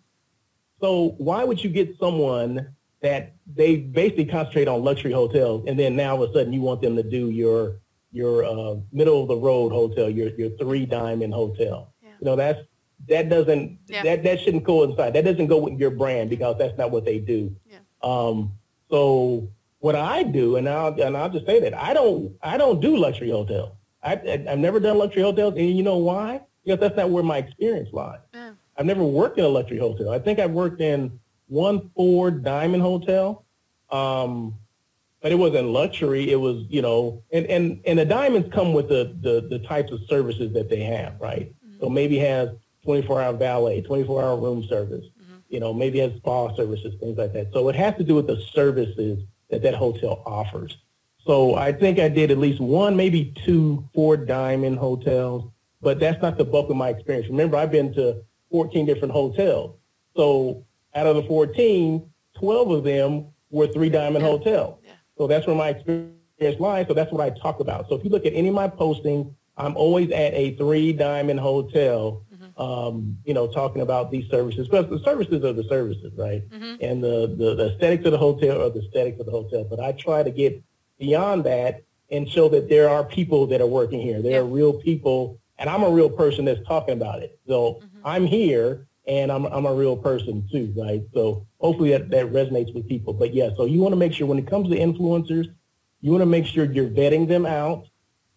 So 0.81 1.15
why 1.17 1.43
would 1.43 1.63
you 1.63 1.69
get 1.69 1.97
someone 1.99 2.75
that 3.01 3.35
they 3.55 3.77
basically 3.77 4.25
concentrate 4.25 4.67
on 4.67 4.83
luxury 4.83 5.11
hotels, 5.11 5.65
and 5.67 5.77
then 5.79 5.95
now 5.95 6.15
all 6.15 6.23
of 6.23 6.29
a 6.29 6.33
sudden 6.33 6.53
you 6.53 6.61
want 6.61 6.81
them 6.81 6.95
to 6.95 7.03
do 7.03 7.29
your 7.29 7.79
your 8.11 8.43
uh, 8.45 8.75
middle 8.91 9.21
of 9.21 9.27
the 9.27 9.35
road 9.35 9.71
hotel, 9.71 10.09
your 10.09 10.29
your 10.29 10.49
three 10.57 10.85
diamond 10.85 11.33
hotel. 11.33 11.93
Yeah. 12.01 12.09
You 12.19 12.25
know 12.25 12.35
that's 12.35 12.59
that 13.07 13.29
doesn't 13.29 13.79
yeah. 13.87 14.03
that 14.03 14.23
that 14.23 14.39
shouldn't 14.39 14.65
coincide. 14.65 15.13
That 15.13 15.25
doesn't 15.25 15.47
go 15.47 15.57
with 15.57 15.79
your 15.79 15.91
brand 15.91 16.29
because 16.29 16.57
that's 16.57 16.77
not 16.77 16.91
what 16.91 17.05
they 17.05 17.19
do. 17.19 17.55
Yeah. 17.69 17.79
Um, 18.03 18.53
so 18.89 19.49
what 19.79 19.95
I 19.95 20.23
do, 20.23 20.55
and 20.55 20.67
I'll 20.67 20.99
and 21.01 21.15
I'll 21.15 21.29
just 21.29 21.45
say 21.45 21.59
that 21.59 21.73
I 21.75 21.93
don't 21.93 22.35
I 22.41 22.57
don't 22.57 22.81
do 22.81 22.97
luxury 22.97 23.29
hotels. 23.29 23.71
I, 24.03 24.13
I 24.13 24.49
have 24.49 24.59
never 24.59 24.79
done 24.79 24.97
luxury 24.97 25.23
hotels, 25.23 25.55
and 25.57 25.75
you 25.75 25.83
know 25.83 25.97
why? 25.97 26.41
Because 26.63 26.79
that's 26.79 26.97
not 26.97 27.09
where 27.09 27.23
my 27.23 27.37
experience 27.37 27.89
lies. 27.93 28.19
Yeah. 28.33 28.51
I've 28.77 28.85
never 28.85 29.03
worked 29.03 29.37
in 29.39 29.45
a 29.45 29.49
luxury 29.49 29.77
hotel. 29.77 30.09
I 30.09 30.19
think 30.19 30.39
I've 30.39 30.51
worked 30.51 30.81
in 30.81 31.19
one 31.47 31.89
four 31.95 32.31
diamond 32.31 32.83
hotel. 32.83 33.45
Um, 33.89 34.55
but 35.21 35.31
it 35.31 35.35
wasn't 35.35 35.67
luxury. 35.69 36.31
It 36.31 36.35
was, 36.35 36.65
you 36.69 36.81
know, 36.81 37.23
and, 37.31 37.45
and, 37.47 37.81
and 37.85 37.99
the 37.99 38.05
diamonds 38.05 38.49
come 38.53 38.73
with 38.73 38.87
the, 38.87 39.15
the, 39.21 39.47
the 39.49 39.59
types 39.59 39.91
of 39.91 39.99
services 40.07 40.53
that 40.53 40.69
they 40.69 40.81
have, 40.81 41.19
right? 41.19 41.53
Mm-hmm. 41.65 41.79
So 41.81 41.89
maybe 41.89 42.17
has 42.19 42.49
24 42.83 43.21
hour 43.21 43.33
valet, 43.33 43.81
24 43.81 44.23
hour 44.23 44.37
room 44.37 44.63
service, 44.63 45.05
mm-hmm. 45.05 45.37
you 45.49 45.59
know, 45.59 45.73
maybe 45.73 45.99
has 45.99 46.13
spa 46.17 46.55
services, 46.55 46.95
things 46.99 47.17
like 47.17 47.33
that. 47.33 47.51
So 47.51 47.67
it 47.69 47.75
has 47.75 47.95
to 47.97 48.03
do 48.03 48.15
with 48.15 48.27
the 48.27 48.39
services 48.53 49.23
that 49.49 49.63
that 49.63 49.73
hotel 49.73 50.21
offers. 50.25 50.77
So 51.25 51.55
I 51.55 51.73
think 51.73 51.99
I 51.99 52.07
did 52.07 52.31
at 52.31 52.37
least 52.37 52.61
one, 52.61 52.95
maybe 52.95 53.33
two, 53.45 53.87
four 53.93 54.15
diamond 54.15 54.77
hotels, 54.77 55.51
but 55.81 55.99
that's 55.99 56.21
not 56.21 56.37
the 56.37 56.45
bulk 56.45 56.69
of 56.69 56.77
my 56.77 56.89
experience. 56.89 57.27
Remember, 57.27 57.57
I've 57.57 57.71
been 57.71 57.93
to 57.95 58.23
14 58.51 58.85
different 58.85 59.13
hotels. 59.13 59.75
So 60.15 60.65
out 60.95 61.07
of 61.07 61.15
the 61.15 61.23
14, 61.23 62.09
12 62.39 62.71
of 62.71 62.83
them 62.83 63.27
were 63.49 63.67
three 63.67 63.89
diamond 63.89 64.23
yeah. 64.23 64.31
hotels. 64.31 64.79
So 65.17 65.27
that's 65.27 65.47
where 65.47 65.55
my 65.55 65.69
experience 65.69 66.59
lies. 66.59 66.87
So 66.87 66.93
that's 66.93 67.11
what 67.11 67.21
I 67.21 67.31
talk 67.39 67.59
about. 67.59 67.89
So 67.89 67.95
if 67.95 68.03
you 68.03 68.09
look 68.09 68.25
at 68.25 68.33
any 68.33 68.49
of 68.49 68.53
my 68.53 68.67
postings, 68.67 69.33
I'm 69.57 69.75
always 69.75 70.11
at 70.11 70.33
a 70.33 70.55
three 70.55 70.93
diamond 70.93 71.39
hotel, 71.39 72.23
mm-hmm. 72.33 72.61
um, 72.61 73.17
you 73.25 73.33
know, 73.33 73.47
talking 73.47 73.81
about 73.81 74.11
these 74.11 74.29
services. 74.29 74.67
Because 74.67 74.89
the 74.89 74.99
services 75.03 75.43
are 75.43 75.53
the 75.53 75.63
services, 75.63 76.13
right? 76.15 76.47
Mm-hmm. 76.49 76.75
And 76.81 77.03
the, 77.03 77.35
the, 77.35 77.55
the 77.55 77.73
aesthetics 77.73 78.05
of 78.05 78.11
the 78.11 78.19
hotel 78.19 78.61
are 78.61 78.69
the 78.69 78.81
aesthetics 78.81 79.19
of 79.19 79.25
the 79.25 79.31
hotel. 79.31 79.63
But 79.63 79.79
I 79.79 79.93
try 79.93 80.21
to 80.21 80.29
get 80.29 80.61
beyond 80.99 81.43
that 81.45 81.83
and 82.11 82.29
show 82.29 82.49
that 82.49 82.69
there 82.69 82.87
are 82.87 83.03
people 83.03 83.47
that 83.47 83.59
are 83.59 83.67
working 83.67 83.99
here. 83.99 84.21
There 84.21 84.33
yeah. 84.33 84.37
are 84.39 84.45
real 84.45 84.73
people, 84.73 85.39
and 85.59 85.69
I'm 85.69 85.83
a 85.83 85.89
real 85.89 86.09
person 86.09 86.45
that's 86.45 86.65
talking 86.67 86.93
about 86.93 87.21
it. 87.21 87.39
So 87.47 87.81
mm-hmm. 87.81 87.99
I'm 88.05 88.25
here 88.25 88.87
and 89.07 89.31
I'm, 89.31 89.45
I'm 89.45 89.65
a 89.65 89.73
real 89.73 89.95
person 89.95 90.47
too, 90.51 90.73
right? 90.75 91.01
So 91.13 91.45
hopefully 91.59 91.91
that, 91.91 92.09
that 92.11 92.27
resonates 92.27 92.73
with 92.73 92.87
people. 92.87 93.13
But 93.13 93.33
yeah, 93.33 93.49
so 93.55 93.65
you 93.65 93.79
want 93.79 93.93
to 93.93 93.97
make 93.97 94.13
sure 94.13 94.27
when 94.27 94.37
it 94.37 94.47
comes 94.47 94.69
to 94.69 94.77
influencers, 94.77 95.53
you 96.01 96.11
want 96.11 96.21
to 96.21 96.27
make 96.27 96.45
sure 96.45 96.65
you're 96.65 96.89
vetting 96.89 97.27
them 97.27 97.45
out. 97.45 97.87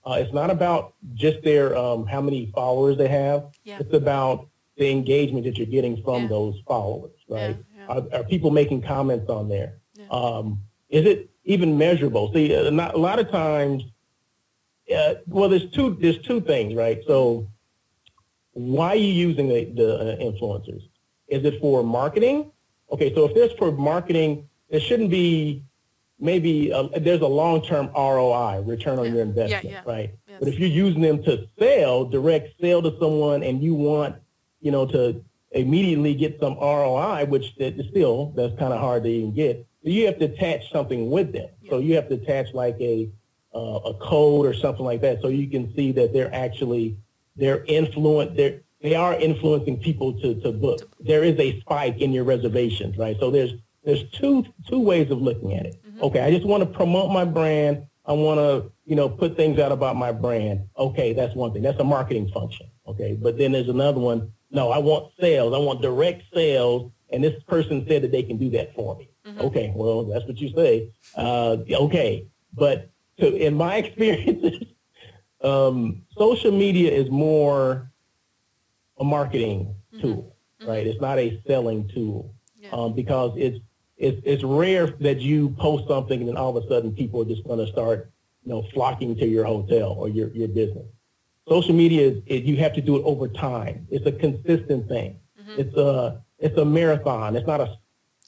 Uh, 0.07 0.13
it's 0.19 0.33
not 0.33 0.51
about 0.51 0.95
just 1.15 1.43
their 1.43 1.77
um, 1.77 2.07
how 2.07 2.21
many 2.21 2.51
followers 2.55 2.97
they 2.97 3.09
have. 3.09 3.49
Yeah. 3.65 3.79
It's 3.81 3.93
about 3.93 4.49
the 4.77 4.91
engagement 4.91 5.45
that 5.45 5.59
you're 5.59 5.67
getting 5.67 6.03
from 6.03 6.23
yeah. 6.23 6.29
those 6.29 6.63
followers, 6.67 7.13
right? 7.29 7.57
Yeah, 7.77 7.87
are, 7.87 8.03
are, 8.15 8.25
people 8.25 8.51
making 8.51 8.81
comments 8.81 9.29
on 9.29 9.49
there? 9.49 9.75
Um, 10.11 10.61
is 10.89 11.05
it 11.05 11.31
even 11.45 11.77
measurable? 11.77 12.33
See, 12.33 12.55
uh, 12.55 12.71
not, 12.71 12.95
a 12.95 12.99
lot 12.99 13.19
of 13.19 13.31
times, 13.31 13.85
uh, 14.95 15.15
well, 15.27 15.49
there's 15.49 15.71
two 15.71 15.97
there's 16.01 16.19
two 16.19 16.41
things, 16.41 16.75
right? 16.75 17.03
So 17.07 17.47
why 18.53 18.89
are 18.89 18.97
you 18.97 19.13
using 19.13 19.49
the, 19.49 19.65
the 19.67 19.95
uh, 19.95 20.17
influencers? 20.17 20.83
Is 21.29 21.45
it 21.45 21.61
for 21.61 21.83
marketing? 21.83 22.51
Okay, 22.91 23.15
so 23.15 23.25
if 23.25 23.35
there's 23.35 23.53
for 23.53 23.71
marketing, 23.71 24.49
it 24.69 24.81
shouldn't 24.81 25.11
be 25.11 25.65
maybe 26.19 26.71
a, 26.71 26.89
there's 27.01 27.21
a 27.21 27.27
long-term 27.27 27.91
ROI, 27.95 28.63
return 28.67 28.99
on 28.99 29.07
yeah. 29.07 29.13
your 29.13 29.23
investment, 29.23 29.65
yeah, 29.65 29.71
yeah. 29.71 29.83
right? 29.87 30.11
Yes. 30.29 30.39
But 30.41 30.49
if 30.49 30.59
you're 30.59 30.69
using 30.69 31.01
them 31.01 31.23
to 31.25 31.49
sell, 31.59 32.05
direct 32.05 32.61
sale 32.61 32.83
to 32.83 32.97
someone, 33.01 33.43
and 33.43 33.63
you 33.63 33.75
want, 33.75 34.17
you 34.61 34.71
know, 34.73 34.87
to 34.87 35.25
immediately 35.53 36.15
get 36.15 36.39
some 36.41 36.55
ROI, 36.55 37.27
which 37.27 37.57
that 37.57 37.79
is 37.79 37.87
still 37.91 38.33
that's 38.37 38.57
kind 38.59 38.73
of 38.73 38.81
hard 38.81 39.05
to 39.05 39.09
even 39.09 39.35
get. 39.35 39.67
You 39.83 40.07
have 40.07 40.19
to 40.19 40.27
attach 40.27 40.71
something 40.71 41.11
with 41.11 41.33
them. 41.33 41.49
So 41.71 41.79
you 41.79 41.95
have 41.95 42.09
to 42.09 42.15
attach 42.17 42.53
like 42.53 42.77
a 42.81 43.09
uh, 43.55 43.81
a 43.85 43.95
code 43.95 44.47
or 44.47 44.55
something 44.55 44.85
like 44.85 45.01
that, 45.01 45.21
so 45.21 45.29
you 45.29 45.49
can 45.49 45.75
see 45.75 45.93
that 45.93 46.13
they're 46.13 46.35
actually 46.35 46.97
they're 47.37 47.65
influent. 47.65 48.37
They're 48.37 48.61
they 48.81 48.95
are 48.95 49.15
influencing 49.15 49.79
people 49.79 50.19
to, 50.21 50.41
to 50.41 50.53
book. 50.53 50.91
There 51.01 51.23
is 51.23 51.39
a 51.39 51.61
spike 51.61 51.99
in 51.99 52.13
your 52.13 52.25
reservations, 52.25 52.97
right? 52.97 53.17
So 53.21 53.31
there's 53.31 53.53
there's 53.85 54.05
two 54.11 54.47
two 54.69 54.81
ways 54.81 55.11
of 55.11 55.21
looking 55.21 55.55
at 55.55 55.67
it. 55.67 55.83
Mm-hmm. 55.87 56.05
Okay, 56.05 56.21
I 56.21 56.31
just 56.31 56.47
want 56.47 56.63
to 56.63 56.67
promote 56.67 57.11
my 57.11 57.25
brand. 57.25 57.87
I 58.07 58.13
want 58.13 58.39
to 58.39 58.71
you 58.87 58.97
know 58.97 59.09
put 59.09 59.37
things 59.37 59.59
out 59.59 59.73
about 59.73 59.97
my 59.97 60.13
brand. 60.13 60.69
Okay, 60.79 61.13
that's 61.13 61.35
one 61.35 61.53
thing. 61.53 61.63
That's 61.63 61.81
a 61.81 61.85
marketing 61.85 62.31
function. 62.33 62.67
Okay, 62.87 63.17
but 63.21 63.39
then 63.39 63.53
there's 63.53 63.69
another 63.69 64.01
one. 64.01 64.33
No, 64.51 64.71
I 64.71 64.79
want 64.79 65.13
sales. 65.21 65.55
I 65.55 65.59
want 65.59 65.81
direct 65.83 66.23
sales, 66.35 66.91
and 67.11 67.23
this 67.23 67.41
person 67.45 67.85
said 67.87 68.03
that 68.03 68.13
they 68.13 68.23
can 68.23 68.37
do 68.37 68.51
that 68.51 68.75
for 68.75 68.97
me. 68.97 69.11
Mm-hmm. 69.27 69.41
Okay, 69.43 69.73
well 69.75 70.05
that's 70.05 70.25
what 70.27 70.39
you 70.39 70.53
say. 70.55 70.91
Uh, 71.15 71.59
okay, 71.71 72.27
but 72.55 72.91
in 73.23 73.55
my 73.55 73.77
experiences, 73.83 74.67
um, 75.43 76.03
social 76.17 76.53
media 76.53 76.91
is 76.91 77.11
more 77.11 77.91
a 78.99 79.05
marketing 79.05 79.75
mm-hmm. 79.93 80.01
tool, 80.03 80.37
mm-hmm. 80.61 80.71
right? 80.71 80.87
It's 80.87 81.01
not 81.01 81.19
a 81.19 81.41
selling 81.47 81.89
tool 81.89 82.35
yeah. 82.57 82.71
um, 82.73 82.95
because 82.95 83.33
it's, 83.37 83.59
it's 83.97 84.21
it's 84.25 84.43
rare 84.43 84.87
that 84.87 85.21
you 85.21 85.51
post 85.59 85.87
something 85.87 86.21
and 86.21 86.29
then 86.29 86.37
all 86.37 86.57
of 86.57 86.65
a 86.65 86.67
sudden 86.69 86.93
people 86.93 87.21
are 87.21 87.27
just 87.27 87.45
going 87.45 87.59
to 87.59 87.71
start, 87.71 88.11
you 88.43 88.51
know, 88.51 88.63
flocking 88.73 89.15
to 89.17 89.27
your 89.27 89.45
hotel 89.45 89.93
or 89.93 90.09
your 90.09 90.29
your 90.31 90.49
business. 90.49 90.87
Social 91.47 91.75
media 91.75 92.09
is 92.09 92.23
it, 92.27 92.45
you 92.45 92.57
have 92.57 92.73
to 92.75 92.81
do 92.81 92.97
it 92.97 93.03
over 93.05 93.29
time. 93.29 93.87
It's 93.91 94.07
a 94.07 94.13
consistent 94.13 94.89
thing. 94.89 95.19
Mm-hmm. 95.39 95.61
It's 95.61 95.77
a 95.77 96.23
it's 96.39 96.57
a 96.57 96.65
marathon. 96.65 97.37
It's 97.37 97.47
not 97.47 97.61
a 97.61 97.77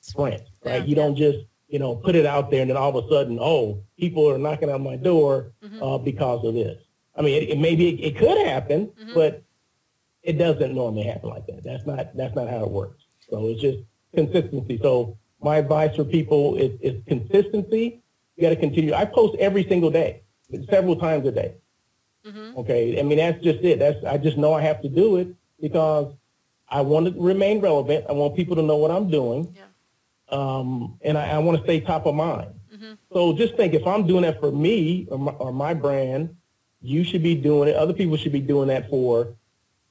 sprint, 0.02 0.42
right? 0.62 0.82
Yeah, 0.82 0.84
you 0.84 0.94
don't 0.94 1.16
just 1.16 1.38
you 1.72 1.78
know, 1.78 1.96
put 1.96 2.14
it 2.14 2.26
out 2.26 2.50
there 2.50 2.60
and 2.60 2.68
then 2.68 2.76
all 2.76 2.94
of 2.96 3.02
a 3.02 3.08
sudden, 3.08 3.38
oh, 3.40 3.82
people 3.98 4.30
are 4.30 4.36
knocking 4.36 4.68
on 4.68 4.82
my 4.82 4.94
door 4.94 5.52
mm-hmm. 5.64 5.82
uh, 5.82 5.96
because 5.96 6.44
of 6.44 6.52
this. 6.52 6.78
I 7.16 7.22
mean, 7.22 7.42
it, 7.42 7.48
it 7.48 7.58
maybe 7.58 7.88
it, 7.88 8.08
it, 8.08 8.18
could 8.18 8.46
happen, 8.46 8.88
mm-hmm. 8.88 9.14
but 9.14 9.42
it 10.22 10.34
doesn't 10.34 10.74
normally 10.74 11.04
happen 11.04 11.30
like 11.30 11.46
that. 11.46 11.64
That's 11.64 11.86
not 11.86 12.14
that's 12.14 12.36
not 12.36 12.50
how 12.50 12.64
it 12.64 12.70
works. 12.70 13.02
So 13.30 13.48
it's 13.48 13.62
just 13.62 13.78
consistency. 14.14 14.78
So 14.82 15.16
my 15.42 15.56
advice 15.56 15.96
for 15.96 16.04
people 16.04 16.56
is, 16.56 16.78
is 16.82 17.02
consistency. 17.08 18.02
You 18.36 18.42
got 18.42 18.50
to 18.50 18.56
continue. 18.56 18.92
I 18.92 19.06
post 19.06 19.36
every 19.38 19.66
single 19.66 19.90
day, 19.90 20.20
several 20.68 20.96
times 20.96 21.26
a 21.26 21.32
day. 21.32 21.54
Mm-hmm. 22.26 22.58
Okay, 22.58 23.00
I 23.00 23.02
mean 23.02 23.16
that's 23.16 23.42
just 23.42 23.64
it. 23.64 23.78
That's 23.78 24.04
I 24.04 24.18
just 24.18 24.36
know 24.36 24.52
I 24.52 24.60
have 24.60 24.82
to 24.82 24.90
do 24.90 25.16
it 25.16 25.34
because 25.58 26.12
I 26.68 26.82
want 26.82 27.06
to 27.06 27.18
remain 27.18 27.62
relevant. 27.62 28.04
I 28.10 28.12
want 28.12 28.36
people 28.36 28.56
to 28.56 28.62
know 28.62 28.76
what 28.76 28.90
I'm 28.90 29.10
doing. 29.10 29.54
Yeah 29.56 29.62
um, 30.28 30.98
and 31.02 31.18
I, 31.18 31.30
I 31.30 31.38
want 31.38 31.58
to 31.58 31.64
stay 31.64 31.80
top 31.80 32.06
of 32.06 32.14
mind. 32.14 32.50
Mm-hmm. 32.74 32.92
So 33.12 33.32
just 33.34 33.56
think, 33.56 33.74
if 33.74 33.86
I'm 33.86 34.06
doing 34.06 34.22
that 34.22 34.40
for 34.40 34.50
me 34.50 35.06
or 35.10 35.18
my, 35.18 35.32
or 35.32 35.52
my 35.52 35.74
brand, 35.74 36.34
you 36.80 37.04
should 37.04 37.22
be 37.22 37.34
doing 37.34 37.68
it. 37.68 37.76
Other 37.76 37.92
people 37.92 38.16
should 38.16 38.32
be 38.32 38.40
doing 38.40 38.68
that 38.68 38.88
for 38.88 39.34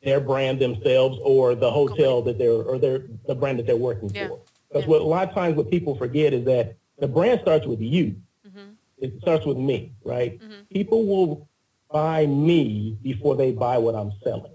their 0.04 0.20
brand 0.20 0.60
themselves 0.60 1.20
or 1.24 1.56
the 1.56 1.70
hotel 1.70 2.22
that 2.24 2.38
they're 2.38 2.52
or 2.52 2.80
their 2.80 3.04
the 3.28 3.36
brand 3.36 3.60
that 3.60 3.68
they're 3.68 3.76
working 3.76 4.10
yeah. 4.10 4.28
for. 4.28 4.40
Because 4.68 4.84
yeah. 4.84 4.90
what 4.90 5.02
a 5.02 5.06
lot 5.06 5.28
of 5.28 5.34
times 5.34 5.56
what 5.56 5.70
people 5.70 5.96
forget 5.96 6.34
is 6.34 6.46
that 6.46 6.76
the 6.98 7.08
brand 7.08 7.40
starts 7.42 7.66
with 7.66 7.82
you. 7.82 8.16
Mm-hmm. 8.48 8.72
It 8.98 9.14
starts 9.22 9.46
with 9.46 9.58
me, 9.58 9.94
right? 10.04 10.40
Mm-hmm. 10.40 10.62
People 10.72 11.06
will 11.06 11.48
buy 11.92 12.26
me 12.26 12.98
before 13.02 13.36
they 13.36 13.52
buy 13.52 13.78
what 13.78 13.96
I'm 13.96 14.12
selling. 14.24 14.54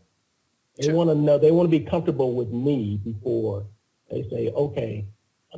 They 0.78 0.92
want 0.92 1.10
to 1.10 1.14
know. 1.14 1.38
They 1.38 1.52
want 1.52 1.70
to 1.70 1.78
be 1.78 1.84
comfortable 1.84 2.34
with 2.34 2.50
me 2.50 3.00
before 3.02 3.64
they 4.10 4.28
say, 4.30 4.50
okay, 4.50 5.06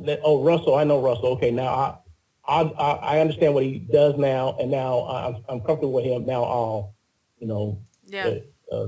that, 0.05 0.19
oh, 0.23 0.43
Russel, 0.43 0.75
I 0.75 0.83
know 0.83 1.01
Russel. 1.01 1.27
Okay, 1.37 1.51
now 1.51 2.01
I, 2.47 2.61
I, 2.61 2.91
I 3.15 3.19
understand 3.19 3.53
what 3.53 3.63
he 3.63 3.79
does 3.79 4.17
now, 4.17 4.55
and 4.59 4.71
now 4.71 5.07
I'm, 5.07 5.43
I'm 5.47 5.59
comfortable 5.61 5.93
with 5.93 6.05
him. 6.05 6.25
Now 6.25 6.43
I'll, 6.43 6.95
you 7.39 7.47
know, 7.47 7.79
yeah. 8.05 8.39
Uh, 8.71 8.75
uh, 8.75 8.87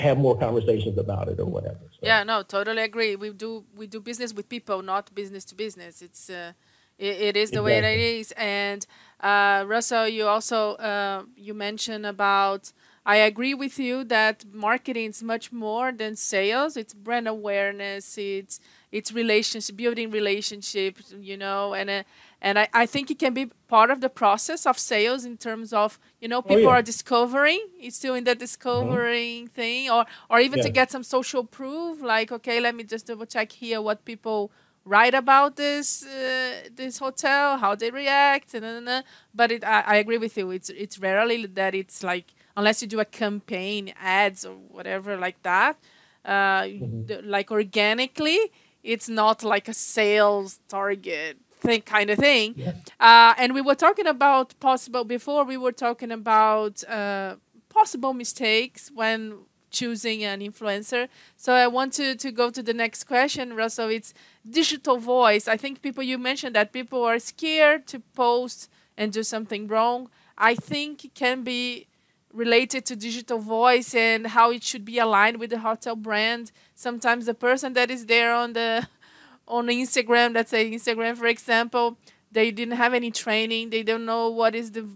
have 0.00 0.18
more 0.18 0.38
conversations 0.38 0.98
about 0.98 1.28
it 1.28 1.38
or 1.38 1.46
whatever. 1.46 1.80
So. 1.92 1.98
Yeah, 2.02 2.22
no, 2.22 2.42
totally 2.42 2.82
agree. 2.82 3.16
We 3.16 3.30
do 3.30 3.64
we 3.76 3.86
do 3.86 4.00
business 4.00 4.32
with 4.32 4.48
people, 4.48 4.82
not 4.82 5.14
business 5.14 5.44
to 5.46 5.54
business. 5.54 6.00
It's 6.02 6.30
uh, 6.30 6.52
it, 6.98 7.20
it 7.20 7.36
is 7.36 7.50
the 7.50 7.60
exactly. 7.60 7.82
way 7.82 7.94
it 7.94 8.20
is. 8.20 8.32
And 8.32 8.86
uh, 9.20 9.64
Russel, 9.66 10.08
you 10.08 10.26
also 10.26 10.74
uh, 10.76 11.24
you 11.36 11.54
mentioned 11.54 12.06
about. 12.06 12.72
I 13.06 13.16
agree 13.16 13.54
with 13.54 13.78
you 13.78 14.04
that 14.04 14.44
marketing 14.52 15.08
is 15.08 15.22
much 15.22 15.50
more 15.52 15.90
than 15.90 16.16
sales. 16.16 16.76
It's 16.76 16.92
brand 16.92 17.26
awareness. 17.26 18.18
It's 18.18 18.60
it's 18.92 19.12
relationship 19.12 19.76
building 19.76 20.10
relationships 20.10 21.14
you 21.20 21.36
know 21.36 21.74
and 21.74 21.90
uh, 21.90 22.02
and 22.42 22.58
I, 22.58 22.68
I 22.72 22.86
think 22.86 23.10
it 23.10 23.18
can 23.18 23.34
be 23.34 23.46
part 23.68 23.90
of 23.90 24.00
the 24.00 24.08
process 24.08 24.66
of 24.66 24.78
sales 24.78 25.24
in 25.24 25.36
terms 25.36 25.72
of 25.72 25.98
you 26.20 26.28
know 26.28 26.42
people 26.42 26.68
oh, 26.68 26.70
yeah. 26.70 26.78
are 26.78 26.82
discovering 26.82 27.60
it's 27.78 27.96
still 27.96 28.14
in 28.14 28.24
the 28.24 28.34
discovering 28.34 29.44
mm-hmm. 29.44 29.54
thing 29.54 29.90
or 29.90 30.06
or 30.28 30.40
even 30.40 30.58
yeah. 30.58 30.64
to 30.64 30.70
get 30.70 30.90
some 30.90 31.02
social 31.02 31.44
proof 31.44 32.00
like 32.02 32.32
okay 32.32 32.60
let 32.60 32.74
me 32.74 32.84
just 32.84 33.06
double 33.06 33.26
check 33.26 33.52
here 33.52 33.80
what 33.80 34.04
people 34.04 34.50
write 34.84 35.14
about 35.14 35.56
this 35.56 36.04
uh, 36.04 36.68
this 36.74 36.98
hotel 36.98 37.58
how 37.58 37.74
they 37.74 37.90
react 37.90 38.54
and, 38.54 38.64
and, 38.64 38.88
and 38.88 39.04
but 39.34 39.52
it 39.52 39.62
I, 39.64 39.80
I 39.82 39.96
agree 39.96 40.18
with 40.18 40.36
you 40.36 40.50
it's 40.50 40.70
it's 40.70 40.98
rarely 40.98 41.46
that 41.46 41.74
it's 41.74 42.02
like 42.02 42.34
unless 42.56 42.82
you 42.82 42.88
do 42.88 42.98
a 42.98 43.04
campaign 43.04 43.92
ads 44.00 44.44
or 44.44 44.54
whatever 44.54 45.16
like 45.16 45.40
that 45.42 45.76
uh, 46.24 46.62
mm-hmm. 46.62 47.28
like 47.28 47.50
organically 47.50 48.50
it's 48.82 49.08
not 49.08 49.42
like 49.42 49.68
a 49.68 49.74
sales 49.74 50.60
target 50.68 51.38
thing 51.60 51.82
kind 51.82 52.10
of 52.10 52.18
thing. 52.18 52.54
Yeah. 52.56 52.72
Uh, 52.98 53.34
and 53.36 53.54
we 53.54 53.60
were 53.60 53.74
talking 53.74 54.06
about 54.06 54.58
possible 54.60 55.04
before 55.04 55.44
we 55.44 55.56
were 55.56 55.72
talking 55.72 56.10
about 56.10 56.82
uh, 56.88 57.36
possible 57.68 58.12
mistakes 58.12 58.90
when 58.94 59.40
choosing 59.70 60.24
an 60.24 60.40
influencer. 60.40 61.08
So 61.36 61.52
I 61.52 61.66
want 61.68 61.92
to, 61.94 62.16
to 62.16 62.32
go 62.32 62.50
to 62.50 62.62
the 62.62 62.74
next 62.74 63.04
question, 63.04 63.54
Russel. 63.54 63.88
It's 63.88 64.12
digital 64.48 64.96
voice. 64.98 65.46
I 65.46 65.56
think 65.56 65.80
people 65.80 66.02
you 66.02 66.18
mentioned 66.18 66.54
that 66.56 66.72
people 66.72 67.04
are 67.04 67.18
scared 67.18 67.86
to 67.88 68.00
post 68.14 68.68
and 68.96 69.12
do 69.12 69.22
something 69.22 69.68
wrong. 69.68 70.10
I 70.36 70.54
think 70.54 71.04
it 71.04 71.14
can 71.14 71.42
be 71.42 71.86
related 72.32 72.84
to 72.86 72.96
digital 72.96 73.38
voice 73.38 73.94
and 73.94 74.28
how 74.28 74.50
it 74.50 74.62
should 74.62 74.84
be 74.84 74.98
aligned 74.98 75.38
with 75.38 75.50
the 75.50 75.58
hotel 75.58 75.96
brand. 75.96 76.52
Sometimes 76.74 77.26
the 77.26 77.34
person 77.34 77.72
that 77.74 77.90
is 77.90 78.06
there 78.06 78.32
on 78.34 78.52
the 78.52 78.86
on 79.48 79.66
Instagram, 79.66 80.34
let's 80.34 80.50
say 80.50 80.70
Instagram 80.70 81.16
for 81.16 81.26
example, 81.26 81.98
they 82.30 82.50
didn't 82.50 82.76
have 82.76 82.94
any 82.94 83.10
training. 83.10 83.70
They 83.70 83.82
don't 83.82 84.04
know 84.04 84.28
what 84.28 84.54
is 84.54 84.72
the 84.72 84.88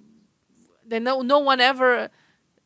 they 0.87 1.01
know 1.01 1.23
no 1.23 1.39
one 1.39 1.61
ever 1.61 2.11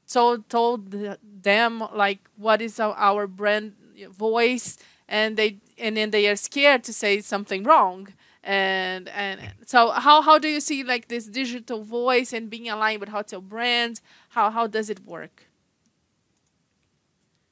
told 0.06 0.48
told 0.48 0.90
them 1.22 1.82
like 1.94 2.18
what 2.36 2.60
is 2.60 2.80
our, 2.80 2.94
our 2.96 3.26
brand 3.26 3.74
voice 4.10 4.76
and 5.08 5.36
they 5.36 5.58
and 5.78 5.96
then 5.96 6.10
they 6.10 6.28
are 6.28 6.36
scared 6.36 6.84
to 6.84 6.92
say 6.92 7.20
something 7.20 7.62
wrong 7.62 8.08
and 8.44 9.08
and 9.08 9.40
so 9.66 9.90
how 9.90 10.22
how 10.22 10.38
do 10.38 10.48
you 10.48 10.60
see 10.60 10.82
like 10.82 11.08
this 11.08 11.26
digital 11.26 11.82
voice 11.82 12.32
and 12.32 12.48
being 12.48 12.68
aligned 12.68 13.00
with 13.00 13.08
hotel 13.08 13.40
brands 13.40 14.00
how 14.30 14.50
how 14.50 14.66
does 14.66 14.88
it 14.88 15.04
work 15.04 15.48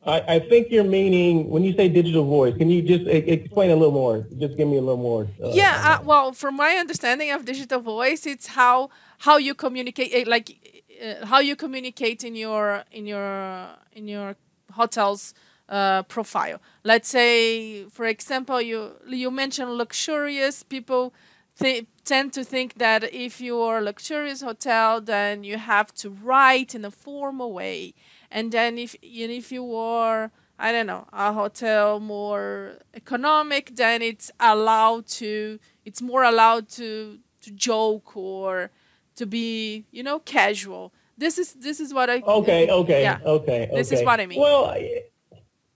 I, 0.07 0.37
I 0.37 0.39
think 0.39 0.71
you're 0.71 0.85
meaning 0.85 1.51
when 1.51 1.65
you 1.65 1.75
say 1.75 1.89
digital 1.89 2.25
voice. 2.25 2.57
Can 2.57 2.71
you 2.71 2.81
just 2.81 3.09
explain 3.09 3.71
a 3.73 3.75
little 3.75 3.93
more? 3.93 4.25
Just 4.39 4.57
give 4.57 4.69
me 4.69 4.77
a 4.77 4.81
little 4.81 4.97
more. 4.97 5.27
Uh, 5.43 5.51
yeah, 5.53 5.99
uh, 6.01 6.05
well, 6.05 6.33
from 6.33 6.55
my 6.55 6.77
understanding 6.77 7.33
of 7.33 7.45
digital 7.45 7.81
voice, 7.81 8.25
it's 8.25 8.47
how 8.47 8.91
how 9.19 9.37
you 9.37 9.53
communicate, 9.55 10.11
eh, 10.15 10.25
like 10.25 10.79
uh, 11.03 11.27
how 11.27 11.41
you 11.41 11.57
communicate 11.57 12.23
in 12.23 12.37
your 12.37 12.85
in 12.93 13.07
your 13.07 13.69
in 13.93 14.07
your 14.07 14.37
hotels 14.73 15.35
uh, 15.69 16.03
profile. 16.05 16.61
Let's 16.85 17.09
say, 17.09 17.85
for 17.85 18.07
example, 18.07 18.61
you 18.61 18.93
you 19.09 19.31
mentioned 19.31 19.73
luxurious. 19.73 20.63
People 20.63 21.13
th- 21.59 21.87
tend 22.05 22.33
to 22.35 22.45
think 22.45 22.75
that 22.75 23.13
if 23.13 23.41
you're 23.41 23.79
a 23.79 23.83
luxurious 23.83 24.43
hotel, 24.43 25.01
then 25.01 25.45
you 25.45 25.59
have 25.59 25.93
to 25.95 26.11
write 26.11 26.75
in 26.75 26.85
a 26.85 26.91
formal 26.91 27.53
way, 27.53 27.95
and 28.31 28.53
then 28.53 28.79
if 28.79 28.95
and 29.03 29.33
if 29.33 29.51
you 29.51 29.75
are 29.75 30.31
I 30.59 30.73
don't 30.73 30.87
know 30.87 31.07
a 31.13 31.33
hotel 31.33 32.01
more 32.01 32.79
economic, 32.95 33.77
then 33.77 34.03
it's 34.03 34.31
allowed 34.41 35.07
to 35.09 35.59
it's 35.85 36.01
more 36.01 36.23
allowed 36.23 36.69
to 36.71 37.19
to 37.43 37.51
joke 37.51 38.17
or 38.17 38.71
to 39.17 39.27
be 39.27 39.85
you 39.91 40.03
know 40.03 40.21
casual. 40.21 40.93
This 41.19 41.39
is 41.39 41.55
this 41.55 41.81
is 41.81 41.93
what 41.93 42.09
I 42.09 42.23
okay 42.27 42.71
okay 42.71 43.03
yeah. 43.03 43.19
okay 43.25 43.69
this 43.73 43.89
okay. 43.89 44.01
is 44.01 44.07
what 44.07 44.21
I 44.21 44.27
mean. 44.27 44.41
Well, 44.41 44.75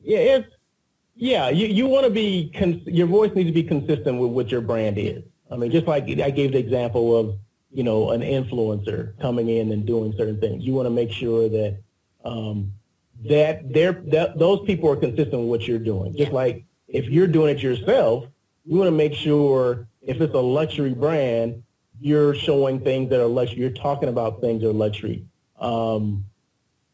yeah, 0.03 0.19
it's 0.19 0.55
yeah. 1.15 1.49
You 1.49 1.67
you 1.67 1.87
want 1.87 2.05
to 2.05 2.11
be 2.11 2.53
cons- 2.57 2.87
your 2.87 3.07
voice 3.07 3.33
needs 3.35 3.49
to 3.49 3.55
be 3.55 3.63
consistent 3.63 4.19
with 4.19 4.31
what 4.31 4.51
your 4.51 4.61
brand 4.61 4.99
is. 4.99 5.23
I 5.51 5.57
mean, 5.57 5.71
just 5.71 5.87
like 5.87 6.05
I 6.05 6.31
gave 6.31 6.53
the 6.53 6.59
example 6.59 7.17
of 7.17 7.39
you 7.73 7.85
know 7.85 8.11
an 8.11 8.21
influencer 8.23 9.19
coming 9.21 9.49
in 9.49 9.73
and 9.73 9.87
doing 9.87 10.15
certain 10.17 10.41
things. 10.41 10.65
You 10.65 10.75
want 10.75 10.87
to 10.87 10.91
make 10.91 11.13
sure 11.13 11.49
that 11.49 11.79
um, 12.25 12.73
that 13.29 13.73
they're 13.73 14.03
that 14.07 14.39
those 14.39 14.65
people 14.67 14.91
are 14.91 14.97
consistent 14.97 15.41
with 15.41 15.49
what 15.49 15.69
you're 15.69 15.79
doing. 15.79 16.17
Just 16.17 16.33
like 16.33 16.65
if 16.89 17.07
you're 17.07 17.27
doing 17.27 17.57
it 17.57 17.63
yourself, 17.63 18.27
you 18.65 18.77
want 18.77 18.89
to 18.89 18.97
make 18.97 19.15
sure 19.15 19.87
if 20.03 20.21
it's 20.21 20.35
a 20.35 20.39
luxury 20.39 20.95
brand, 20.95 21.63
you're 22.01 22.35
showing 22.35 22.81
things 22.81 23.11
that 23.11 23.21
are 23.21 23.27
luxury. 23.27 23.59
You're 23.59 23.71
talking 23.71 24.09
about 24.09 24.41
things 24.41 24.63
that 24.63 24.71
are 24.71 24.73
luxury. 24.73 25.27
Um, 25.59 26.25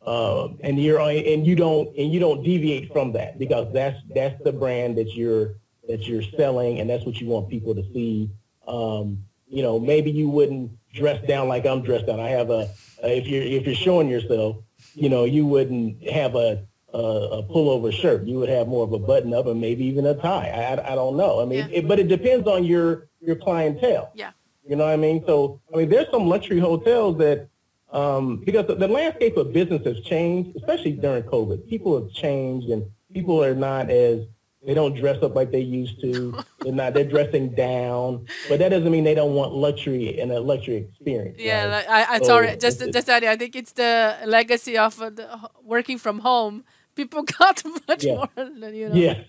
uh, 0.06 0.48
and 0.60 0.80
you're 0.80 1.00
and 1.00 1.46
you 1.46 1.56
don't 1.56 1.88
and 1.96 2.12
you 2.12 2.20
don't 2.20 2.42
deviate 2.44 2.92
from 2.92 3.12
that 3.12 3.38
because 3.38 3.72
that's 3.72 3.98
that's 4.14 4.40
the 4.44 4.52
brand 4.52 4.96
that 4.96 5.14
you're 5.14 5.54
that 5.88 6.06
you're 6.06 6.22
selling 6.36 6.78
and 6.78 6.88
that's 6.88 7.04
what 7.04 7.20
you 7.20 7.26
want 7.26 7.48
people 7.48 7.74
to 7.74 7.82
see. 7.92 8.30
Um, 8.68 9.24
you 9.48 9.62
know, 9.62 9.78
maybe 9.78 10.10
you 10.10 10.28
wouldn't 10.28 10.72
dress 10.92 11.24
down 11.26 11.48
like 11.48 11.66
I'm 11.66 11.82
dressed 11.82 12.06
down. 12.06 12.20
I 12.20 12.28
have 12.28 12.50
a 12.50 12.70
if 13.02 13.26
you're 13.26 13.42
if 13.42 13.66
you're 13.66 13.74
showing 13.74 14.08
yourself, 14.08 14.56
you 14.94 15.08
know, 15.08 15.24
you 15.24 15.44
wouldn't 15.44 16.08
have 16.08 16.36
a 16.36 16.64
a, 16.94 16.98
a 16.98 17.42
pullover 17.42 17.92
shirt. 17.92 18.24
You 18.26 18.38
would 18.38 18.48
have 18.48 18.68
more 18.68 18.84
of 18.84 18.92
a 18.92 18.98
button 18.98 19.34
up 19.34 19.46
and 19.46 19.60
maybe 19.60 19.84
even 19.86 20.06
a 20.06 20.14
tie. 20.14 20.48
I, 20.48 20.92
I 20.92 20.94
don't 20.94 21.16
know. 21.16 21.40
I 21.40 21.44
mean, 21.44 21.58
yeah. 21.58 21.78
it, 21.78 21.88
but 21.88 21.98
it 21.98 22.06
depends 22.06 22.46
on 22.46 22.64
your 22.64 23.08
your 23.20 23.36
clientele. 23.36 24.12
Yeah. 24.14 24.30
You 24.68 24.76
know 24.76 24.84
what 24.84 24.92
I 24.92 24.96
mean? 24.96 25.24
So 25.26 25.60
I 25.72 25.78
mean, 25.78 25.88
there's 25.88 26.10
some 26.10 26.28
luxury 26.28 26.60
hotels 26.60 27.18
that 27.18 27.48
um, 27.92 28.38
because 28.44 28.66
the, 28.66 28.74
the 28.74 28.88
landscape 28.88 29.36
of 29.36 29.52
business 29.52 29.84
has 29.84 30.00
changed, 30.00 30.56
especially 30.56 30.92
during 30.92 31.22
COVID. 31.24 31.68
People 31.68 32.00
have 32.02 32.12
changed, 32.12 32.68
and 32.68 32.84
people 33.12 33.42
are 33.42 33.54
not 33.54 33.90
as 33.90 34.26
they 34.66 34.74
don't 34.74 34.94
dress 34.94 35.22
up 35.22 35.36
like 35.36 35.52
they 35.52 35.60
used 35.60 36.00
to. 36.00 36.36
They're 36.60 36.72
not. 36.72 36.94
They're 36.94 37.04
dressing 37.04 37.50
down, 37.50 38.26
but 38.48 38.58
that 38.58 38.70
doesn't 38.70 38.90
mean 38.90 39.04
they 39.04 39.14
don't 39.14 39.34
want 39.34 39.52
luxury 39.52 40.20
and 40.20 40.32
a 40.32 40.40
luxury 40.40 40.76
experience. 40.76 41.38
Yeah, 41.38 41.66
right? 41.66 41.88
I, 41.88 42.14
I 42.14 42.18
so 42.18 42.24
sorry, 42.24 42.56
just 42.56 42.80
just 42.92 43.06
that 43.06 43.22
I 43.22 43.36
think 43.36 43.54
it's 43.54 43.72
the 43.72 44.16
legacy 44.26 44.76
of 44.76 45.00
uh, 45.00 45.10
the, 45.10 45.50
working 45.62 45.98
from 45.98 46.18
home. 46.18 46.64
People 46.96 47.22
got 47.38 47.62
much 47.86 48.04
yeah. 48.04 48.14
more 48.14 48.28
than 48.34 48.74
you 48.74 48.88
know. 48.88 48.94
Yeah, 48.96 49.22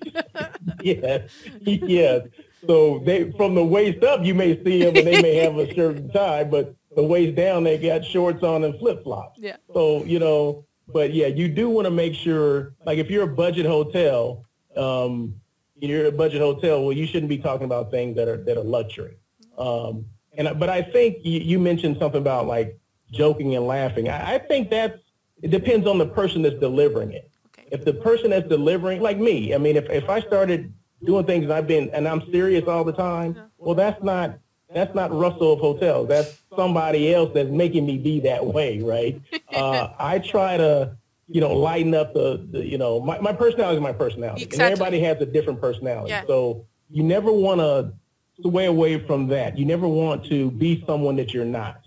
yeah, 0.82 1.28
yeah. 1.62 2.20
So 2.66 3.00
they 3.06 3.32
from 3.34 3.54
the 3.54 3.64
waist 3.64 4.04
up, 4.04 4.26
you 4.26 4.34
may 4.34 4.62
see 4.64 4.84
them, 4.84 4.96
and 4.96 5.06
they 5.06 5.22
may 5.22 5.36
have 5.36 5.58
a 5.58 5.72
certain 5.76 6.10
tie, 6.10 6.46
but 6.46 6.76
the 6.98 7.04
waist 7.04 7.36
down, 7.36 7.64
they 7.64 7.78
got 7.78 8.04
shorts 8.04 8.44
on 8.44 8.66
and 8.66 8.78
flip 8.78 9.04
flops. 9.04 9.40
Yeah. 9.40 9.56
So 9.74 10.04
you 10.04 10.20
know, 10.20 10.66
but 10.90 11.14
yeah, 11.14 11.28
you 11.28 11.48
do 11.48 11.70
want 11.70 11.86
to 11.86 11.92
make 11.92 12.14
sure, 12.14 12.74
like 12.86 12.98
if 12.98 13.10
you're 13.10 13.24
a 13.24 13.36
budget 13.36 13.66
hotel 13.66 14.44
um, 14.78 15.36
you're 15.80 16.06
a 16.06 16.12
budget 16.12 16.42
hotel, 16.42 16.84
well, 16.84 16.94
you 16.94 17.06
shouldn't 17.06 17.30
be 17.30 17.38
talking 17.38 17.66
about 17.66 17.92
things 17.92 18.16
that 18.16 18.28
are 18.28 18.38
that 18.38 18.58
are 18.58 18.64
luxury. 18.64 19.18
Um, 19.58 20.06
and 20.38 20.60
but 20.60 20.70
I 20.70 20.82
think 20.82 21.18
you, 21.24 21.40
you, 21.40 21.60
mentioned 21.60 21.98
something 22.00 22.22
about 22.22 22.48
like 22.48 22.80
joking 23.12 23.56
and 23.56 23.66
laughing. 23.66 24.10
I, 24.10 24.36
I, 24.36 24.38
think 24.38 24.70
that's 24.70 25.00
it 25.42 25.50
depends 25.50 25.88
on 25.88 25.98
the 25.98 26.06
person 26.06 26.44
that's 26.44 26.60
delivering 26.60 27.12
it. 27.12 27.30
Okay. 27.48 27.68
If 27.72 27.86
the 27.86 27.94
person 27.94 28.30
that's 28.30 28.48
delivering, 28.48 29.02
like 29.02 29.18
me, 29.18 29.54
I 29.56 29.58
mean, 29.58 29.76
if 29.76 29.90
if 29.90 30.10
I 30.10 30.20
started 30.22 30.74
doing 31.04 31.26
things 31.26 31.44
and 31.44 31.54
I've 31.54 31.68
been 31.68 31.90
and 31.92 32.08
I'm 32.08 32.30
serious 32.32 32.68
all 32.68 32.84
the 32.84 32.94
time, 32.94 33.34
yeah. 33.36 33.46
well, 33.58 33.76
that's 33.76 34.02
not 34.04 34.38
that's 34.74 34.94
not 34.94 35.12
Russel 35.12 35.54
of 35.54 35.60
hotels. 35.60 36.08
That's 36.10 36.42
somebody 36.56 37.14
else 37.14 37.32
that's 37.34 37.50
making 37.50 37.86
me 37.86 37.98
be 37.98 38.20
that 38.22 38.46
way, 38.46 38.80
right? 38.80 39.22
uh, 39.54 39.90
I 39.98 40.20
try 40.20 40.58
to 40.58 40.98
you 41.28 41.42
know, 41.42 41.54
lighten 41.54 41.94
up 41.94 42.14
the, 42.14 42.46
the 42.52 42.66
you 42.66 42.78
know, 42.78 43.00
my, 43.00 43.20
my 43.20 43.34
personality 43.34 43.78
is 43.78 43.84
my 43.84 43.92
personality. 43.92 44.44
Exactly. 44.44 44.66
And 44.66 44.72
everybody 44.72 45.00
has 45.02 45.22
a 45.22 45.26
different 45.26 45.60
personality. 45.60 46.10
Yeah. 46.10 46.24
So 46.26 46.66
you 46.90 47.04
never 47.04 47.32
want 47.32 47.60
to 47.60 47.94
sway 48.42 48.66
away 48.66 49.06
from 49.06 49.28
that. 49.28 49.58
You 49.58 49.66
never 49.66 49.88
want 49.88 50.26
to 50.28 50.52
be 50.52 50.84
someone 50.88 51.18
that 51.18 51.34
you're 51.34 51.46
not. 51.46 51.82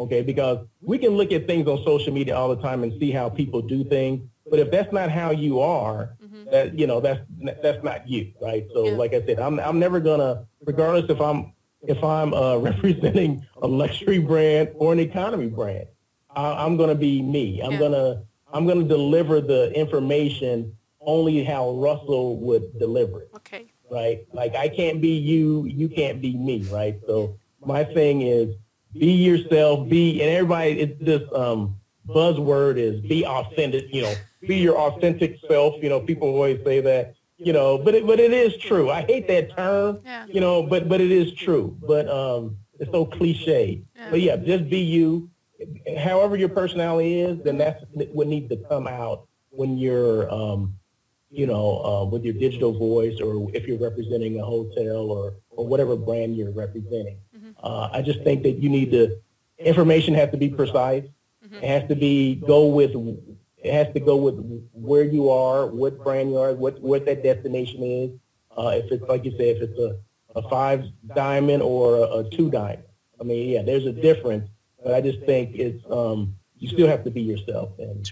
Okay. 0.00 0.22
Because 0.22 0.66
we 0.80 0.98
can 0.98 1.10
look 1.10 1.30
at 1.32 1.46
things 1.46 1.68
on 1.68 1.84
social 1.84 2.12
media 2.12 2.36
all 2.36 2.54
the 2.54 2.62
time 2.62 2.82
and 2.82 2.98
see 2.98 3.10
how 3.10 3.28
people 3.28 3.60
do 3.60 3.84
things. 3.84 4.26
But 4.48 4.60
if 4.60 4.70
that's 4.70 4.92
not 4.92 5.10
how 5.10 5.30
you 5.30 5.60
are, 5.60 6.16
mm-hmm. 6.22 6.50
that, 6.50 6.78
you 6.78 6.86
know, 6.86 7.00
that's, 7.00 7.20
that's 7.62 7.82
not 7.82 8.08
you. 8.08 8.32
Right. 8.40 8.66
So 8.72 8.86
yeah. 8.86 8.92
like 8.92 9.12
I 9.12 9.24
said, 9.26 9.40
I'm, 9.40 9.60
I'm 9.60 9.78
never 9.78 10.00
going 10.00 10.20
to, 10.20 10.46
regardless 10.64 11.10
if 11.10 11.20
I'm, 11.20 11.52
if 11.82 12.02
I'm 12.02 12.34
uh, 12.34 12.56
representing 12.70 13.46
a 13.62 13.66
luxury 13.66 14.18
brand 14.18 14.70
or 14.74 14.92
an 14.92 14.98
economy 14.98 15.48
brand, 15.48 15.86
I, 16.34 16.64
am 16.64 16.76
going 16.76 16.90
to 16.90 16.94
be 16.94 17.22
me. 17.22 17.60
I'm 17.60 17.72
yeah. 17.72 17.78
going 17.78 17.92
to, 17.92 18.22
I'm 18.52 18.66
going 18.66 18.80
to 18.80 18.88
deliver 18.88 19.40
the 19.40 19.72
information 19.72 20.76
only 21.00 21.44
how 21.44 21.70
Russel 21.72 22.38
would 22.40 22.78
deliver 22.78 23.22
it. 23.22 23.30
Okay. 23.36 23.66
Right? 23.90 24.26
Like 24.32 24.54
I 24.54 24.68
can't 24.68 25.00
be 25.00 25.16
you, 25.16 25.64
you 25.66 25.88
can't 25.88 26.20
be 26.20 26.36
me, 26.36 26.64
right? 26.64 26.98
So 27.06 27.38
my 27.64 27.84
thing 27.84 28.22
is 28.22 28.54
be 28.92 29.12
yourself, 29.12 29.88
be 29.88 30.20
and 30.20 30.30
everybody 30.30 30.80
it's 30.80 31.04
this 31.04 31.22
um 31.34 31.76
buzzword 32.08 32.78
is 32.78 33.00
be 33.02 33.24
authentic, 33.24 33.92
you 33.92 34.02
know, 34.02 34.14
be 34.46 34.56
your 34.56 34.76
authentic 34.76 35.38
self. 35.48 35.74
You 35.82 35.88
know, 35.88 36.00
people 36.00 36.28
always 36.28 36.62
say 36.64 36.80
that, 36.80 37.14
you 37.38 37.52
know, 37.52 37.78
but 37.78 37.94
it 37.94 38.06
but 38.06 38.20
it 38.20 38.32
is 38.32 38.56
true. 38.56 38.90
I 38.90 39.02
hate 39.02 39.28
that 39.28 39.56
term, 39.56 40.00
yeah. 40.04 40.26
you 40.28 40.40
know, 40.40 40.62
but 40.62 40.88
but 40.88 41.00
it 41.00 41.10
is 41.10 41.32
true. 41.32 41.76
But 41.86 42.08
um 42.08 42.56
it's 42.78 42.90
so 42.90 43.06
cliche. 43.06 43.82
Yeah. 43.94 44.10
But 44.10 44.20
yeah, 44.20 44.36
just 44.36 44.68
be 44.68 44.80
you 44.80 45.30
however 45.98 46.36
your 46.36 46.48
personality 46.48 47.20
is, 47.20 47.42
then 47.42 47.58
that's 47.58 47.84
what 48.12 48.26
needs 48.26 48.48
to 48.50 48.56
come 48.68 48.86
out 48.86 49.26
when 49.50 49.78
you're, 49.78 50.32
um, 50.32 50.74
you 51.30 51.46
know, 51.46 51.82
uh, 51.84 52.04
with 52.04 52.24
your 52.24 52.34
digital 52.34 52.72
voice 52.72 53.20
or 53.20 53.50
if 53.54 53.66
you're 53.66 53.78
representing 53.78 54.38
a 54.40 54.44
hotel 54.44 55.10
or, 55.10 55.34
or 55.50 55.66
whatever 55.66 55.96
brand 55.96 56.36
you're 56.36 56.52
representing. 56.52 57.18
Mm-hmm. 57.36 57.50
Uh, 57.62 57.88
I 57.92 58.02
just 58.02 58.22
think 58.22 58.42
that 58.44 58.62
you 58.62 58.68
need 58.68 58.90
to, 58.92 59.18
information 59.58 60.14
has 60.14 60.30
to 60.30 60.36
be 60.36 60.48
precise. 60.48 61.04
Mm-hmm. 61.44 61.56
It 61.56 61.64
has 61.64 61.88
to 61.88 61.96
be, 61.96 62.36
go 62.36 62.66
with, 62.66 62.94
it 63.66 63.74
has 63.74 63.92
to 63.94 64.00
go 64.00 64.16
with 64.16 64.36
where 64.72 65.04
you 65.04 65.30
are, 65.30 65.66
what 65.66 66.02
brand 66.02 66.30
you 66.30 66.38
are, 66.38 66.52
what, 66.52 66.80
what 66.80 67.04
that 67.06 67.22
destination 67.22 67.82
is. 67.82 68.10
Uh, 68.56 68.70
if 68.74 68.90
it's, 68.90 69.02
like 69.08 69.24
you 69.24 69.32
said, 69.32 69.56
if 69.56 69.62
it's 69.62 69.78
a, 69.78 69.98
a 70.38 70.48
five 70.48 70.84
diamond 71.14 71.62
or 71.62 71.96
a, 71.96 72.18
a 72.18 72.30
two 72.30 72.50
diamond. 72.50 72.84
I 73.20 73.24
mean, 73.24 73.50
yeah, 73.50 73.62
there's 73.62 73.86
a 73.86 73.92
difference 73.92 74.48
but 74.86 74.94
I 74.94 75.00
just 75.00 75.18
think 75.22 75.56
it's 75.56 75.84
um, 75.90 76.36
you 76.58 76.68
still 76.68 76.86
have 76.86 77.02
to 77.04 77.10
be 77.10 77.20
yourself 77.20 77.70
and 77.80 78.08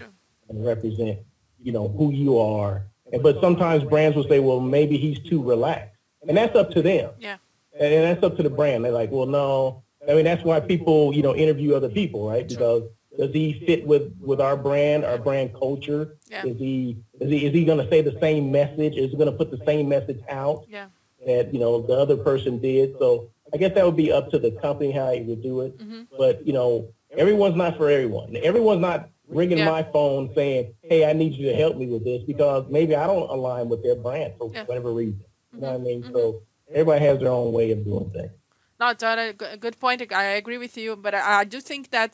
and 0.49 0.65
represent 0.65 1.19
you 1.63 1.71
know 1.71 1.87
who 1.87 2.11
you 2.11 2.37
are. 2.37 2.85
And, 3.13 3.23
but 3.23 3.39
sometimes 3.39 3.85
brands 3.85 4.17
will 4.17 4.27
say, 4.27 4.39
well, 4.39 4.59
maybe 4.59 4.97
he's 4.97 5.17
too 5.19 5.41
relaxed, 5.41 5.95
and 6.27 6.35
that's 6.35 6.53
up 6.53 6.71
to 6.71 6.81
them. 6.81 7.11
Yeah. 7.17 7.37
And, 7.79 7.93
and 7.93 8.03
that's 8.03 8.23
up 8.23 8.35
to 8.35 8.43
the 8.43 8.49
brand. 8.49 8.83
They're 8.83 8.91
like, 8.91 9.09
well, 9.09 9.25
no. 9.25 9.83
I 10.07 10.15
mean, 10.15 10.25
that's 10.25 10.43
why 10.43 10.59
people 10.59 11.15
you 11.15 11.23
know 11.23 11.33
interview 11.33 11.75
other 11.75 11.87
people, 11.87 12.27
right? 12.27 12.45
Because 12.45 12.83
does 13.17 13.31
he 13.33 13.63
fit 13.65 13.85
with 13.85 14.13
with 14.19 14.41
our 14.41 14.57
brand, 14.57 15.05
our 15.05 15.17
brand 15.17 15.53
culture? 15.53 16.17
Yeah. 16.29 16.45
Is 16.45 16.57
he 16.57 16.97
is 17.19 17.29
he 17.29 17.45
is 17.45 17.53
he 17.53 17.65
going 17.65 17.83
to 17.83 17.89
say 17.89 18.01
the 18.01 18.17
same 18.19 18.51
message? 18.51 18.95
Is 18.95 19.11
he 19.11 19.17
going 19.17 19.31
to 19.31 19.37
put 19.37 19.51
the 19.51 19.63
same 19.65 19.89
message 19.89 20.21
out? 20.29 20.65
Yeah. 20.69 20.87
That 21.25 21.53
you 21.53 21.59
know 21.59 21.81
the 21.81 21.93
other 21.93 22.17
person 22.17 22.59
did. 22.59 22.95
So 22.99 23.29
I 23.53 23.57
guess 23.57 23.73
that 23.75 23.85
would 23.85 23.95
be 23.95 24.11
up 24.11 24.29
to 24.31 24.39
the 24.39 24.51
company 24.51 24.91
how 24.91 25.11
you 25.11 25.23
would 25.23 25.41
do 25.41 25.61
it. 25.61 25.77
Mm-hmm. 25.77 26.03
But 26.17 26.45
you 26.45 26.53
know, 26.53 26.89
everyone's 27.17 27.55
not 27.55 27.77
for 27.77 27.89
everyone. 27.89 28.35
Everyone's 28.35 28.81
not 28.81 29.09
ringing 29.27 29.59
yeah. 29.59 29.65
my 29.65 29.83
phone 29.83 30.31
saying, 30.35 30.73
"Hey, 30.81 31.05
I 31.05 31.13
need 31.13 31.33
you 31.33 31.49
to 31.49 31.55
help 31.55 31.77
me 31.77 31.87
with 31.87 32.03
this," 32.03 32.23
because 32.23 32.65
maybe 32.69 32.95
I 32.95 33.07
don't 33.07 33.29
align 33.29 33.69
with 33.69 33.83
their 33.83 33.95
brand 33.95 34.33
for 34.37 34.51
yeah. 34.53 34.65
whatever 34.65 34.91
reason. 34.91 35.23
You 35.53 35.61
know 35.61 35.71
what 35.71 35.81
I 35.81 35.83
mean? 35.83 36.03
Mm-hmm. 36.03 36.13
So 36.13 36.41
everybody 36.69 37.05
has 37.05 37.19
their 37.19 37.29
own 37.29 37.53
way 37.53 37.71
of 37.71 37.83
doing 37.85 38.09
things. 38.11 38.31
No, 38.79 38.93
John, 38.93 39.17
a 39.19 39.57
good 39.57 39.79
point. 39.79 40.11
I 40.11 40.23
agree 40.23 40.57
with 40.57 40.75
you, 40.75 40.95
but 40.97 41.15
I, 41.15 41.39
I 41.39 41.43
do 41.45 41.61
think 41.61 41.91
that, 41.91 42.13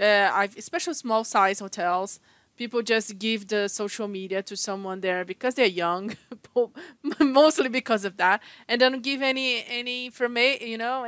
uh, 0.00 0.30
I've, 0.32 0.56
especially 0.56 0.94
small 0.94 1.24
size 1.24 1.60
hotels, 1.60 2.20
people 2.56 2.82
just 2.82 3.18
give 3.18 3.48
the 3.48 3.68
social 3.68 4.08
media 4.08 4.42
to 4.42 4.56
someone 4.56 5.00
there 5.00 5.24
because 5.24 5.54
they're 5.54 5.66
young 5.66 6.16
mostly 7.20 7.68
because 7.68 8.04
of 8.04 8.16
that 8.16 8.40
and 8.68 8.80
don't 8.80 9.02
give 9.02 9.22
any 9.22 9.64
any 9.68 10.06
information 10.06 10.68
you 10.68 10.78
know 10.78 11.04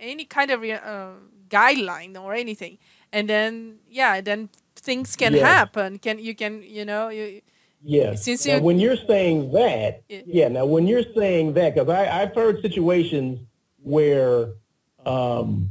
any 0.00 0.24
kind 0.24 0.50
of 0.50 0.62
uh, 0.64 1.10
guideline 1.48 2.20
or 2.20 2.34
anything. 2.34 2.78
And 3.12 3.28
then 3.28 3.78
yeah 3.88 4.20
then 4.20 4.48
things 4.76 5.16
can 5.16 5.34
yeah. 5.34 5.46
happen. 5.46 5.98
Can 5.98 6.18
you 6.18 6.34
can 6.34 6.62
you 6.62 6.84
know 6.84 7.08
you 7.08 7.42
yeah. 7.82 8.14
since 8.14 8.46
you 8.46 8.60
when 8.60 8.78
you're 8.78 8.96
saying 8.96 9.52
that 9.52 10.02
yeah, 10.08 10.20
yeah 10.26 10.48
now 10.48 10.64
when 10.64 10.86
you're 10.86 11.04
saying 11.14 11.54
that 11.54 11.74
because 11.74 11.88
i've 11.88 12.34
heard 12.34 12.60
situations 12.60 13.38
where 13.82 14.48
um 15.06 15.70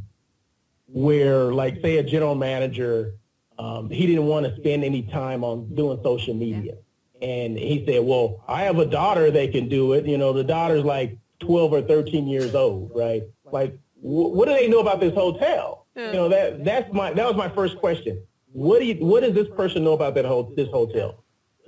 where 0.87 1.53
like 1.53 1.81
say 1.81 1.97
a 1.97 2.03
general 2.03 2.35
manager 2.35 3.13
um, 3.59 3.89
he 3.89 4.05
didn't 4.05 4.25
want 4.27 4.45
to 4.45 4.55
spend 4.55 4.83
any 4.83 5.01
time 5.03 5.43
on 5.43 5.73
doing 5.73 5.99
social 6.03 6.33
media. 6.35 6.75
And 7.21 7.57
he 7.57 7.83
said, 7.87 8.03
well, 8.05 8.43
I 8.47 8.61
have 8.63 8.77
a 8.77 8.85
daughter 8.85 9.31
that 9.31 9.51
can 9.51 9.67
do 9.67 9.93
it. 9.93 10.05
You 10.05 10.17
know, 10.19 10.31
the 10.33 10.43
daughter's 10.43 10.83
like 10.85 11.17
12 11.39 11.73
or 11.73 11.81
13 11.81 12.27
years 12.27 12.53
old, 12.53 12.91
right? 12.93 13.23
Like, 13.51 13.73
wh- 13.99 14.31
what 14.35 14.47
do 14.47 14.53
they 14.53 14.67
know 14.67 14.79
about 14.79 14.99
this 14.99 15.15
hotel? 15.15 15.87
You 15.95 16.13
know, 16.13 16.29
that 16.29 16.63
that's 16.63 16.93
my 16.93 17.11
that 17.13 17.25
was 17.25 17.35
my 17.35 17.49
first 17.49 17.77
question. 17.79 18.21
What 18.51 18.79
do 18.79 18.85
you, 18.85 19.03
what 19.03 19.21
does 19.21 19.33
this 19.33 19.47
person 19.55 19.83
know 19.83 19.93
about 19.93 20.13
that 20.13 20.25
whole 20.25 20.53
this 20.55 20.69
hotel? 20.69 21.23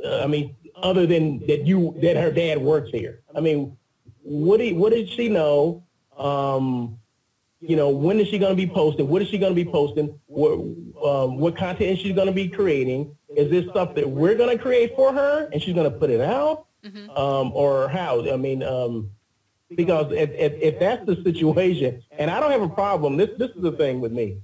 Uh, 0.06 0.20
I 0.24 0.28
mean, 0.28 0.56
other 0.76 1.08
than 1.08 1.40
that 1.48 1.66
you 1.66 1.96
that 2.04 2.16
her 2.18 2.32
dad 2.32 2.60
works 2.60 2.92
here. 2.92 3.22
I 3.36 3.40
mean, 3.40 3.76
what 4.22 4.58
do 4.58 4.66
you, 4.66 4.76
what 4.76 4.94
did 4.94 5.10
she 5.10 5.30
know? 5.30 5.84
Um, 6.16 6.99
you 7.62 7.76
know, 7.76 7.90
when 7.90 8.20
is 8.20 8.28
she 8.28 8.38
going 8.38 8.56
to 8.56 8.68
be 8.68 8.72
posting? 8.72 9.08
What 9.08 9.22
is 9.22 9.28
she 9.28 9.38
going 9.38 9.56
to 9.56 9.64
be 9.64 9.70
posting? 9.70 10.20
What, 10.28 10.54
um, 11.06 11.38
what 11.38 11.58
content 11.58 11.92
is 11.92 12.00
she 12.00 12.14
going 12.14 12.28
to 12.28 12.34
be 12.34 12.48
creating? 12.48 13.16
Is 13.36 13.50
this 13.50 13.70
stuff 13.70 13.96
that 13.96 14.10
we're 14.10 14.36
going 14.36 14.56
to 14.56 14.62
create 14.62 14.96
for 14.96 15.14
her 15.14 15.50
and 15.52 15.62
she's 15.62 15.76
going 15.76 15.92
to 15.92 15.98
put 15.98 16.10
it 16.10 16.22
out? 16.22 16.68
mm-hmm. 16.84 17.10
um, 17.12 17.52
or 17.54 17.90
how? 17.90 18.32
I 18.32 18.38
mean, 18.38 18.64
um, 18.64 19.10
because 19.76 20.12
if, 20.12 20.32
if, 20.32 20.54
if 20.62 20.80
that's 20.80 21.06
the 21.06 21.22
situation, 21.24 22.02
and 22.12 22.32
I 22.32 22.40
don't 22.40 22.52
have 22.52 22.62
a 22.62 22.70
problem. 22.70 23.18
This 23.18 23.30
this 23.38 23.52
is 23.52 23.62
the 23.62 23.74
thing 23.74 24.02
with 24.02 24.12
me. 24.12 24.38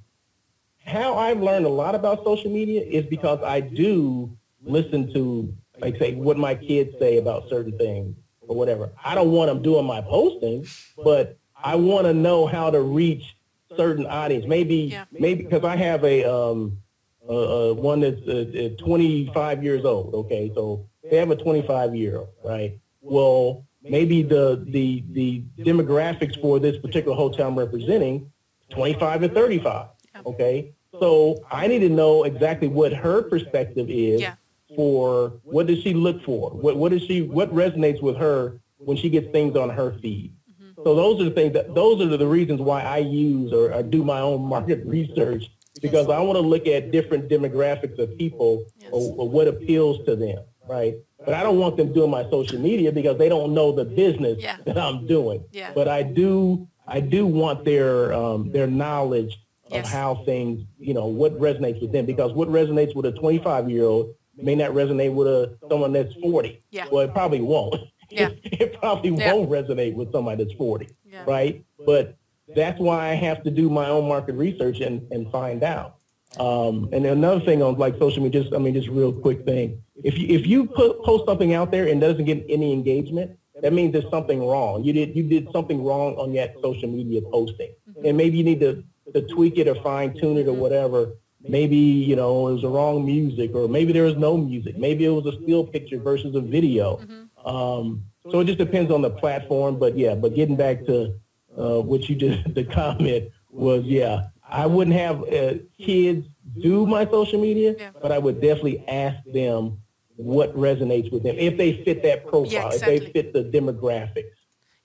How 0.86 1.18
I've 1.18 1.42
learned 1.42 1.66
a 1.66 1.70
lot 1.70 1.96
about 1.96 2.24
social 2.24 2.52
media 2.52 2.82
is 2.82 3.06
because 3.06 3.40
I 3.44 3.60
do 3.60 4.38
listen 4.64 5.12
to, 5.14 5.52
like, 5.80 5.98
say, 5.98 6.14
what 6.14 6.38
my 6.38 6.54
kids 6.54 6.92
say 7.00 7.18
about 7.18 7.50
certain 7.50 7.76
things 7.78 8.16
or 8.42 8.56
whatever. 8.56 8.92
I 9.04 9.16
don't 9.16 9.32
want 9.32 9.50
them 9.50 9.64
doing 9.64 9.86
my 9.86 10.02
posting, 10.02 10.68
but 11.04 11.40
I 11.66 11.76
want 11.76 12.06
to 12.06 12.14
know 12.14 12.46
how 12.46 12.70
to 12.70 12.80
reach 12.80 13.36
certain 13.76 14.06
audience. 14.06 14.46
Maybe, 14.46 14.76
yeah. 14.76 15.06
maybe 15.12 15.44
because 15.44 15.64
I 15.64 15.76
have 15.76 16.04
a 16.06 16.24
um, 16.24 16.78
uh, 17.28 17.72
uh, 17.72 17.74
one 17.74 18.02
that's 18.02 18.22
uh, 18.28 18.70
25 18.78 19.64
years 19.64 19.84
old. 19.84 20.14
Okay, 20.14 20.52
so 20.54 20.88
they 21.10 21.18
have 21.18 21.32
a 21.32 21.36
25 21.36 21.96
year 21.96 22.18
old, 22.20 22.30
right? 22.44 22.80
Well, 23.02 23.66
maybe 23.82 24.22
the 24.22 24.64
the 24.68 25.04
the 25.12 25.44
demographics 25.58 26.40
for 26.40 26.60
this 26.60 26.78
particular 26.78 27.18
hotel 27.18 27.48
I'm 27.48 27.58
representing, 27.58 28.32
25 28.70 29.22
to 29.22 29.30
35. 29.30 29.88
Okay, 30.24 30.72
so 31.00 31.44
I 31.52 31.66
need 31.66 31.80
to 31.80 31.90
know 31.90 32.26
exactly 32.26 32.68
what 32.68 32.94
her 32.94 33.24
perspective 33.24 33.90
is 33.90 34.22
yeah. 34.22 34.36
for 34.76 35.34
what 35.42 35.66
does 35.66 35.82
she 35.82 35.96
look 35.96 36.24
for? 36.24 36.52
What 36.52 36.78
what 36.78 36.92
does 36.92 37.02
she 37.02 37.24
what 37.24 37.52
resonates 37.56 38.04
with 38.04 38.18
her 38.18 38.60
when 38.78 38.98
she 38.98 39.10
gets 39.10 39.32
things 39.32 39.56
on 39.56 39.72
her 39.72 39.98
feed? 40.00 40.32
So 40.86 40.94
those 40.94 41.20
are 41.20 41.24
the 41.24 41.32
things 41.32 41.54
that 41.54 41.74
those 41.74 42.00
are 42.00 42.16
the 42.16 42.28
reasons 42.28 42.62
why 42.62 42.84
I 42.84 43.00
use 43.00 43.52
or, 43.52 43.74
or 43.74 43.82
do 43.82 44.04
my 44.04 44.20
own 44.20 44.46
market 44.46 44.84
research 44.86 45.50
because 45.82 46.10
I 46.10 46.20
want 46.20 46.38
to 46.38 46.42
look 46.42 46.68
at 46.68 46.92
different 46.92 47.28
demographics 47.28 47.98
of 47.98 48.16
people 48.20 48.64
yes. 48.78 48.92
or, 48.94 49.16
or, 49.18 49.28
what 49.28 49.48
appeals 49.48 50.06
to 50.06 50.16
them, 50.16 50.38
right? 50.70 50.94
But 51.26 51.34
I 51.34 51.42
don't 51.42 51.58
want 51.58 51.76
them 51.78 51.92
doing 51.92 52.12
my 52.12 52.30
social 52.30 52.60
media 52.60 52.92
because 52.92 53.18
they 53.18 53.30
don't 53.30 53.56
know 53.56 53.72
the 53.72 53.84
business 53.84 54.38
yeah. 54.40 54.58
that 54.68 54.78
I'm 54.78 55.08
doing. 55.08 55.44
Yeah. 55.52 55.72
But 55.74 55.88
I 55.88 56.04
do, 56.04 56.68
I 56.88 57.00
do 57.00 57.26
want 57.26 57.66
their 57.66 58.14
um, 58.14 58.52
their 58.52 58.68
knowledge 58.68 59.40
yes. 59.72 59.88
of 59.88 59.92
how 59.92 60.24
things, 60.24 60.66
you 60.78 60.94
know, 60.94 61.08
what 61.08 61.34
resonates 61.40 61.82
with 61.82 61.94
them 61.94 62.06
because 62.06 62.32
what 62.34 62.48
resonates 62.50 62.96
with 62.96 63.08
a 63.08 63.12
25 63.12 63.72
year 63.72 63.86
old 63.86 64.14
may 64.38 64.54
not 64.54 64.72
resonate 64.72 65.14
with 65.14 65.28
a 65.28 65.58
someone 65.68 65.94
that's 65.94 66.14
40. 66.16 66.62
Yeah. 66.70 66.88
Well, 66.92 67.02
it 67.02 67.14
probably 67.14 67.42
won't. 67.42 67.76
Yeah. 68.10 68.30
it 68.44 68.80
probably 68.80 69.16
yeah. 69.16 69.34
won't 69.34 69.50
resonate 69.50 69.96
with 69.96 70.12
somebody 70.12 70.44
that's 70.44 70.56
40, 70.58 70.90
yeah. 71.06 71.24
right? 71.26 71.64
But 71.86 72.18
that's 72.56 72.80
why 72.80 73.10
I 73.10 73.14
have 73.14 73.44
to 73.44 73.52
do 73.52 73.70
my 73.70 73.90
own 73.90 74.08
market 74.08 74.34
research 74.34 74.80
and, 74.80 75.12
and 75.12 75.32
find 75.32 75.64
out. 75.64 75.98
Um, 76.40 76.90
and 76.92 77.06
another 77.06 77.40
thing 77.40 77.62
on 77.62 77.78
like 77.78 77.98
social 77.98 78.22
media, 78.22 78.44
just 78.44 78.54
I 78.54 78.58
mean, 78.58 78.74
just 78.74 78.90
real 78.90 79.14
quick 79.14 79.46
thing. 79.46 79.82
If 80.04 80.18
you 80.18 80.28
if 80.28 80.46
you 80.46 80.66
put, 80.66 81.02
post 81.04 81.26
something 81.26 81.54
out 81.54 81.72
there 81.72 81.88
and 81.88 82.02
doesn't 82.02 82.26
get 82.26 82.46
any 82.50 82.74
engagement, 82.74 83.38
that 83.62 83.72
means 83.72 83.94
there's 83.94 84.10
something 84.10 84.46
wrong. 84.46 84.84
You 84.84 84.92
did 84.92 85.16
you 85.16 85.24
did 85.24 85.50
something 85.52 85.84
wrong 85.84 86.16
on 86.16 86.34
that 86.34 86.56
social 86.62 86.90
media 86.90 87.22
posting, 87.22 87.74
mm-hmm. 87.90 88.06
and 88.06 88.18
maybe 88.18 88.38
you 88.38 88.44
need 88.44 88.60
to, 88.60 88.84
to 89.14 89.22
tweak 89.22 89.58
it 89.58 89.68
or 89.68 89.76
fine 89.76 90.14
tune 90.14 90.38
it 90.38 90.48
or 90.48 90.54
whatever. 90.54 91.14
Maybe 91.48 91.78
you 91.78 92.16
know 92.16 92.48
it 92.50 92.54
was 92.54 92.62
the 92.64 92.70
wrong 92.70 93.06
music, 93.06 93.52
or 93.54 93.70
maybe 93.70 93.94
there 93.94 94.04
was 94.04 94.18
no 94.18 94.36
music. 94.36 94.78
Maybe 94.78 95.06
it 95.06 95.10
was 95.10 95.26
a 95.28 95.42
still 95.42 95.66
picture 95.66 96.00
versus 96.00 96.36
a 96.36 96.42
video. 96.42 96.98
Mm-hmm. 96.98 97.24
Um, 97.46 98.06
so 98.32 98.40
it 98.40 98.46
just 98.46 98.58
depends 98.58 98.92
on 98.92 99.02
the 99.02 99.10
platform. 99.10 99.78
But 99.78 99.98
yeah, 99.98 100.16
but 100.16 100.36
getting 100.36 100.56
back 100.56 100.86
to 100.86 101.14
uh, 101.58 101.82
what 101.82 102.10
you 102.10 102.16
just 102.16 102.54
the 102.56 102.64
comment 102.64 103.30
was, 103.50 103.84
yeah, 103.84 104.28
I 104.48 104.66
wouldn't 104.66 104.96
have 104.96 105.24
uh, 105.24 105.56
kids 105.80 106.28
do 106.60 106.86
my 106.86 107.06
social 107.06 107.40
media, 107.42 107.76
yeah. 107.78 107.92
but 108.02 108.12
I 108.12 108.18
would 108.18 108.42
definitely 108.42 108.86
ask 108.88 109.18
them 109.26 109.80
what 110.18 110.56
resonates 110.56 111.12
with 111.12 111.24
them 111.24 111.36
if 111.38 111.58
they 111.58 111.84
fit 111.84 112.02
that 112.04 112.26
profile, 112.26 112.52
yeah, 112.52 112.68
exactly. 112.68 112.96
if 112.96 113.04
they 113.04 113.12
fit 113.12 113.34
the 113.34 113.44
demographics. 113.44 114.32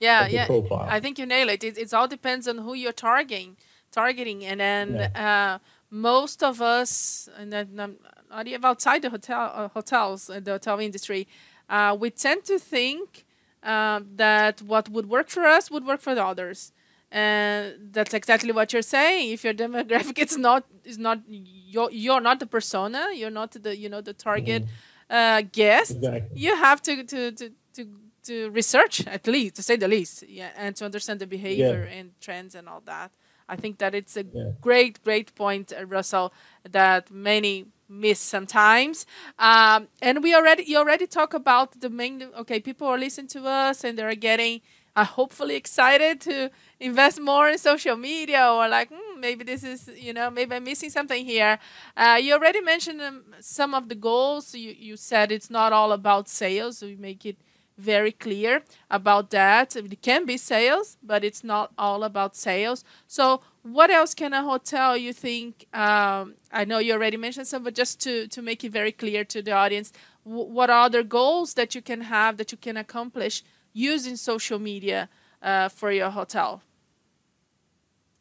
Yeah, 0.01 0.27
yeah. 0.27 0.47
Profile. 0.47 0.87
I 0.91 0.99
think 0.99 1.19
you 1.19 1.27
nail 1.27 1.49
it. 1.51 1.63
it. 1.63 1.77
It 1.77 1.93
all 1.93 2.09
depends 2.09 2.49
on 2.49 2.59
who 2.59 2.75
you're 2.75 2.93
targeting, 2.93 3.57
targeting, 3.93 4.45
and 4.45 4.59
then 4.61 4.95
yeah. 4.95 5.55
uh, 5.55 5.59
most 5.91 6.43
of 6.43 6.63
us, 6.63 7.29
and 7.37 7.53
then 7.53 7.79
um, 7.79 7.97
not 8.31 8.47
even 8.47 8.65
outside 8.65 9.03
the 9.03 9.11
hotel 9.11 9.53
uh, 9.55 9.69
hotels, 9.69 10.29
the 10.29 10.53
hotel 10.53 10.81
industry, 10.81 11.29
uh, 11.71 11.97
we 11.99 12.11
tend 12.11 12.45
to 12.45 12.59
think 12.59 13.25
um, 13.63 14.09
that 14.17 14.61
what 14.61 14.89
would 14.91 15.09
work 15.09 15.29
for 15.31 15.45
us 15.47 15.71
would 15.71 15.87
work 15.87 16.01
for 16.01 16.15
the 16.15 16.25
others 16.25 16.73
and 17.13 17.93
that's 17.93 18.15
exactly 18.15 18.53
what 18.53 18.73
you're 18.73 18.83
saying 18.83 19.33
if 19.33 19.45
your 19.45 19.55
demographic 19.65 20.19
is 20.19 20.37
not 20.37 20.65
is 20.85 20.99
not 20.99 21.21
you're, 21.29 21.91
you're 21.91 22.21
not 22.21 22.39
the 22.41 22.47
persona 22.47 23.09
you're 23.15 23.31
not 23.31 23.51
the 23.53 23.77
you 23.77 23.89
know 23.89 24.01
the 24.01 24.13
target 24.13 24.65
mm-hmm. 24.65 25.15
uh, 25.15 25.43
guest 25.53 25.93
exactly. 25.93 26.39
you 26.39 26.55
have 26.55 26.81
to, 26.83 27.03
to 27.05 27.33
to 27.33 27.51
to 27.75 27.87
to 28.23 28.51
research 28.51 29.07
at 29.07 29.27
least 29.27 29.57
to 29.57 29.63
say 29.63 29.77
the 29.77 29.89
least 29.89 30.25
yeah 30.29 30.51
and 30.57 30.77
to 30.77 30.85
understand 30.85 31.21
the 31.21 31.27
behavior 31.27 31.87
yeah. 31.89 31.99
and 31.99 32.13
trends 32.21 32.55
and 32.55 32.69
all 32.69 32.83
that 32.85 33.11
i 33.49 33.57
think 33.57 33.79
that 33.79 33.95
it's 33.95 34.17
a 34.17 34.25
yeah. 34.33 34.51
great 34.61 35.03
great 35.03 35.35
point 35.35 35.73
uh, 35.73 35.85
russel 35.87 36.33
that 36.71 37.11
many 37.11 37.67
miss 37.91 38.21
sometimes. 38.21 39.07
Um, 39.39 39.89
and 40.01 40.23
we 40.23 40.35
already 40.35 40.65
you 40.65 40.79
already 40.79 41.07
talk 41.07 41.35
about 41.35 41.81
the 41.81 41.91
main. 41.91 42.23
Okay, 42.41 42.61
people 42.61 42.87
are 42.87 42.99
listening 42.99 43.29
to 43.29 43.47
us 43.47 43.85
and 43.85 43.99
they're 43.99 44.15
getting 44.15 44.61
uh, 44.97 45.05
hopefully 45.05 45.57
excited 45.57 46.21
to 46.23 46.51
invest 46.79 47.21
more 47.21 47.49
in 47.49 47.59
social 47.59 47.97
media 47.97 48.51
or 48.51 48.69
like 48.69 48.89
hmm, 48.93 49.21
maybe 49.21 49.45
this 49.45 49.63
is 49.65 49.91
you 49.97 50.13
know 50.13 50.31
maybe 50.31 50.55
I'm 50.55 50.65
missing 50.65 50.91
something 50.91 51.25
here. 51.25 51.59
Uh, 51.97 52.19
you 52.21 52.33
already 52.35 52.61
mentioned 52.61 53.01
um, 53.03 53.25
some 53.41 53.75
of 53.75 53.89
the 53.89 53.95
goals. 53.95 54.55
You 54.55 54.75
you 54.79 54.97
said 54.97 55.33
it's 55.33 55.51
not 55.51 55.73
all 55.73 55.93
about 55.93 56.29
sales. 56.29 56.79
So 56.79 56.87
you 56.87 56.97
make 56.97 57.27
it 57.27 57.37
very 57.79 58.13
clear 58.13 58.63
about 58.91 59.31
that. 59.31 59.75
It 59.75 60.03
can 60.03 60.27
be 60.27 60.37
sales, 60.37 60.99
but 61.03 61.25
it's 61.25 61.43
not 61.43 61.73
all 61.79 62.05
about 62.05 62.37
sales. 62.37 62.85
So, 63.07 63.41
what 63.63 63.91
else 63.91 64.15
can 64.15 64.33
a 64.33 64.43
hotel 64.43 64.97
you 64.97 65.13
think? 65.13 65.67
Um, 65.73 66.35
I 66.53 66.65
know 66.65 66.79
you 66.79 66.93
already 66.93 67.17
mentioned 67.17 67.47
some, 67.47 67.63
but 67.63 67.75
just 67.75 68.01
to 68.01 68.27
to 68.29 68.43
make 68.43 68.65
it 68.65 68.73
very 68.73 68.93
clear 68.93 69.25
to 69.25 69.43
the 69.43 69.53
audience, 69.53 69.93
w- 70.25 70.47
what 70.47 70.71
are 70.71 70.85
other 70.85 71.03
goals 71.03 71.55
that 71.55 71.75
you 71.75 71.83
can 71.83 72.03
have 72.03 72.37
that 72.39 72.53
you 72.53 72.59
can 72.59 72.77
accomplish 72.77 73.43
using 73.73 74.17
social 74.17 74.59
media 74.59 75.09
uh, 75.43 75.69
for 75.69 75.93
your 75.93 76.11
hotel? 76.11 76.63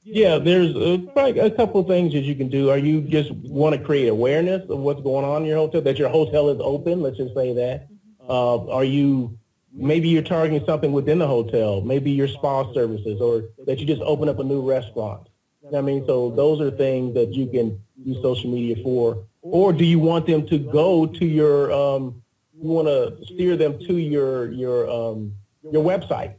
Yeah, 0.03 0.39
there's 0.39 0.75
uh, 0.75 0.97
probably 1.13 1.39
a 1.39 1.51
couple 1.51 1.81
of 1.81 1.87
things 1.87 2.13
that 2.13 2.21
you 2.21 2.35
can 2.35 2.49
do. 2.49 2.69
Are 2.69 2.77
you 2.77 3.01
just 3.01 3.31
want 3.31 3.75
to 3.75 3.81
create 3.81 4.07
awareness 4.07 4.69
of 4.69 4.79
what's 4.79 5.01
going 5.01 5.25
on 5.25 5.43
in 5.43 5.47
your 5.47 5.57
hotel? 5.57 5.81
That 5.81 5.99
your 5.99 6.09
hotel 6.09 6.49
is 6.49 6.59
open. 6.61 7.01
Let's 7.01 7.17
just 7.17 7.35
say 7.35 7.53
that. 7.53 7.89
Mm-hmm. 7.89 8.31
Uh, 8.31 8.73
are 8.73 8.83
you 8.83 9.39
maybe 9.71 10.09
you're 10.09 10.21
targeting 10.21 10.65
something 10.65 10.91
within 10.91 11.19
the 11.19 11.27
hotel, 11.27 11.81
maybe 11.81 12.11
your 12.11 12.27
spa 12.27 12.71
services, 12.73 13.21
or 13.21 13.43
that 13.65 13.79
you 13.79 13.85
just 13.85 14.01
open 14.01 14.29
up 14.29 14.39
a 14.39 14.43
new 14.43 14.61
restaurant. 14.61 15.28
I 15.75 15.81
mean, 15.81 16.05
so 16.05 16.31
those 16.31 16.61
are 16.61 16.71
things 16.71 17.13
that 17.13 17.33
you 17.33 17.47
can 17.47 17.79
use 18.03 18.21
social 18.21 18.49
media 18.49 18.81
for. 18.83 19.25
Or 19.41 19.71
do 19.71 19.85
you 19.85 19.99
want 19.99 20.25
them 20.27 20.45
to 20.47 20.57
go 20.57 21.05
to 21.05 21.25
your, 21.25 21.71
um, 21.71 22.21
you 22.53 22.69
want 22.69 22.87
to 22.87 23.25
steer 23.25 23.55
them 23.55 23.79
to 23.79 23.93
your 23.97 24.51
your 24.51 24.89
um, 24.89 25.33
your 25.63 25.83
website? 25.83 26.35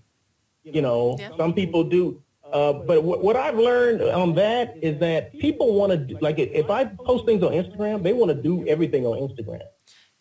You 0.64 0.82
know, 0.82 1.16
yeah. 1.18 1.30
some 1.36 1.54
people 1.54 1.84
do. 1.84 2.22
Uh, 2.52 2.72
but 2.72 3.04
what, 3.04 3.22
what 3.22 3.36
I've 3.36 3.56
learned 3.56 4.02
on 4.02 4.34
that 4.34 4.74
is 4.82 4.98
that 4.98 5.32
people 5.38 5.74
want 5.74 6.08
to, 6.08 6.18
like, 6.20 6.38
if 6.38 6.68
I 6.68 6.84
post 6.84 7.24
things 7.24 7.44
on 7.44 7.52
Instagram, 7.52 8.02
they 8.02 8.12
want 8.12 8.30
to 8.30 8.42
do 8.42 8.66
everything 8.66 9.06
on 9.06 9.16
Instagram. 9.18 9.62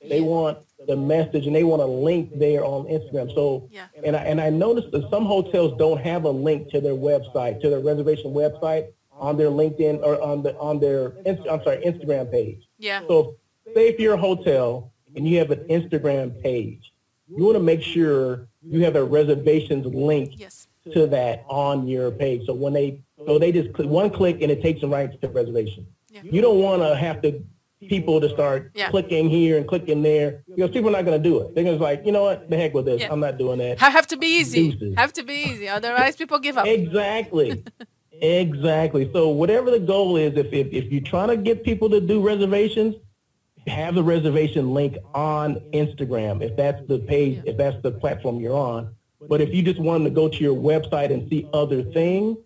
They 0.08 0.22
want 0.22 0.60
the 0.88 0.96
message 0.96 1.48
and 1.48 1.56
they 1.56 1.64
want 1.64 1.82
a 1.82 1.86
link 1.86 2.38
there 2.38 2.64
on 2.64 2.86
Instagram. 2.86 3.34
So, 3.34 3.68
yeah. 3.72 3.88
and 4.06 4.16
I, 4.16 4.20
and 4.20 4.40
I 4.40 4.50
noticed 4.50 4.92
that 4.92 5.10
some 5.10 5.26
hotels 5.26 5.78
don't 5.78 6.00
have 6.00 6.24
a 6.24 6.30
link 6.30 6.70
to 6.70 6.80
their 6.80 6.94
website, 6.94 7.62
to 7.62 7.70
their 7.70 7.80
reservation 7.82 8.32
website 8.32 8.90
on 9.20 9.38
their 9.38 9.50
LinkedIn 9.50 10.02
or 10.04 10.22
on 10.22 10.44
the 10.44 10.58
on 10.58 10.80
their 10.80 11.14
I'm 11.26 11.64
sorry 11.64 11.84
Instagram 11.86 12.32
page. 12.32 12.68
Yeah. 12.78 13.02
So, 13.08 13.36
say 13.74 13.90
if 13.90 14.00
you're 14.00 14.16
a 14.16 14.18
hotel 14.18 14.92
and 15.16 15.28
you 15.28 15.38
have 15.40 15.52
an 15.52 15.66
Instagram 15.70 16.42
page, 16.42 16.92
you 17.28 17.44
want 17.44 17.56
to 17.56 17.64
make 17.64 17.82
sure 17.82 18.48
you 18.64 18.84
have 18.84 18.96
a 18.96 19.04
reservations 19.04 19.86
link 19.86 20.40
yes. 20.40 20.68
to 20.94 21.08
that 21.08 21.46
on 21.48 21.88
your 21.88 22.12
page. 22.12 22.46
So 22.46 22.54
when 22.54 22.74
they 22.74 23.02
so 23.26 23.38
they 23.38 23.52
just 23.52 23.74
click 23.74 23.88
one 23.88 24.10
click 24.10 24.42
and 24.42 24.52
it 24.52 24.62
takes 24.62 24.82
them 24.82 24.92
right 24.92 25.12
to 25.12 25.18
the 25.20 25.30
reservation. 25.30 25.86
Yeah. 26.10 26.22
You 26.24 26.42
don't 26.42 26.60
want 26.60 26.82
to 26.82 26.96
have 26.96 27.22
to 27.22 27.44
people 27.88 28.20
to 28.20 28.30
start 28.30 28.72
yeah. 28.74 28.90
clicking 28.90 29.30
here 29.30 29.58
and 29.58 29.68
clicking 29.68 30.02
there 30.02 30.44
because 30.48 30.72
people 30.72 30.90
are 30.90 30.94
not 30.94 31.06
going 31.06 31.22
to 31.22 31.30
do 31.30 31.40
it. 31.40 31.56
They're 31.56 31.64
going 31.64 31.76
to 31.76 31.80
be 31.80 31.84
like, 31.84 32.06
you 32.06 32.12
know 32.12 32.24
what, 32.24 32.50
the 32.50 32.58
heck 32.58 32.74
with 32.74 32.86
this. 32.86 33.02
Yeah. 33.02 33.12
I'm 33.12 33.20
not 33.20 33.38
doing 33.38 33.60
that. 33.60 33.82
I 33.82 33.90
Have 33.90 34.08
to 34.08 34.18
be 34.18 34.28
easy. 34.28 34.72
Deuces. 34.72 34.96
Have 34.98 35.14
to 35.14 35.24
be 35.24 35.34
easy. 35.34 35.70
Otherwise, 35.70 36.16
people 36.16 36.40
give 36.40 36.58
up. 36.58 36.68
Exactly. 36.68 37.64
exactly. 38.22 39.10
So 39.14 39.30
whatever 39.30 39.72
the 39.72 39.80
goal 39.80 40.18
is, 40.18 40.38
if, 40.38 40.52
if, 40.54 40.68
if 40.72 40.92
you're 40.92 41.02
trying 41.02 41.30
to 41.30 41.38
get 41.38 41.64
people 41.64 41.90
to 41.90 42.02
do 42.02 42.22
reservations, 42.22 42.96
have 43.68 43.96
the 43.96 44.04
reservation 44.04 44.74
link 44.74 44.98
on 45.14 45.56
Instagram 45.74 46.42
if 46.42 46.56
that's 46.56 46.82
the 46.88 47.00
page, 47.00 47.42
if 47.46 47.58
that's 47.58 47.82
the 47.84 47.92
platform 47.92 48.40
you're 48.40 48.58
on. 48.58 48.96
But 49.28 49.42
if 49.42 49.54
you 49.54 49.62
just 49.62 49.80
want 49.80 50.06
to 50.06 50.10
go 50.10 50.30
to 50.30 50.38
your 50.38 50.56
website 50.56 51.12
and 51.12 51.30
see 51.30 51.48
other 51.54 51.84
things, 51.84 52.38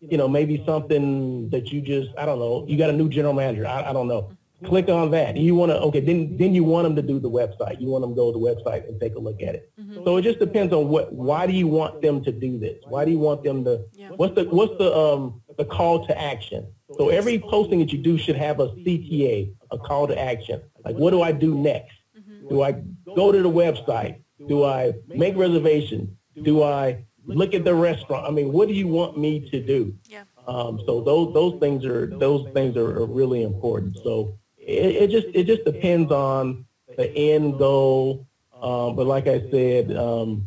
you 0.00 0.16
know, 0.16 0.26
maybe 0.26 0.62
something 0.66 1.50
that 1.50 1.70
you 1.70 1.80
just, 1.80 2.10
I 2.18 2.26
don't 2.26 2.38
know, 2.38 2.64
you 2.66 2.76
got 2.76 2.90
a 2.90 2.94
new 2.94 3.08
general 3.08 3.34
manager. 3.34 3.66
I, 3.66 3.90
I 3.90 3.92
don't 3.92 4.08
know 4.08 4.30
click 4.64 4.88
on 4.88 5.10
that. 5.10 5.36
You 5.36 5.54
want 5.54 5.72
to, 5.72 5.78
okay, 5.80 6.00
then, 6.00 6.36
then 6.36 6.54
you 6.54 6.64
want 6.64 6.84
them 6.84 6.96
to 6.96 7.02
do 7.02 7.18
the 7.18 7.30
website. 7.30 7.80
You 7.80 7.88
want 7.88 8.02
them 8.02 8.10
to 8.12 8.16
go 8.16 8.32
to 8.32 8.38
the 8.38 8.44
website 8.44 8.88
and 8.88 9.00
take 9.00 9.14
a 9.14 9.18
look 9.18 9.42
at 9.42 9.54
it. 9.54 9.72
Mm-hmm. 9.78 10.04
So 10.04 10.16
it 10.16 10.22
just 10.22 10.38
depends 10.38 10.72
on 10.72 10.88
what, 10.88 11.12
why 11.12 11.46
do 11.46 11.52
you 11.52 11.66
want 11.66 12.02
them 12.02 12.22
to 12.24 12.32
do 12.32 12.58
this? 12.58 12.78
Why 12.86 13.04
do 13.04 13.10
you 13.10 13.18
want 13.18 13.42
them 13.42 13.64
to, 13.64 13.84
yeah. 13.92 14.10
what's 14.10 14.34
the, 14.34 14.44
what's 14.44 14.76
the, 14.78 14.94
um, 14.96 15.42
the 15.58 15.64
call 15.64 16.06
to 16.06 16.20
action? 16.20 16.66
So 16.96 17.08
every 17.08 17.38
posting 17.38 17.80
that 17.80 17.92
you 17.92 17.98
do 17.98 18.16
should 18.16 18.36
have 18.36 18.60
a 18.60 18.68
CTA, 18.68 19.52
a 19.70 19.78
call 19.78 20.06
to 20.06 20.18
action. 20.18 20.62
Like, 20.84 20.96
what 20.96 21.10
do 21.10 21.22
I 21.22 21.32
do 21.32 21.54
next? 21.54 21.96
Mm-hmm. 22.16 22.48
Do 22.48 22.62
I 22.62 22.72
go 23.16 23.32
to 23.32 23.42
the 23.42 23.50
website? 23.50 24.18
Do 24.46 24.64
I 24.64 24.92
make 25.08 25.36
reservations? 25.36 26.10
Do 26.42 26.62
I 26.62 27.04
look 27.26 27.54
at 27.54 27.64
the 27.64 27.74
restaurant? 27.74 28.26
I 28.26 28.30
mean, 28.30 28.52
what 28.52 28.68
do 28.68 28.74
you 28.74 28.88
want 28.88 29.18
me 29.18 29.48
to 29.50 29.60
do? 29.60 29.94
Yeah. 30.08 30.24
Um, 30.46 30.80
so 30.84 31.00
those 31.00 31.32
those 31.32 31.58
things 31.58 31.84
are 31.84 32.06
those 32.06 32.46
things 32.52 32.76
are, 32.76 32.98
are 33.00 33.06
really 33.06 33.42
important. 33.42 33.96
So 34.04 34.38
it, 34.66 35.02
it, 35.02 35.10
just 35.10 35.26
it 35.34 35.44
just 35.44 35.64
depends 35.64 36.10
on 36.10 36.64
the 36.96 37.10
end 37.16 37.58
goal. 37.58 38.26
Um, 38.60 38.96
but 38.96 39.06
like 39.06 39.26
I 39.26 39.48
said, 39.50 39.96
um, 39.96 40.46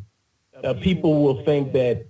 uh, 0.63 0.74
people 0.76 1.24
will 1.24 1.43
think 1.43 1.74
that 1.74 2.07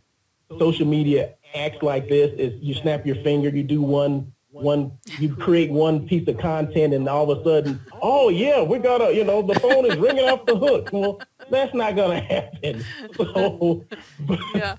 social 0.58 0.86
media 0.86 1.34
acts 1.54 1.84
like 1.84 2.08
this: 2.08 2.32
is 2.38 2.54
you 2.62 2.74
snap 2.74 3.06
your 3.06 3.18
finger, 3.18 3.50
you 3.50 3.64
do 3.64 3.82
one 3.82 4.32
one 4.62 4.92
you 5.20 5.36
create 5.36 5.70
one 5.70 6.08
piece 6.08 6.28
of 6.28 6.38
content 6.38 6.94
and 6.94 7.08
all 7.08 7.30
of 7.30 7.40
a 7.40 7.44
sudden 7.44 7.80
oh 8.02 8.30
yeah 8.30 8.62
we 8.62 8.80
got 8.80 9.02
a 9.02 9.14
you 9.14 9.24
know 9.24 9.42
the 9.42 9.54
phone 9.60 9.86
is 9.86 9.96
ringing 9.98 10.28
off 10.28 10.46
the 10.46 10.56
hook 10.56 10.90
well 10.92 11.22
that's 11.52 11.74
not 11.74 11.96
gonna 11.96 12.20
happen 12.20 12.84
so 13.16 13.84
but, 14.22 14.40
yeah. 14.56 14.76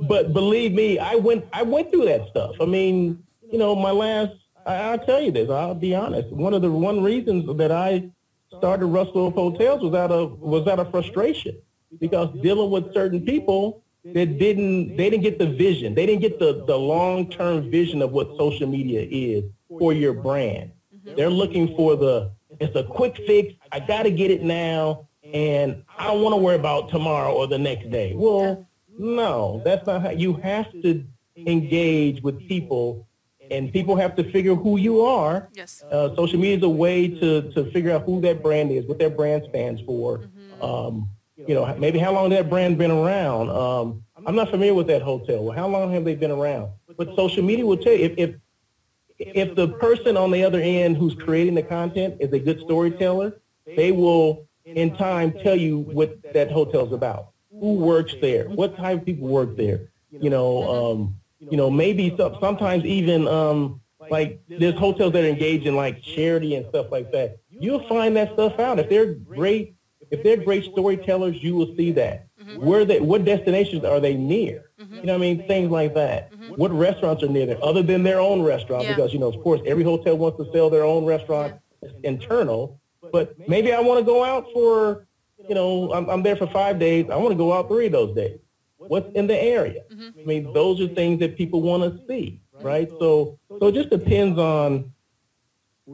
but 0.00 0.32
believe 0.32 0.72
me 0.72 0.98
i 0.98 1.14
went 1.14 1.44
i 1.52 1.62
went 1.62 1.90
through 1.90 2.04
that 2.04 2.28
stuff 2.28 2.54
i 2.60 2.66
mean 2.66 3.22
you 3.50 3.58
know 3.58 3.74
my 3.74 3.90
last 3.90 4.32
I, 4.66 4.92
will 4.92 5.04
tell 5.04 5.20
you 5.20 5.30
this. 5.30 5.50
I'll 5.50 5.74
be 5.74 5.94
honest. 5.94 6.30
One 6.30 6.54
of 6.54 6.62
the 6.62 6.70
one 6.70 7.02
reasons 7.02 7.56
that 7.56 7.72
I 7.72 8.10
started 8.58 8.86
Russel 8.86 9.30
Hotels 9.30 9.82
was 9.82 9.94
out 9.94 10.10
of 10.10 10.38
was 10.38 10.66
out 10.66 10.78
of 10.78 10.90
frustration 10.90 11.56
because 12.00 12.28
dealing 12.42 12.70
with 12.70 12.92
certain 12.94 13.24
people 13.24 13.82
that 14.04 14.38
didn't 14.38 14.96
they 14.96 15.10
didn't 15.10 15.22
get 15.22 15.38
the 15.38 15.46
vision. 15.46 15.94
They 15.94 16.06
didn't 16.06 16.22
get 16.22 16.38
the 16.38 16.64
the 16.66 16.76
long 16.76 17.30
term 17.30 17.70
vision 17.70 18.02
of 18.02 18.12
what 18.12 18.36
social 18.38 18.68
media 18.68 19.06
is 19.10 19.44
for 19.68 19.92
your 19.92 20.12
brand. 20.12 20.72
Mm-hmm. 20.94 21.16
They're 21.16 21.30
looking 21.30 21.74
for 21.76 21.96
the 21.96 22.30
it's 22.60 22.76
a 22.76 22.84
quick 22.84 23.16
fix. 23.26 23.54
I 23.72 23.80
got 23.80 24.04
to 24.04 24.10
get 24.10 24.30
it 24.30 24.42
now, 24.42 25.08
and 25.32 25.82
I 25.98 26.08
don't 26.08 26.22
want 26.22 26.34
to 26.34 26.36
worry 26.36 26.56
about 26.56 26.90
tomorrow 26.90 27.32
or 27.32 27.46
the 27.46 27.58
next 27.58 27.90
day. 27.90 28.12
Well, 28.14 28.66
no, 28.98 29.62
that's 29.64 29.86
not 29.86 30.02
how 30.02 30.10
you 30.10 30.34
have 30.34 30.70
to 30.82 31.04
engage 31.36 32.22
with 32.22 32.38
people 32.46 33.06
and 33.50 33.72
people 33.72 33.96
have 33.96 34.14
to 34.16 34.30
figure 34.30 34.54
who 34.54 34.76
you 34.78 35.00
are. 35.00 35.48
Yes. 35.54 35.82
Uh, 35.90 36.14
social 36.16 36.38
media 36.38 36.56
is 36.56 36.62
a 36.62 36.68
way 36.68 37.08
to, 37.08 37.52
to 37.52 37.70
figure 37.72 37.90
out 37.90 38.04
who 38.04 38.20
that 38.22 38.42
brand 38.42 38.70
is, 38.70 38.86
what 38.86 38.98
that 38.98 39.16
brand 39.16 39.44
stands 39.48 39.80
for. 39.82 40.18
Mm-hmm. 40.18 40.62
Um, 40.62 41.08
you 41.36 41.54
know, 41.54 41.74
maybe 41.76 41.98
how 41.98 42.12
long 42.12 42.30
that 42.30 42.48
brand 42.48 42.78
been 42.78 42.90
around. 42.90 43.50
Um, 43.50 44.04
I'm 44.26 44.36
not 44.36 44.50
familiar 44.50 44.74
with 44.74 44.86
that 44.86 45.02
hotel. 45.02 45.44
Well, 45.44 45.56
how 45.56 45.68
long 45.68 45.92
have 45.92 46.04
they 46.04 46.14
been 46.14 46.30
around? 46.30 46.70
But 46.96 47.14
social 47.16 47.42
media 47.42 47.66
will 47.66 47.76
tell 47.76 47.92
you 47.92 48.04
if, 48.04 48.14
if 48.16 48.34
if 49.18 49.54
the 49.54 49.68
person 49.68 50.16
on 50.16 50.30
the 50.30 50.44
other 50.44 50.60
end 50.60 50.96
who's 50.96 51.14
creating 51.14 51.54
the 51.54 51.62
content 51.62 52.16
is 52.20 52.32
a 52.32 52.38
good 52.38 52.60
storyteller, 52.60 53.40
they 53.64 53.92
will 53.92 54.46
in 54.64 54.96
time 54.96 55.32
tell 55.42 55.56
you 55.56 55.80
what 55.80 56.20
that 56.32 56.50
hotel's 56.50 56.92
about. 56.92 57.28
Who 57.50 57.74
works 57.74 58.14
there? 58.20 58.48
What 58.48 58.76
type 58.76 59.00
of 59.00 59.06
people 59.06 59.28
work 59.28 59.56
there? 59.56 59.88
You 60.10 60.30
know, 60.30 60.92
um, 60.92 61.16
you 61.50 61.56
know, 61.56 61.70
maybe 61.70 62.14
some, 62.16 62.36
sometimes 62.40 62.84
even 62.84 63.28
um, 63.28 63.80
like 64.10 64.40
there's 64.48 64.74
hotels 64.74 65.12
that 65.12 65.24
are 65.24 65.28
engaged 65.28 65.66
in 65.66 65.76
like 65.76 66.02
charity 66.02 66.54
and 66.54 66.66
stuff 66.68 66.86
like 66.90 67.10
that. 67.12 67.38
You'll 67.50 67.86
find 67.88 68.16
that 68.16 68.32
stuff 68.34 68.58
out. 68.58 68.78
If 68.78 68.88
they're 68.88 69.14
great, 69.14 69.74
if 70.10 70.22
they're 70.22 70.36
great 70.36 70.64
storytellers, 70.64 71.42
you 71.42 71.54
will 71.54 71.74
see 71.76 71.92
that. 71.92 72.26
Mm-hmm. 72.40 72.64
Where 72.64 72.84
they, 72.84 73.00
what 73.00 73.24
destinations 73.24 73.84
are 73.84 74.00
they 74.00 74.14
near? 74.14 74.70
Mm-hmm. 74.78 74.96
You 74.96 75.02
know 75.04 75.12
what 75.14 75.18
I 75.18 75.34
mean? 75.34 75.46
Things 75.46 75.70
like 75.70 75.94
that. 75.94 76.32
Mm-hmm. 76.32 76.54
What 76.54 76.72
restaurants 76.72 77.22
are 77.22 77.28
near 77.28 77.46
there 77.46 77.64
other 77.64 77.82
than 77.82 78.02
their 78.02 78.20
own 78.20 78.42
restaurant? 78.42 78.84
Yeah. 78.84 78.94
Because, 78.94 79.12
you 79.12 79.18
know, 79.18 79.28
of 79.28 79.42
course, 79.42 79.60
every 79.66 79.84
hotel 79.84 80.16
wants 80.18 80.38
to 80.38 80.50
sell 80.52 80.68
their 80.68 80.84
own 80.84 81.04
restaurant 81.04 81.54
yeah. 81.82 81.90
internal. 82.02 82.80
But 83.12 83.48
maybe 83.48 83.72
I 83.72 83.80
want 83.80 84.00
to 84.00 84.04
go 84.04 84.24
out 84.24 84.46
for, 84.52 85.06
you 85.48 85.54
know, 85.54 85.92
I'm, 85.92 86.08
I'm 86.10 86.22
there 86.22 86.36
for 86.36 86.46
five 86.48 86.78
days. 86.78 87.08
I 87.10 87.16
want 87.16 87.30
to 87.30 87.36
go 87.36 87.52
out 87.52 87.68
three 87.68 87.86
of 87.86 87.92
those 87.92 88.14
days 88.14 88.38
what's 88.88 89.14
in 89.14 89.26
the 89.26 89.40
area. 89.40 89.82
Mm-hmm. 89.92 90.20
I 90.20 90.24
mean, 90.24 90.52
those 90.52 90.80
are 90.80 90.88
things 90.88 91.20
that 91.20 91.36
people 91.36 91.62
want 91.62 91.82
to 91.82 92.06
see, 92.06 92.40
right? 92.60 92.88
So, 93.00 93.38
so 93.60 93.68
it 93.68 93.74
just 93.74 93.90
depends 93.90 94.38
on 94.38 94.92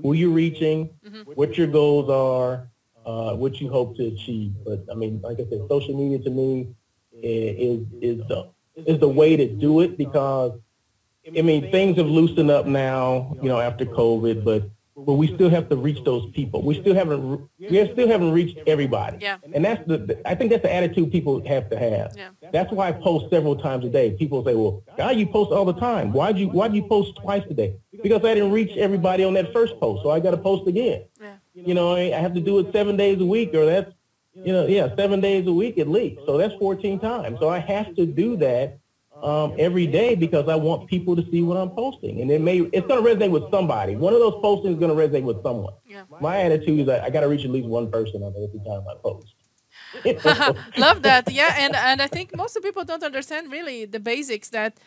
who 0.03 0.12
you're 0.12 0.30
reaching, 0.30 0.91
mm-hmm. 1.05 1.32
what 1.32 1.59
your 1.59 1.66
goals 1.66 2.11
are, 2.11 2.68
uh, 3.05 3.34
what 3.34 3.61
you 3.61 3.68
hope 3.68 3.97
to 3.97 4.07
achieve. 4.07 4.53
But 4.64 4.84
I 4.91 4.95
mean, 4.95 5.20
like 5.22 5.41
I 5.41 5.47
said, 5.49 5.61
social 5.68 5.97
media 5.97 6.18
to 6.20 6.30
me 6.30 6.74
is 7.12 7.86
is 8.01 8.18
the 8.28 8.49
is 8.76 8.99
the 8.99 9.09
way 9.09 9.36
to 9.36 9.47
do 9.47 9.80
it 9.80 9.99
because 9.99 10.59
I 11.26 11.43
mean 11.43 11.70
things 11.70 11.97
have 11.97 12.07
loosened 12.07 12.51
up 12.51 12.66
now, 12.66 13.36
you 13.43 13.49
know, 13.49 13.61
after 13.61 13.84
COVID, 13.84 14.45
but 14.45 14.70
but 15.05 15.14
we 15.14 15.34
still 15.34 15.51
have 15.51 15.68
to 15.68 15.76
reach 15.76 16.03
those 16.05 16.30
people. 16.32 16.62
We 16.62 16.80
still 16.80 16.94
haven't 16.94 17.48
we 17.59 17.92
still 17.92 18.09
haven't 18.09 18.32
reached 18.32 18.59
everybody. 18.66 19.18
Yeah. 19.20 19.38
And 19.53 19.64
that's 19.64 19.86
the 19.86 20.20
I 20.24 20.34
think 20.34 20.51
that's 20.51 20.62
the 20.62 20.72
attitude 20.72 21.11
people 21.12 21.46
have 21.46 21.70
to 21.70 21.78
have. 21.78 22.14
Yeah. 22.16 22.30
That's 22.53 22.72
why 22.72 22.88
I 22.88 22.92
post 22.92 23.30
several 23.30 23.57
times 23.57 23.84
a 23.84 23.88
day. 23.88 24.12
People 24.12 24.44
say, 24.44 24.55
"Well, 24.55 24.82
God, 24.96 25.16
you 25.16 25.26
post 25.26 25.53
all 25.53 25.64
the 25.64 25.74
time. 25.74 26.12
Why'd 26.12 26.38
you 26.38 26.48
why'd 26.48 26.74
you 26.74 26.82
post 26.82 27.16
twice 27.16 27.44
a 27.48 27.55
day?" 27.55 27.76
Because 28.03 28.24
I 28.24 28.34
didn't 28.34 28.53
reach 28.53 28.76
everybody 28.76 29.24
on 29.24 29.34
that 29.34 29.53
first 29.53 29.78
post, 29.80 30.03
so 30.03 30.11
I 30.11 30.20
got 30.20 30.32
to 30.32 30.38
post 30.38 30.68
again. 30.68 31.05
Yeah. 31.20 31.34
You 31.55 31.74
know, 31.74 31.94
I 31.94 32.11
have 32.11 32.34
to 32.34 32.40
do 32.40 32.59
it 32.59 32.72
seven 32.72 32.96
days 32.96 33.20
a 33.20 33.26
week, 33.26 33.55
or 33.55 33.66
that's 33.66 33.92
you 34.34 34.53
know, 34.53 34.66
yeah, 34.66 34.94
seven 34.96 35.20
days 35.20 35.46
a 35.46 35.53
week 35.53 35.78
at 35.78 35.88
least. 35.88 36.20
So 36.26 36.38
that's 36.38 36.55
14 36.55 37.01
times. 37.01 37.38
So 37.40 37.48
I 37.48 37.59
have 37.59 37.94
to 37.96 38.07
do 38.07 38.36
that 38.36 38.78
um, 39.23 39.55
every 39.59 39.87
day 39.87 40.14
because 40.14 40.49
I 40.49 40.55
want 40.55 40.89
people 40.89 41.14
to 41.16 41.25
see 41.31 41.43
what 41.43 41.57
I'm 41.57 41.71
posting, 41.71 42.21
and 42.21 42.31
it 42.31 42.41
may 42.41 42.59
it's 42.59 42.87
going 42.87 43.03
to 43.03 43.11
resonate 43.11 43.31
with 43.31 43.51
somebody. 43.51 43.97
One 43.97 44.14
of 44.14 44.21
those 44.21 44.35
postings 44.35 44.73
is 44.75 44.79
going 44.79 44.95
to 44.97 45.01
resonate 45.03 45.25
with 45.25 45.43
someone. 45.43 45.75
Yeah. 45.87 46.05
My 46.21 46.41
attitude 46.43 46.81
is 46.81 46.87
that 46.87 47.03
I 47.05 47.11
got 47.11 47.21
to 47.21 47.29
reach 47.29 47.45
at 47.45 47.51
least 47.51 47.68
one 47.68 47.91
person 47.91 48.23
on 48.23 48.35
every 48.37 48.61
time 48.64 48.85
I 48.89 48.95
post. 49.03 49.35
Love 50.79 51.03
that. 51.03 51.31
Yeah, 51.31 51.55
and 51.59 51.75
and 51.75 52.01
I 52.01 52.07
think 52.07 52.37
most 52.37 52.57
of 52.57 52.62
people 52.62 52.85
don't 52.85 53.03
understand 53.03 53.51
really 53.51 53.85
the 53.85 54.01
basics 54.01 54.49
that, 54.51 54.79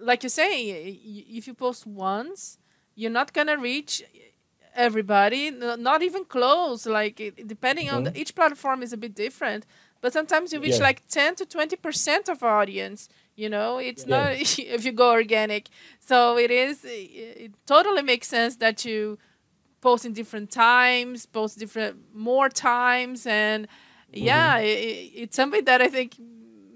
like 0.00 0.22
you 0.22 0.28
say, 0.28 0.70
if 1.36 1.46
you 1.46 1.54
post 1.54 1.86
once, 1.86 2.58
you're 2.94 3.10
not 3.10 3.32
gonna 3.32 3.58
reach 3.58 4.02
everybody, 4.74 5.50
not 5.50 6.02
even 6.02 6.24
close. 6.24 6.86
Like 6.86 7.16
depending 7.46 7.88
mm-hmm. 7.88 7.96
on 7.96 8.04
the, 8.04 8.18
each 8.18 8.34
platform 8.34 8.82
is 8.82 8.92
a 8.92 8.96
bit 8.96 9.14
different, 9.14 9.66
but 10.00 10.12
sometimes 10.12 10.52
you 10.52 10.60
reach 10.60 10.78
yeah. 10.78 10.88
like 10.88 11.06
ten 11.08 11.34
to 11.36 11.44
twenty 11.44 11.76
percent 11.76 12.28
of 12.28 12.42
audience 12.42 13.08
you 13.34 13.48
know 13.48 13.78
it's 13.78 14.06
yeah. 14.06 14.16
not 14.16 14.32
if 14.58 14.84
you 14.84 14.92
go 14.92 15.10
organic 15.10 15.68
so 15.98 16.36
it 16.36 16.50
is 16.50 16.80
it 16.84 17.52
totally 17.66 18.02
makes 18.02 18.28
sense 18.28 18.56
that 18.56 18.84
you 18.84 19.18
post 19.80 20.04
in 20.04 20.12
different 20.12 20.50
times 20.50 21.26
post 21.26 21.58
different 21.58 21.96
more 22.14 22.48
times 22.48 23.26
and 23.26 23.66
mm-hmm. 23.66 24.24
yeah 24.24 24.58
it, 24.58 25.10
it's 25.14 25.36
something 25.36 25.64
that 25.64 25.80
i 25.80 25.88
think 25.88 26.16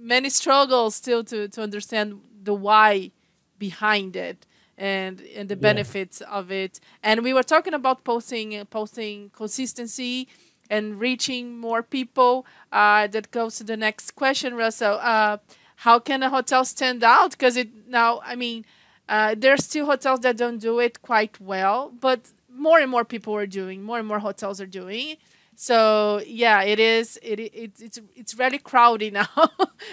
many 0.01 0.31
struggle 0.31 0.91
still 0.91 1.23
to 1.25 1.49
to 1.49 1.63
understand 1.63 2.21
the 2.43 2.55
why 2.55 3.11
behind 3.59 4.17
it 4.17 4.47
and 4.79 5.23
and 5.35 5.49
the 5.49 5.57
benefits 5.57 6.21
yeah. 6.21 6.39
of 6.39 6.51
it 6.51 6.81
and 7.03 7.23
we 7.23 7.33
were 7.33 7.43
talking 7.43 7.75
about 7.75 8.05
posting 8.05 8.65
posting 8.67 9.31
consistency 9.31 10.29
and 10.69 10.99
reaching 11.01 11.57
more 11.59 11.83
people 11.83 12.45
uh, 12.73 13.07
that 13.07 13.31
goes 13.31 13.57
to 13.57 13.65
the 13.65 13.77
next 13.77 14.17
question 14.17 14.55
russel 14.55 14.99
uh, 15.01 15.39
how 15.77 15.99
can 15.99 16.23
a 16.23 16.31
hotel 16.31 16.65
stand 16.65 17.05
out? 17.05 17.33
Because 17.33 17.57
it 17.57 17.89
now, 17.89 18.21
I 18.25 18.35
mean, 18.35 18.65
uh, 19.09 19.35
there's 19.37 19.65
still 19.65 19.87
hotels 19.87 20.21
that 20.21 20.37
don't 20.37 20.59
do 20.59 20.81
it 20.81 21.03
quite 21.03 21.41
well, 21.41 21.93
but 22.01 22.33
more 22.51 22.79
and 22.79 22.91
more 22.91 23.05
people 23.05 23.35
are 23.37 23.47
doing. 23.47 23.83
More 23.83 23.99
and 23.99 24.09
more 24.09 24.19
hotels 24.19 24.61
are 24.61 24.67
doing. 24.67 25.17
So 25.55 26.23
yeah, 26.27 26.63
it 26.63 26.79
is. 26.79 27.19
It, 27.23 27.41
it 27.41 27.73
it's 27.81 27.99
it's 28.15 28.35
really 28.39 28.59
crowded 28.59 29.13
now. 29.23 29.29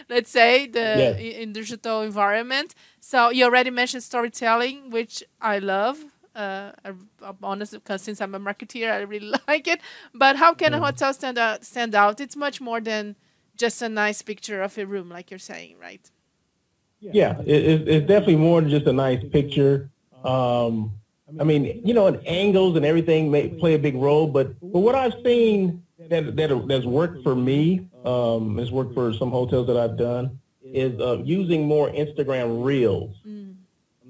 let's 0.09 0.29
say 0.29 0.67
the 0.67 0.79
yeah. 1.19 1.41
in 1.41 1.53
digital 1.53 2.01
environment. 2.01 2.75
So 2.99 3.29
you 3.29 3.45
already 3.45 3.69
mentioned 3.69 4.03
storytelling, 4.03 4.89
which 4.89 5.23
I 5.41 5.59
love. 5.59 6.03
Uh, 6.35 6.71
I, 6.83 6.89
am 6.89 7.37
honest 7.43 7.73
because 7.73 8.01
since 8.01 8.19
I'm 8.19 8.33
a 8.33 8.39
marketeer, 8.39 8.91
I 8.91 9.01
really 9.01 9.31
like 9.47 9.67
it. 9.67 9.79
But 10.13 10.37
how 10.37 10.53
can 10.53 10.73
a 10.73 10.79
hotel 10.79 11.13
stand 11.13 11.37
out? 11.37 11.63
Stand 11.63 11.93
out? 11.93 12.19
It's 12.19 12.35
much 12.35 12.59
more 12.59 12.81
than 12.81 13.15
just 13.57 13.81
a 13.81 13.89
nice 13.89 14.21
picture 14.21 14.61
of 14.61 14.77
a 14.77 14.85
room, 14.85 15.09
like 15.09 15.31
you're 15.31 15.39
saying, 15.39 15.75
right? 15.79 16.09
Yeah, 16.99 17.39
it, 17.45 17.87
it's 17.87 18.07
definitely 18.07 18.37
more 18.37 18.61
than 18.61 18.69
just 18.69 18.87
a 18.87 18.93
nice 18.93 19.21
picture. 19.31 19.89
Um, 20.23 20.93
I 21.39 21.43
mean, 21.43 21.81
you 21.83 21.93
know, 21.93 22.07
and 22.07 22.25
angles 22.25 22.77
and 22.77 22.85
everything 22.85 23.29
may 23.29 23.49
play 23.49 23.73
a 23.73 23.79
big 23.79 23.95
role, 23.95 24.27
but, 24.27 24.57
but 24.61 24.79
what 24.79 24.95
I've 24.95 25.15
seen 25.25 25.83
that, 26.09 26.35
that 26.37 26.67
that's 26.67 26.85
worked 26.85 27.21
for 27.23 27.35
me, 27.35 27.87
um, 28.05 28.57
has 28.57 28.71
worked 28.71 28.93
for 28.93 29.13
some 29.13 29.31
hotels 29.31 29.67
that 29.67 29.77
I've 29.77 29.97
done, 29.97 30.39
is 30.63 30.97
uh, 30.99 31.21
using 31.23 31.67
more 31.67 31.89
Instagram 31.89 32.63
Reels. 32.63 33.15
Mm. 33.27 33.55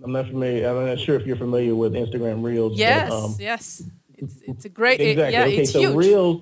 I'm 0.03 0.11
not 0.11 0.27
familiar. 0.27 0.67
I'm 0.67 0.85
not 0.85 0.99
sure 0.99 1.15
if 1.15 1.25
you're 1.25 1.35
familiar 1.35 1.75
with 1.75 1.93
Instagram 1.93 2.43
Reels. 2.43 2.77
Yes, 2.77 3.09
but, 3.09 3.25
um, 3.25 3.35
yes 3.39 3.83
it's 4.23 4.41
it's 4.47 4.65
a 4.65 4.69
great 4.69 4.99
it- 4.99 5.11
Exactly. 5.11 5.33
yeah 5.33 5.45
okay, 5.45 5.57
it's 5.57 5.71
so 5.71 5.79
huge 5.79 5.95
Reels. 5.95 6.41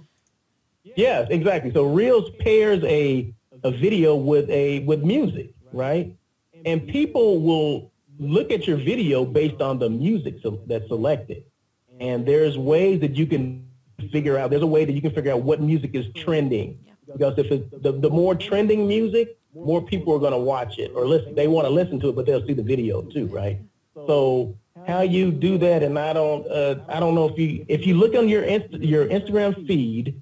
Yes, 0.83 1.27
exactly. 1.29 1.71
So 1.73 1.85
Reels 1.85 2.31
pairs 2.39 2.83
a 2.83 3.33
a 3.63 3.71
video 3.71 4.15
with 4.15 4.49
a 4.49 4.79
with 4.79 5.03
music, 5.03 5.53
right? 5.71 6.15
And 6.65 6.87
people 6.87 7.39
will 7.39 7.91
look 8.19 8.51
at 8.51 8.67
your 8.67 8.77
video 8.77 9.25
based 9.25 9.61
on 9.61 9.79
the 9.79 9.89
music 9.89 10.35
so, 10.43 10.61
that's 10.67 10.87
selected. 10.87 11.43
And 11.99 12.25
there's 12.25 12.57
ways 12.57 12.99
that 13.01 13.15
you 13.15 13.25
can 13.25 13.65
figure 14.11 14.37
out. 14.37 14.49
There's 14.49 14.61
a 14.63 14.67
way 14.67 14.85
that 14.85 14.93
you 14.93 15.01
can 15.01 15.11
figure 15.11 15.31
out 15.31 15.43
what 15.43 15.61
music 15.61 15.91
is 15.93 16.05
trending. 16.15 16.79
Because 17.11 17.37
if 17.37 17.51
it's 17.51 17.69
the, 17.81 17.91
the 17.91 18.09
more 18.09 18.35
trending 18.35 18.87
music, 18.87 19.37
more 19.53 19.81
people 19.81 20.13
are 20.15 20.19
going 20.19 20.31
to 20.31 20.39
watch 20.39 20.77
it 20.79 20.91
or 20.95 21.05
listen. 21.05 21.35
They 21.35 21.47
want 21.47 21.67
to 21.67 21.71
listen 21.73 21.99
to 21.99 22.09
it, 22.09 22.15
but 22.15 22.25
they'll 22.25 22.45
see 22.45 22.53
the 22.53 22.63
video 22.63 23.01
too, 23.01 23.27
right? 23.27 23.59
So 23.93 24.55
how 24.87 25.01
you 25.01 25.31
do 25.31 25.57
that, 25.57 25.83
and 25.83 25.99
I 25.99 26.13
don't, 26.13 26.49
uh, 26.49 26.75
I 26.87 26.99
don't 26.99 27.13
know 27.13 27.27
if 27.27 27.37
you, 27.37 27.65
if 27.67 27.85
you 27.85 27.95
look 27.95 28.15
on 28.15 28.29
your 28.29 28.43
Inst- 28.43 28.81
your 28.81 29.05
Instagram 29.07 29.67
feed, 29.67 30.21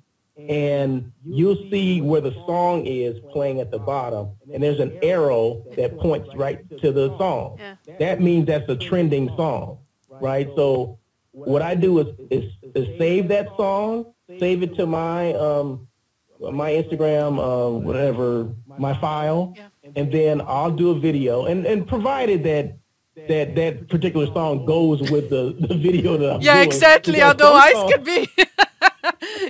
and 0.50 1.12
you'll 1.24 1.70
see 1.70 2.02
where 2.02 2.22
the 2.22 2.34
song 2.48 2.86
is 2.88 3.20
playing 3.32 3.60
at 3.62 3.70
the 3.70 3.78
bottom, 3.78 4.30
and 4.52 4.62
there's 4.64 4.80
an 4.80 4.98
arrow 5.04 5.64
that 5.78 5.98
points 6.00 6.28
right 6.36 6.60
to 6.82 6.92
the 6.92 7.16
song. 7.20 7.58
Yeah. 7.60 7.76
That 8.00 8.20
means 8.20 8.48
that's 8.48 8.68
a 8.68 8.76
trending 8.76 9.28
song, 9.38 9.78
right? 10.10 10.50
So 10.56 10.98
what 11.32 11.62
I 11.62 11.76
do 11.76 12.00
is, 12.00 12.08
is, 12.32 12.52
is 12.76 12.98
save 12.98 13.28
that 13.28 13.48
song, 13.58 14.12
save 14.40 14.64
it 14.64 14.76
to 14.78 14.88
my 14.88 15.34
um, 15.34 15.88
my 16.40 16.72
Instagram, 16.72 17.38
uh, 17.38 17.70
whatever, 17.78 18.50
my 18.80 19.00
file, 19.00 19.54
Yeah. 19.56 19.68
and 19.96 20.12
then 20.12 20.42
I'll 20.42 20.72
do 20.72 20.90
a 20.92 21.00
video, 21.00 21.46
and, 21.46 21.66
and 21.68 21.86
provided 21.88 22.44
that 22.46 22.76
that 23.28 23.54
that 23.56 23.88
particular 23.90 24.26
song 24.28 24.66
goes 24.66 25.02
with 25.12 25.30
the, 25.30 25.56
the 25.60 25.76
video 25.76 26.16
that 26.18 26.26
I'm 26.32 26.40
doing, 26.40 26.42
yeah 26.46 26.54
doing. 26.56 26.68
exactly 26.68 27.22
although 27.22 27.52
some 27.60 27.86
ice 27.86 27.92
could 27.92 28.06
be 28.06 28.30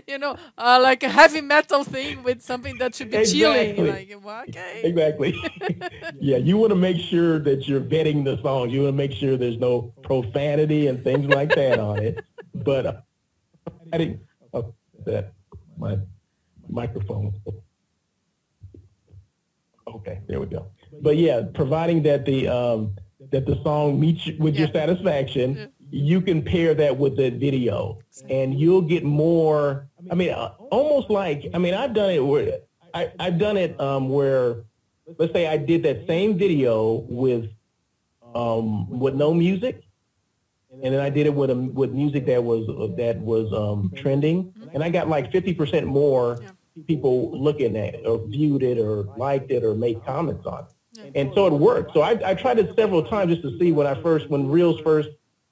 you 0.09 0.17
know 0.17 0.35
uh, 0.57 0.79
like 0.81 1.03
a 1.03 1.09
heavy 1.09 1.41
metal 1.41 1.83
thing 1.83 2.23
with 2.23 2.41
something 2.41 2.77
that 2.77 2.95
should 2.95 3.09
be 3.11 3.23
chilling 3.25 3.77
Exactly. 3.79 3.91
like 3.91 4.25
well, 4.25 4.43
okay 4.49 4.81
Exactly. 4.83 5.35
yeah, 6.19 6.37
you 6.37 6.57
want 6.57 6.71
to 6.71 6.75
make 6.75 6.97
sure 6.97 7.39
that 7.39 7.67
you're 7.67 7.81
vetting 7.81 8.23
the 8.23 8.41
songs. 8.41 8.73
You 8.73 8.83
want 8.83 8.93
to 8.93 8.97
make 8.97 9.11
sure 9.11 9.37
there's 9.37 9.57
no 9.59 9.93
profanity 10.03 10.87
and 10.87 11.03
things 11.03 11.25
like 11.27 11.53
that 11.55 11.79
on 11.79 11.99
it. 11.99 12.23
But 12.53 12.85
uh, 12.85 13.01
I 13.93 13.97
didn't. 13.97 14.21
Oh, 14.53 14.73
that 15.05 15.33
my 15.77 15.97
microphone. 16.69 17.33
Okay, 19.87 20.21
there 20.27 20.39
we 20.39 20.45
go. 20.45 20.67
But 21.01 21.17
yeah, 21.17 21.41
providing 21.53 22.03
that 22.03 22.25
the 22.25 22.47
um, 22.47 22.95
that 23.31 23.45
the 23.45 23.61
song 23.63 23.99
meets 23.99 24.27
with 24.39 24.55
your 24.55 24.69
satisfaction, 24.69 25.55
Yeah. 25.55 25.65
You 25.91 26.21
can 26.21 26.41
pair 26.41 26.73
that 26.75 26.97
with 26.97 27.17
the 27.17 27.29
video, 27.29 27.99
and 28.29 28.59
you'll 28.59 28.81
get 28.81 29.03
more. 29.03 29.87
I 30.11 30.15
mean, 30.15 30.31
uh, 30.31 30.53
almost 30.71 31.09
like 31.09 31.47
I 31.53 31.57
mean, 31.57 31.73
I've 31.73 31.93
done 31.93 32.11
it 32.11 32.25
where 32.25 32.59
I, 32.93 33.11
I've 33.19 33.37
done 33.37 33.57
it 33.57 33.79
um, 33.79 34.09
where, 34.09 34.63
let's 35.17 35.33
say, 35.33 35.47
I 35.47 35.57
did 35.57 35.83
that 35.83 36.05
same 36.07 36.37
video 36.37 37.05
with 37.09 37.49
um, 38.35 38.89
with 38.89 39.15
no 39.15 39.33
music, 39.33 39.83
and 40.71 40.93
then 40.93 40.99
I 40.99 41.09
did 41.09 41.25
it 41.25 41.33
with 41.33 41.49
a, 41.49 41.55
with 41.55 41.91
music 41.91 42.25
that 42.27 42.43
was 42.43 42.67
that 42.97 43.19
was 43.19 43.51
um, 43.53 43.91
trending, 43.95 44.53
and 44.73 44.83
I 44.83 44.89
got 44.89 45.09
like 45.09 45.31
fifty 45.31 45.53
percent 45.53 45.87
more 45.87 46.39
people 46.87 47.31
looking 47.37 47.75
at 47.75 47.95
it 47.95 48.05
or 48.05 48.25
viewed 48.27 48.63
it 48.63 48.77
or 48.77 49.03
liked 49.17 49.51
it 49.51 49.63
or 49.63 49.75
made 49.75 50.03
comments 50.05 50.45
on 50.45 50.65
it. 50.65 51.11
And 51.15 51.31
so 51.35 51.47
it 51.47 51.53
worked. 51.53 51.93
So 51.93 52.01
I, 52.01 52.19
I 52.23 52.33
tried 52.33 52.59
it 52.59 52.73
several 52.75 53.03
times 53.03 53.31
just 53.31 53.41
to 53.43 53.57
see 53.59 53.71
when 53.71 53.85
I 53.85 54.01
first, 54.01 54.29
when 54.29 54.47
Reels 54.47 54.79
first, 54.81 55.09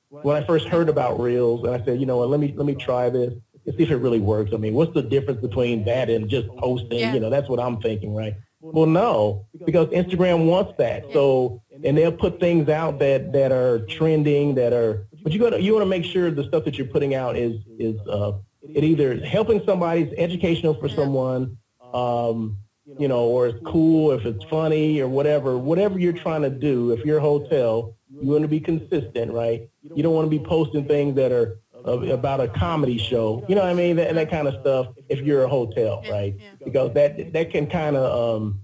when 0.10 0.36
I 0.36 0.46
first 0.46 0.68
heard 0.68 0.90
about 0.90 1.20
Reels, 1.20 1.64
and 1.64 1.74
I 1.74 1.84
said, 1.86 2.00
you 2.00 2.06
know 2.06 2.18
what, 2.18 2.30
let 2.30 2.40
me 2.40 2.54
let 2.56 2.66
me 2.66 2.76
try 2.76 3.10
this 3.10 3.34
and 3.66 3.76
see 3.76 3.84
if 3.84 3.92
it 3.92 3.98
really 3.98 4.20
works. 4.20 4.52
I 4.54 4.58
mean, 4.58 4.74
what's 4.74 4.94
the 4.94 5.02
difference 5.02 5.42
between 5.42 5.84
that 5.86 6.10
and 6.10 6.30
just 6.30 6.48
posting? 6.58 7.00
Yeah. 7.00 7.14
You 7.14 7.20
know, 7.20 7.30
that's 7.30 7.50
what 7.50 7.60
I'm 7.60 7.80
thinking, 7.82 8.14
right? 8.16 8.36
Well, 8.62 8.86
no, 8.88 9.46
because 9.66 9.88
Instagram 9.90 10.46
wants 10.48 10.74
that. 10.78 11.06
So, 11.14 11.62
and 11.84 11.98
they'll 11.98 12.12
put 12.12 12.40
things 12.40 12.70
out 12.70 13.00
that 13.00 13.32
that 13.34 13.52
are 13.52 13.80
trending, 13.88 14.56
that 14.56 14.74
are. 14.74 15.06
But 15.24 15.32
you 15.34 15.40
got 15.40 15.52
to 15.52 15.62
you 15.62 15.74
want 15.74 15.84
to 15.84 15.90
make 15.90 16.04
sure 16.06 16.32
the 16.32 16.44
stuff 16.44 16.66
that 16.66 16.78
you're 16.78 16.88
putting 16.88 17.14
out 17.16 17.36
is 17.38 17.62
is 17.78 18.00
uh, 18.08 18.34
it 18.64 18.84
either 18.84 19.18
helping 19.26 19.62
somebody, 19.66 20.02
it's 20.04 20.14
educational 20.18 20.74
for 20.74 20.88
Yeah. 20.88 20.96
someone, 20.96 21.58
um, 21.94 22.58
you 22.98 23.08
know, 23.08 23.26
or 23.26 23.48
it's 23.48 23.60
cool, 23.66 24.12
if 24.12 24.26
it's 24.26 24.44
funny 24.46 25.00
or 25.02 25.08
whatever, 25.08 25.58
whatever 25.58 26.00
you're 26.00 26.14
trying 26.14 26.42
to 26.42 26.50
do. 26.50 26.92
If 26.92 27.06
you're 27.06 27.18
a 27.18 27.22
hotel, 27.22 27.96
you 28.10 28.32
want 28.32 28.42
to 28.44 28.48
be 28.48 28.60
consistent, 28.60 29.32
right? 29.32 29.70
You 29.96 30.04
don't 30.04 30.14
want 30.14 30.26
to 30.26 30.30
be 30.30 30.44
posting 30.44 30.86
things 30.86 31.16
that 31.16 31.32
are 31.32 31.60
about 31.86 32.42
a 32.42 32.48
comedy 32.50 32.98
show, 32.98 33.46
you 33.48 33.56
know 33.56 33.62
what 33.62 33.70
I 33.70 33.74
mean, 33.74 33.96
that, 33.96 34.14
that 34.16 34.30
kind 34.30 34.48
of 34.48 34.56
stuff. 34.62 34.88
If 35.10 35.22
you're 35.22 35.44
a 35.44 35.48
hotel, 35.50 36.04
right? 36.10 36.36
yeah. 36.38 36.52
Because 36.64 36.94
that 36.96 37.32
that 37.34 37.52
can 37.52 37.68
kind 37.68 37.96
of 37.96 38.06
um, 38.42 38.60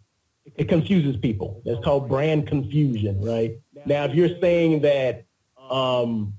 it 0.58 0.68
confuses 0.68 1.16
people. 1.18 1.62
It's 1.66 1.84
called 1.86 2.10
brand 2.10 2.48
confusion, 2.48 3.22
right? 3.22 3.58
Now, 3.86 4.04
if 4.06 4.14
you're 4.14 4.38
saying 4.42 4.82
that 4.82 5.26
um, 5.70 6.34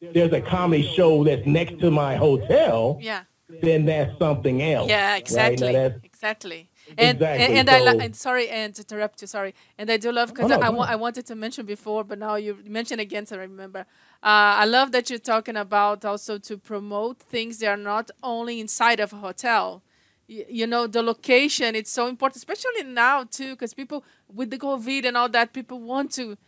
there's 0.00 0.32
a 0.32 0.40
comedy 0.40 0.82
show 0.82 1.24
that's 1.24 1.46
next 1.46 1.78
to 1.80 1.90
my 1.90 2.16
hotel, 2.16 2.98
yeah 3.02 3.24
then 3.60 3.84
that's 3.84 4.18
something 4.18 4.62
else. 4.62 4.88
Yeah, 4.88 5.16
exactly, 5.16 5.72
that's- 5.72 6.00
exactly. 6.02 6.68
And 6.98 7.16
Exactly, 7.16 7.44
and, 7.44 7.58
and 7.60 7.70
I 7.70 7.78
so- 7.78 7.84
li- 7.84 8.04
and 8.04 8.16
sorry 8.16 8.48
and 8.48 8.74
to 8.74 8.82
interrupt 8.82 9.20
you, 9.22 9.28
sorry. 9.28 9.54
And 9.78 9.90
I 9.90 9.96
do 9.96 10.10
love 10.12 10.28
because 10.30 10.50
Oh, 10.50 10.56
no, 10.56 10.60
I, 10.60 10.70
go 10.70 10.76
wa- 10.78 10.86
I 10.88 10.96
wanted 10.96 11.26
to 11.26 11.34
mention 11.34 11.64
before, 11.64 12.04
but 12.04 12.18
now 12.18 12.34
you 12.36 12.58
mentioned 12.66 13.00
again, 13.00 13.26
so 13.26 13.36
I 13.36 13.40
remember. 13.40 13.86
Uh, 14.24 14.56
I 14.62 14.64
love 14.64 14.90
that 14.92 15.10
you're 15.10 15.18
talking 15.18 15.56
about 15.56 16.04
also 16.04 16.38
to 16.38 16.56
promote 16.56 17.18
things 17.18 17.58
that 17.58 17.68
are 17.68 17.76
not 17.76 18.10
only 18.22 18.58
inside 18.60 19.00
of 19.00 19.12
a 19.12 19.16
hotel. 19.16 19.82
Y- 20.28 20.46
you 20.48 20.66
know 20.66 20.86
the 20.86 21.02
location 21.02 21.74
it's 21.74 21.90
so 21.90 22.06
important 22.08 22.36
especially 22.36 22.82
now 22.84 23.24
too 23.24 23.50
because 23.54 23.74
people 23.74 24.02
with 24.38 24.48
the 24.50 24.56
covid 24.56 25.04
and 25.04 25.18
all 25.18 25.28
that 25.28 25.52
people 25.52 25.78
want 25.80 26.10
to 26.12 26.38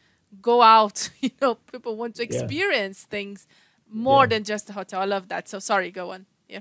go 0.40 0.62
out 0.62 1.10
you 1.20 1.30
know 1.42 1.56
people 1.72 1.94
want 1.94 2.14
to 2.14 2.22
Yeah. 2.22 2.28
experience 2.30 3.02
things 3.02 3.46
more 3.90 4.24
Yeah. 4.24 4.28
than 4.30 4.44
just 4.44 4.70
a 4.70 4.72
hotel 4.72 5.02
i 5.02 5.04
love 5.04 5.28
that 5.28 5.46
so 5.46 5.58
sorry 5.58 5.90
go 5.90 6.10
on 6.12 6.24
yeah 6.48 6.60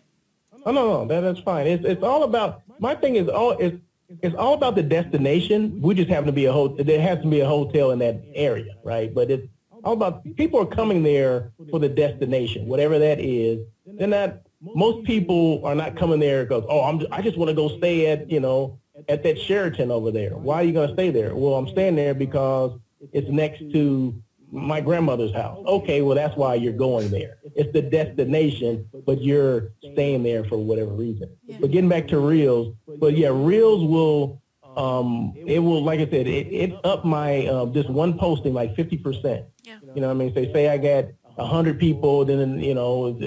Oh 0.65 0.71
no, 0.71 0.83
no, 0.93 1.05
that, 1.07 1.21
that's 1.21 1.39
fine. 1.39 1.67
It's 1.67 1.85
it's 1.85 2.03
all 2.03 2.23
about 2.23 2.63
my 2.79 2.95
thing 2.95 3.15
is 3.15 3.27
all 3.29 3.51
it's 3.51 3.77
it's 4.21 4.35
all 4.35 4.53
about 4.55 4.75
the 4.75 4.83
destination. 4.83 5.79
We 5.81 5.95
just 5.95 6.09
happen 6.09 6.25
to 6.27 6.31
be 6.31 6.45
a 6.45 6.53
hotel. 6.53 6.83
There 6.85 7.01
has 7.01 7.21
to 7.23 7.27
be 7.27 7.39
a 7.41 7.47
hotel 7.47 7.91
in 7.91 7.99
that 7.99 8.17
area, 8.33 8.73
right? 8.83 9.13
But 9.13 9.31
it's 9.31 9.47
all 9.85 9.93
about 9.93 10.23
people 10.35 10.59
are 10.59 10.65
coming 10.65 11.03
there 11.03 11.51
for 11.69 11.79
the 11.79 11.87
destination, 11.87 12.65
whatever 12.65 12.99
that 12.99 13.19
is. 13.19 13.65
They're 13.85 14.07
not. 14.07 14.41
Most 14.61 15.05
people 15.05 15.61
are 15.63 15.75
not 15.75 15.95
coming 15.95 16.19
there 16.19 16.43
because 16.43 16.63
oh, 16.67 16.83
I'm 16.83 17.05
I 17.11 17.21
just 17.21 17.37
want 17.37 17.49
to 17.49 17.55
go 17.55 17.77
stay 17.77 18.07
at 18.07 18.29
you 18.29 18.39
know 18.39 18.79
at 19.07 19.23
that 19.23 19.39
Sheraton 19.39 19.91
over 19.91 20.11
there. 20.11 20.35
Why 20.35 20.55
are 20.55 20.63
you 20.63 20.73
going 20.73 20.87
to 20.87 20.93
stay 20.93 21.11
there? 21.11 21.35
Well, 21.35 21.53
I'm 21.53 21.67
staying 21.67 21.95
there 21.95 22.15
because 22.15 22.79
it's 23.13 23.29
next 23.29 23.59
to 23.73 24.19
my 24.51 24.81
grandmother's 24.81 25.33
house. 25.33 25.63
Okay, 25.67 26.01
well 26.01 26.15
that's 26.15 26.35
why 26.35 26.55
you're 26.55 26.73
going 26.73 27.11
there. 27.11 27.37
It's 27.55 27.71
the 27.73 27.81
destination, 27.81 28.87
but 29.05 29.21
you're 29.21 29.71
staying 29.93 30.23
there 30.23 30.43
for 30.45 30.57
whatever 30.57 30.91
reason. 30.91 31.29
Yeah. 31.45 31.57
But 31.61 31.71
getting 31.71 31.89
back 31.89 32.07
to 32.07 32.19
Reels, 32.19 32.73
but 32.99 33.15
yeah, 33.15 33.29
Reels 33.31 33.87
will 33.87 34.41
um 34.77 35.39
it 35.45 35.59
will 35.59 35.83
like 35.83 35.99
I 35.99 36.05
said, 36.09 36.27
it, 36.27 36.47
it 36.51 36.79
up 36.83 37.05
my 37.05 37.45
uh, 37.47 37.65
this 37.65 37.87
one 37.87 38.17
posting 38.17 38.53
like 38.53 38.75
fifty 38.75 38.97
percent. 38.97 39.45
yeah 39.63 39.77
You 39.93 40.01
know 40.01 40.07
what 40.07 40.13
I 40.15 40.17
mean? 40.17 40.33
Say 40.33 40.51
say 40.51 40.69
I 40.69 40.77
got 40.77 41.05
hundred 41.37 41.79
people, 41.79 42.25
then 42.25 42.59
you 42.59 42.73
know 42.73 43.17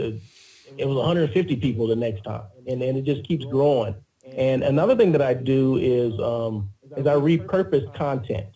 it 0.78 0.86
was 0.86 0.96
150 0.96 1.56
people 1.56 1.86
the 1.86 1.96
next 1.96 2.22
time, 2.22 2.42
and 2.66 2.82
and 2.82 2.96
it 2.96 3.02
just 3.04 3.24
keeps 3.26 3.44
growing. 3.44 3.94
And 4.36 4.62
another 4.62 4.94
thing 4.96 5.12
that 5.12 5.22
I 5.22 5.34
do 5.34 5.76
is 5.76 6.18
um, 6.20 6.70
is 6.96 7.06
I 7.06 7.14
repurpose 7.14 7.92
content. 7.94 8.46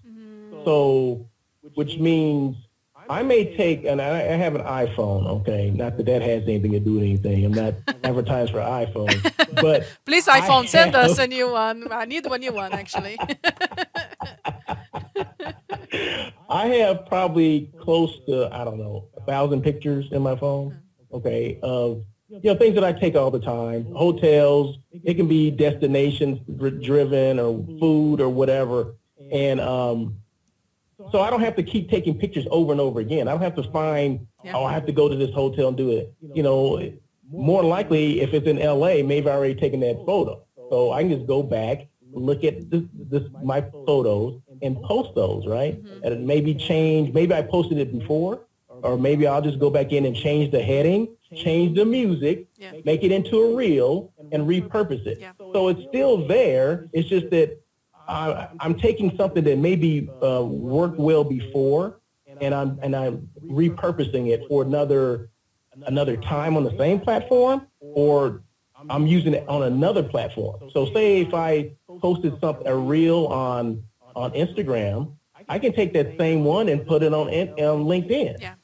So, 0.65 1.29
which 1.75 1.99
means 1.99 2.57
I 3.09 3.23
may 3.23 3.57
take, 3.57 3.85
and 3.85 4.01
I, 4.01 4.21
I 4.21 4.37
have 4.37 4.55
an 4.55 4.63
iPhone. 4.63 5.27
Okay, 5.41 5.71
not 5.71 5.97
that 5.97 6.07
that 6.07 6.23
has 6.23 6.43
anything 6.45 6.73
to 6.73 6.81
do 6.81 6.95
with 6.95 7.03
anything. 7.03 7.45
I'm 7.45 7.53
not 7.53 7.75
advertised 8.05 8.53
for 8.53 8.59
iPhone, 8.59 9.21
but 9.61 9.87
Please, 10.05 10.27
iPhone, 10.27 10.69
send 10.69 10.95
us 10.95 11.19
a 11.19 11.27
new 11.27 11.51
one. 11.51 11.93
I 11.93 12.05
need 12.05 12.27
one 12.27 12.41
new 12.41 12.53
one, 12.53 12.73
actually. 12.73 13.19
I 16.49 16.67
have 16.67 17.07
probably 17.07 17.71
close 17.81 18.19
to 18.27 18.49
I 18.53 18.65
don't 18.65 18.79
know 18.79 19.09
a 19.17 19.21
thousand 19.23 19.63
pictures 19.63 20.07
in 20.13 20.23
my 20.23 20.37
phone. 20.37 20.79
Okay, 21.13 21.59
of 21.63 22.05
you 22.29 22.41
know 22.45 22.57
things 22.57 22.75
that 22.75 22.85
I 22.85 22.93
take 22.93 23.15
all 23.15 23.31
the 23.31 23.41
time. 23.41 23.87
Hotels. 23.95 24.79
It 25.05 25.15
can 25.15 25.29
be 25.29 25.51
destinations 25.51 26.39
dri- 26.57 26.83
driven 26.83 27.39
or 27.39 27.65
food 27.81 28.21
or 28.21 28.29
whatever. 28.29 28.95
And 29.31 29.61
um, 29.61 30.17
so 31.11 31.21
I 31.21 31.31
don't 31.31 31.41
have 31.41 31.57
to 31.57 31.63
keep 31.63 31.91
taking 31.91 32.17
pictures 32.19 32.47
over 32.51 32.73
and 32.73 32.81
over 32.81 33.01
again. 33.01 33.29
I 33.29 33.33
don't 33.33 33.43
have 33.43 33.57
to 33.57 33.65
find 33.71 34.27
Yeah. 34.45 34.55
oh 34.57 34.65
I 34.65 34.73
have 34.73 34.87
to 34.87 34.93
go 34.93 35.09
to 35.09 35.17
this 35.17 35.33
hotel 35.35 35.69
and 35.69 35.77
do 35.77 35.91
it. 35.91 36.13
You 36.35 36.43
know, 36.43 36.93
more 37.31 37.63
likely 37.65 38.21
if 38.21 38.35
it's 38.35 38.47
in 38.47 38.59
L.A. 38.59 39.03
maybe 39.03 39.29
I've 39.29 39.37
already 39.37 39.55
taken 39.55 39.81
that 39.81 39.97
photo. 40.07 40.43
So 40.71 40.93
I 40.93 41.03
can 41.03 41.11
just 41.13 41.27
go 41.27 41.43
back, 41.43 41.89
look 42.13 42.45
at 42.45 42.71
this, 42.71 42.83
this 42.95 43.23
my 43.43 43.61
photos 43.87 44.41
and 44.63 44.81
post 44.83 45.15
those, 45.15 45.47
right? 45.47 45.83
Mm-hmm. 45.83 46.05
And 46.05 46.27
maybe 46.27 46.55
change. 46.55 47.13
Maybe 47.13 47.35
I 47.35 47.43
posted 47.43 47.79
it 47.79 47.93
before, 47.99 48.41
or 48.69 48.97
maybe 48.99 49.27
I'll 49.27 49.43
just 49.43 49.59
go 49.59 49.71
back 49.71 49.93
in 49.93 50.05
and 50.07 50.15
change 50.17 50.51
the 50.51 50.63
heading, 50.63 51.09
change 51.35 51.77
the 51.77 51.85
music, 51.85 52.47
Yeah. 52.59 52.73
make 52.85 53.03
it 53.03 53.13
into 53.13 53.37
a 53.43 53.55
reel, 53.55 54.13
and 54.33 54.47
repurpose 54.47 55.07
it. 55.07 55.19
Yeah. 55.21 55.33
So 55.53 55.69
it's 55.69 55.83
still 55.89 56.27
there. 56.27 56.89
It's 56.93 57.09
just 57.09 57.31
that 57.31 57.61
I, 58.09 58.49
I'm 58.61 58.75
taking 58.75 59.17
something 59.17 59.45
that 59.45 59.59
maybe 59.59 60.11
uh, 60.23 60.43
worked 60.45 60.99
well 60.99 61.25
before, 61.25 62.01
and 62.41 62.55
I'm 62.55 62.79
and 62.83 62.95
I'm 62.97 63.29
repurposing 63.45 64.29
it 64.29 64.43
for 64.49 64.63
another 64.63 65.31
another 65.87 66.17
time 66.17 66.57
on 66.57 66.65
the 66.65 66.77
same 66.77 67.01
platform, 67.01 67.67
or 67.81 68.43
I'm 68.91 69.07
using 69.07 69.35
it 69.35 69.49
on 69.49 69.63
another 69.63 70.03
platform. 70.03 70.71
So 70.73 70.93
say 70.93 71.21
if 71.21 71.35
I 71.35 71.73
posted 72.01 72.39
something 72.41 72.67
a 72.67 72.77
reel 72.77 73.27
on 73.27 73.83
on 74.17 74.33
Instagram, 74.33 75.15
I 75.49 75.59
can 75.59 75.73
take 75.73 75.93
that 75.95 76.17
same 76.19 76.45
one 76.45 76.69
and 76.69 76.87
put 76.87 77.03
it 77.03 77.15
on 77.15 77.29
on 77.29 77.85
LinkedIn. 77.85 78.41
Yeah. 78.41 78.55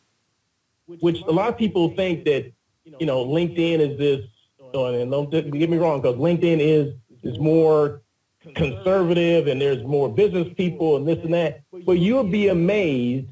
Which 0.86 1.20
a 1.22 1.30
lot 1.30 1.48
of 1.48 1.58
people 1.58 1.94
think 1.94 2.24
that 2.24 2.52
you 2.84 3.06
know 3.06 3.24
LinkedIn 3.24 3.78
is 3.78 3.98
this. 3.98 4.26
And 4.74 5.10
don't 5.10 5.30
get 5.30 5.70
me 5.70 5.78
wrong, 5.78 6.02
because 6.02 6.16
LinkedIn 6.16 6.58
is 6.60 6.94
is 7.22 7.38
more 7.38 8.02
conservative 8.54 9.46
and 9.46 9.60
there's 9.60 9.82
more 9.84 10.08
business 10.08 10.48
people 10.56 10.96
and 10.96 11.06
this 11.06 11.18
and 11.24 11.34
that. 11.34 11.62
But 11.86 11.98
you'll 11.98 12.24
be 12.24 12.48
amazed 12.48 13.28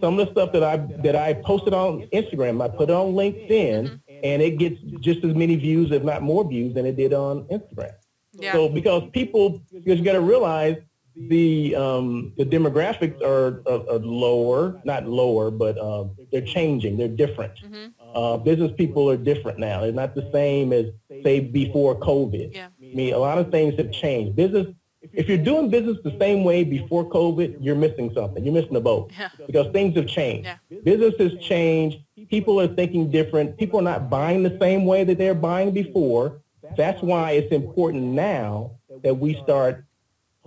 some 0.00 0.18
of 0.18 0.26
the 0.26 0.32
stuff 0.32 0.52
that 0.52 0.62
I 0.62 0.76
that 1.02 1.16
I 1.16 1.34
posted 1.34 1.74
on 1.74 2.02
Instagram, 2.12 2.62
I 2.62 2.68
put 2.68 2.88
it 2.88 2.94
on 2.94 3.12
LinkedIn, 3.12 4.00
and 4.22 4.42
it 4.42 4.58
gets 4.58 4.80
just 5.00 5.24
as 5.24 5.34
many 5.34 5.56
views, 5.56 5.90
if 5.92 6.02
not 6.02 6.22
more 6.22 6.48
views, 6.48 6.74
than 6.74 6.86
it 6.86 6.96
did 6.96 7.12
on 7.12 7.44
Instagram. 7.44 7.92
Yeah. 8.32 8.52
So 8.52 8.68
because 8.68 9.08
people, 9.12 9.62
you 9.70 10.02
got 10.02 10.12
to 10.12 10.20
realize 10.20 10.76
the 11.16 11.76
um, 11.76 12.32
the 12.36 12.44
demographics 12.44 13.20
are, 13.22 13.62
are, 13.70 13.88
are 13.88 13.98
lower, 13.98 14.80
not 14.84 15.06
lower, 15.06 15.50
but 15.50 15.78
uh, 15.78 16.06
they're 16.32 16.40
changing. 16.40 16.96
They're 16.96 17.06
different. 17.08 17.52
Mhm. 17.62 17.92
Uh, 18.14 18.36
business 18.38 18.72
people 18.76 19.08
are 19.10 19.16
different 19.16 19.58
now. 19.58 19.82
They're 19.82 19.92
not 19.92 20.14
the 20.14 20.28
same 20.32 20.72
as 20.72 20.86
say 21.22 21.40
before 21.40 21.94
COVID. 22.00 22.54
Yeah. 22.54 22.68
Mean, 22.94 23.12
a 23.12 23.18
lot 23.18 23.38
of 23.38 23.50
things 23.50 23.76
have 23.76 23.90
changed. 23.90 24.36
Business, 24.36 24.68
if 25.12 25.28
you're 25.28 25.38
doing 25.38 25.68
business 25.68 25.98
the 26.04 26.16
same 26.18 26.44
way 26.44 26.64
before 26.64 27.04
COVID, 27.08 27.58
you're 27.60 27.74
missing 27.74 28.12
something. 28.14 28.44
You're 28.44 28.54
missing 28.54 28.72
the 28.72 28.80
boat 28.80 29.10
Yeah. 29.18 29.28
because 29.46 29.66
things 29.72 29.96
have 29.96 30.06
changed. 30.06 30.46
Yeah. 30.46 30.78
Business 30.84 31.14
has 31.18 31.34
changed. 31.42 31.98
People 32.30 32.60
are 32.60 32.68
thinking 32.68 33.10
different. 33.10 33.56
People 33.56 33.80
are 33.80 33.82
not 33.82 34.08
buying 34.08 34.42
the 34.42 34.56
same 34.60 34.84
way 34.86 35.04
that 35.04 35.18
they're 35.18 35.34
buying 35.34 35.72
before. 35.72 36.40
That's 36.76 37.02
why 37.02 37.32
it's 37.32 37.52
important 37.52 38.02
now 38.02 38.72
that 39.02 39.14
we 39.18 39.34
start 39.42 39.84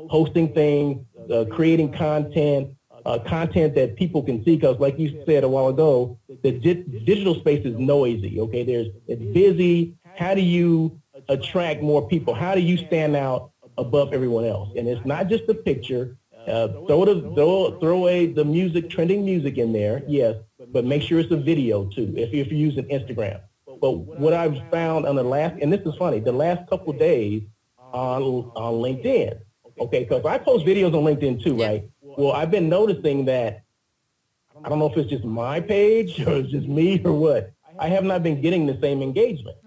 posting 0.09 0.53
things, 0.53 1.05
uh, 1.31 1.45
creating 1.51 1.91
content, 1.91 2.69
uh, 3.05 3.19
content 3.19 3.75
that 3.75 3.95
people 3.95 4.23
can 4.23 4.43
see. 4.43 4.55
Because, 4.55 4.79
like 4.79 4.97
you 4.97 5.23
said 5.25 5.43
a 5.43 5.49
while 5.49 5.67
ago, 5.67 6.17
the 6.41 6.51
di- 6.51 6.83
digital 7.05 7.35
space 7.35 7.65
is 7.65 7.77
noisy. 7.77 8.39
Okay, 8.39 8.63
there's 8.63 8.87
it's 9.07 9.21
busy. 9.33 9.93
How 10.15 10.33
do 10.33 10.41
you 10.41 10.99
attract 11.29 11.81
more 11.81 12.07
people? 12.07 12.33
How 12.33 12.55
do 12.55 12.61
you 12.61 12.77
stand 12.77 13.15
out 13.15 13.51
above 13.77 14.13
everyone 14.13 14.45
else? 14.45 14.69
And 14.77 14.87
it's 14.87 15.05
not 15.05 15.27
just 15.27 15.47
the 15.47 15.55
picture. 15.55 16.17
Uh, 16.47 16.67
throw 16.87 17.03
the 17.03 17.21
throw 17.35 17.77
throw 17.81 17.97
away 17.97 18.25
the 18.27 18.45
music, 18.45 18.89
trending 18.89 19.25
music 19.25 19.57
in 19.57 19.73
there, 19.73 20.01
yes, 20.07 20.35
but 20.71 20.85
make 20.85 21.01
sure 21.01 21.19
it's 21.19 21.31
a 21.31 21.35
video 21.35 21.85
too. 21.89 22.13
If 22.15 22.33
if 22.33 22.47
you're 22.47 22.59
using 22.59 22.85
Instagram. 22.85 23.41
But 23.81 23.91
what 23.91 24.33
I've 24.33 24.57
found 24.71 25.05
on 25.05 25.15
the 25.17 25.23
last, 25.23 25.55
and 25.61 25.71
this 25.73 25.81
is 25.85 25.93
funny, 25.95 26.19
the 26.19 26.31
last 26.31 26.67
couple 26.69 26.93
days 26.93 27.41
on 27.77 28.21
on 28.55 28.75
LinkedIn. 28.75 29.39
Okay, 29.79 30.05
because 30.05 30.25
I 30.25 30.37
post 30.37 30.65
videos 30.65 30.93
on 30.95 31.03
LinkedIn 31.03 31.43
too, 31.43 31.55
Yeah. 31.57 31.67
right? 31.67 31.89
Well, 32.01 32.31
I've 32.31 32.49
been 32.49 32.69
noticing 32.69 33.25
that 33.25 33.63
I 34.63 34.69
don't 34.69 34.79
know 34.79 34.89
if 34.89 34.97
it's 34.97 35.09
just 35.09 35.25
my 35.25 35.59
page 35.59 36.19
or 36.25 36.37
it's 36.37 36.49
just 36.49 36.67
me 36.67 37.01
or 37.03 37.11
what. 37.11 37.51
I 37.77 37.89
have 37.89 38.05
not 38.05 38.23
been 38.23 38.41
getting 38.41 38.65
the 38.65 38.77
same 38.81 39.01
engagement. 39.01 39.57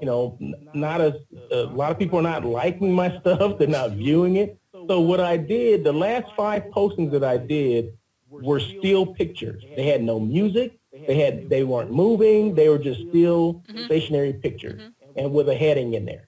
You 0.00 0.06
know, 0.06 0.38
not 0.72 1.00
as 1.00 1.14
a 1.50 1.64
lot 1.64 1.90
of 1.92 1.98
people 1.98 2.18
are 2.18 2.22
not 2.22 2.44
liking 2.44 2.92
my 2.92 3.18
stuff. 3.20 3.58
They're 3.58 3.68
not 3.68 3.92
viewing 3.92 4.36
it. 4.36 4.58
So 4.88 5.00
what 5.00 5.20
I 5.20 5.36
did, 5.36 5.84
the 5.84 5.92
last 5.92 6.26
five 6.36 6.64
postings 6.74 7.10
that 7.12 7.22
I 7.24 7.36
did 7.36 7.96
were 8.30 8.60
still 8.60 9.06
pictures. 9.06 9.64
They 9.76 9.86
had 9.86 10.02
no 10.02 10.18
music. 10.18 10.78
They 11.06 11.16
had 11.16 11.48
they 11.48 11.64
weren't 11.64 11.92
moving. 11.92 12.54
They 12.54 12.68
were 12.68 12.78
just 12.78 13.00
still 13.08 13.62
stationary 13.86 14.32
pictures 14.32 14.82
and 15.16 15.32
with 15.32 15.48
a 15.48 15.54
heading 15.54 15.94
in 15.94 16.04
there. 16.06 16.26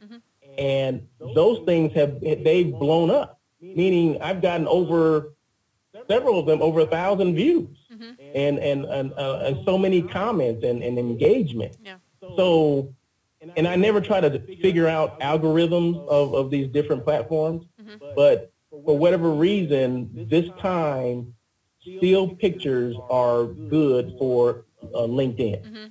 And 0.58 1.08
those 1.34 1.60
things 1.66 1.92
have 1.94 2.20
they've 2.20 2.78
blown 2.78 3.10
up. 3.10 3.40
Meaning 3.74 4.20
I've 4.20 4.42
gotten 4.42 4.66
over 4.68 5.32
several 6.08 6.38
of 6.38 6.46
them 6.46 6.62
over 6.62 6.80
a 6.80 6.86
thousand 6.86 7.34
views 7.34 7.68
Mhm. 7.92 8.16
and 8.34 8.58
and 8.58 8.84
and, 8.84 9.12
uh, 9.14 9.42
and 9.46 9.56
so 9.64 9.78
many 9.78 10.02
comments 10.02 10.64
and, 10.64 10.82
and 10.82 10.98
engagement. 10.98 11.76
Yeah. 11.84 11.96
So, 12.36 12.94
and 13.56 13.66
I 13.66 13.76
never 13.76 14.00
try 14.00 14.20
to 14.20 14.38
figure 14.60 14.86
out 14.88 15.18
algorithms 15.20 16.06
of, 16.08 16.34
of 16.34 16.50
these 16.50 16.68
different 16.68 17.04
platforms, 17.04 17.66
Mhm. 17.80 18.14
but 18.14 18.52
for 18.70 18.96
whatever 18.96 19.30
reason, 19.30 20.10
this 20.30 20.46
time, 20.60 21.34
still 21.80 22.28
pictures 22.28 22.96
are 23.10 23.46
good 23.46 24.14
for 24.18 24.64
uh, 24.94 25.06
LinkedIn. 25.06 25.62
Mhm. 25.62 25.90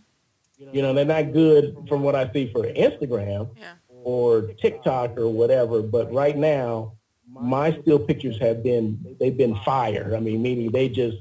You 0.74 0.82
know, 0.82 0.94
they're 0.94 1.06
not 1.06 1.32
good 1.34 1.78
from 1.88 2.04
what 2.04 2.16
I 2.16 2.32
see 2.34 2.52
for 2.52 2.64
Instagram 2.64 3.50
Yeah. 3.58 3.74
or 3.90 4.42
TikTok 4.62 5.18
or 5.18 5.30
whatever, 5.30 5.82
but 5.82 6.12
right 6.14 6.38
now, 6.38 6.94
my 7.28 7.72
still 7.82 8.00
pictures 8.00 8.38
have 8.40 8.62
been, 8.64 9.16
they've 9.20 9.38
been 9.38 9.56
fire. 9.64 10.14
I 10.16 10.20
mean, 10.20 10.42
meaning 10.42 10.72
they 10.72 10.90
just, 10.90 11.18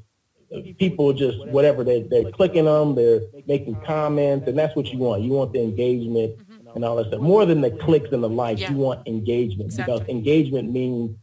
people 0.79 1.13
just, 1.13 1.39
whatever, 1.49 1.85
they, 1.85 2.03
they're 2.03 2.31
clicking 2.33 2.65
them, 2.65 2.95
they're 2.95 3.21
making 3.47 3.77
comments, 3.87 4.49
and 4.49 4.59
that's 4.59 4.75
what 4.75 4.87
you 4.93 4.99
want. 4.99 5.23
You 5.23 5.31
want 5.31 5.53
the 5.53 5.63
engagement 5.63 6.41
and 6.75 6.85
all 6.85 6.97
that 6.97 7.07
stuff. 7.09 7.21
More 7.21 7.47
than 7.47 7.61
the 7.61 7.71
clicks 7.71 8.11
and 8.13 8.23
the 8.23 8.29
likes, 8.29 8.61
Yeah. 8.61 8.71
you 8.71 8.77
want 8.77 9.07
engagement 9.07 9.77
because 9.77 10.01
engagement 10.09 10.71
means 10.71 11.17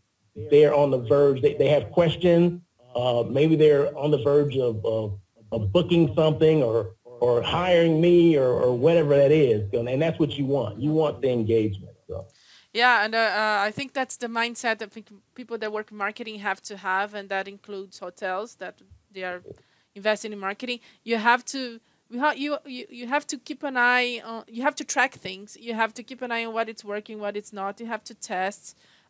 they're 0.51 0.73
on 0.73 0.91
the 0.91 0.99
verge, 0.99 1.41
they, 1.41 1.55
they 1.55 1.67
have 1.67 1.91
questions, 1.91 2.61
uh, 2.95 3.23
maybe 3.29 3.55
they're 3.55 3.95
on 3.97 4.11
the 4.11 4.21
verge 4.23 4.57
of, 4.57 4.83
of, 4.85 5.19
of 5.51 5.71
booking 5.71 6.13
something 6.15 6.63
or, 6.63 6.95
or 7.05 7.41
hiring 7.41 7.99
me 7.99 8.37
or, 8.37 8.47
or 8.47 8.77
whatever 8.77 9.15
that 9.15 9.31
is. 9.31 9.69
And 9.73 10.01
that's 10.01 10.19
what 10.19 10.37
you 10.37 10.45
want. 10.45 10.79
You 10.79 10.91
want 10.91 11.21
the 11.21 11.29
engagement. 11.29 11.95
So. 12.07 12.27
Yeah, 12.73 13.03
and 13.03 13.15
uh, 13.15 13.17
uh, 13.17 13.57
I 13.61 13.71
think 13.71 13.93
that's 13.93 14.17
the 14.17 14.27
mindset 14.27 14.79
that 14.79 14.91
think 14.91 15.09
people 15.33 15.57
that 15.57 15.71
work 15.71 15.91
in 15.91 15.97
marketing 15.97 16.39
have 16.39 16.61
to 16.63 16.77
have, 16.77 17.13
and 17.13 17.27
that 17.29 17.47
includes 17.47 17.99
hotels 17.99 18.55
that 18.55 18.81
they 19.17 19.25
are 19.31 19.41
investing 19.99 20.31
in 20.35 20.39
marketing. 20.49 20.79
You 21.11 21.17
have 21.29 21.43
to 21.53 21.61
you 22.13 22.19
ha- 22.25 22.37
you, 22.43 22.49
you 22.75 22.83
you 22.99 23.05
have 23.15 23.25
to 23.31 23.35
keep 23.47 23.61
an 23.71 23.75
eye 23.95 24.09
on. 24.31 24.39
You 24.55 24.61
have 24.67 24.75
to 24.81 24.85
track 24.93 25.13
things. 25.27 25.47
You 25.67 25.73
have 25.83 25.91
to 25.97 26.01
keep 26.09 26.19
an 26.25 26.31
eye 26.35 26.45
on 26.47 26.53
what 26.57 26.67
it's 26.71 26.83
working, 26.93 27.15
what 27.25 27.33
it's 27.39 27.53
not. 27.61 27.71
You 27.81 27.87
have 27.95 28.03
to 28.11 28.15
test. 28.33 28.63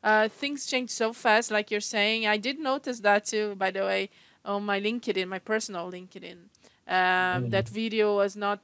Uh, 0.10 0.26
things 0.42 0.60
change 0.72 0.90
so 1.04 1.08
fast, 1.24 1.48
like 1.58 1.68
you're 1.72 1.90
saying. 1.98 2.20
I 2.36 2.38
did 2.48 2.58
notice 2.72 3.00
that 3.08 3.22
too, 3.32 3.46
by 3.64 3.70
the 3.78 3.84
way, 3.90 4.02
on 4.54 4.60
my 4.72 4.80
LinkedIn, 4.88 5.28
my 5.38 5.42
personal 5.54 5.86
LinkedIn. 5.98 6.38
Um, 6.98 7.50
That 7.56 7.68
video 7.82 8.08
was 8.22 8.32
not 8.36 8.60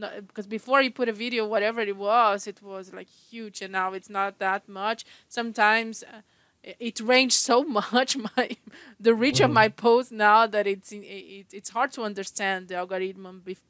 no, 0.00 0.08
because 0.28 0.46
before 0.58 0.80
you 0.84 0.90
put 1.00 1.08
a 1.08 1.16
video, 1.24 1.42
whatever 1.54 1.80
it 1.92 1.96
was, 1.96 2.46
it 2.52 2.58
was 2.72 2.84
like 2.98 3.08
huge, 3.30 3.58
and 3.64 3.72
now 3.80 3.88
it's 3.98 4.10
not 4.18 4.30
that 4.46 4.62
much. 4.68 5.00
Sometimes 5.38 5.94
uh, 6.02 6.20
it, 6.80 7.00
ranged 7.00 7.34
so 7.34 7.64
much 7.78 8.16
my 8.16 8.56
the 9.00 9.14
reach 9.14 9.40
of 9.40 9.50
my 9.50 9.68
mm. 9.68 9.76
post 9.76 10.12
now 10.12 10.46
that 10.46 10.66
it's 10.66 10.92
in- 10.92 11.04
it, 11.04 11.46
it's 11.52 11.70
hard 11.70 11.92
to 11.92 12.02
understand 12.02 12.68
the 12.68 12.76
algorithm 12.76 13.42
bef- 13.44 13.62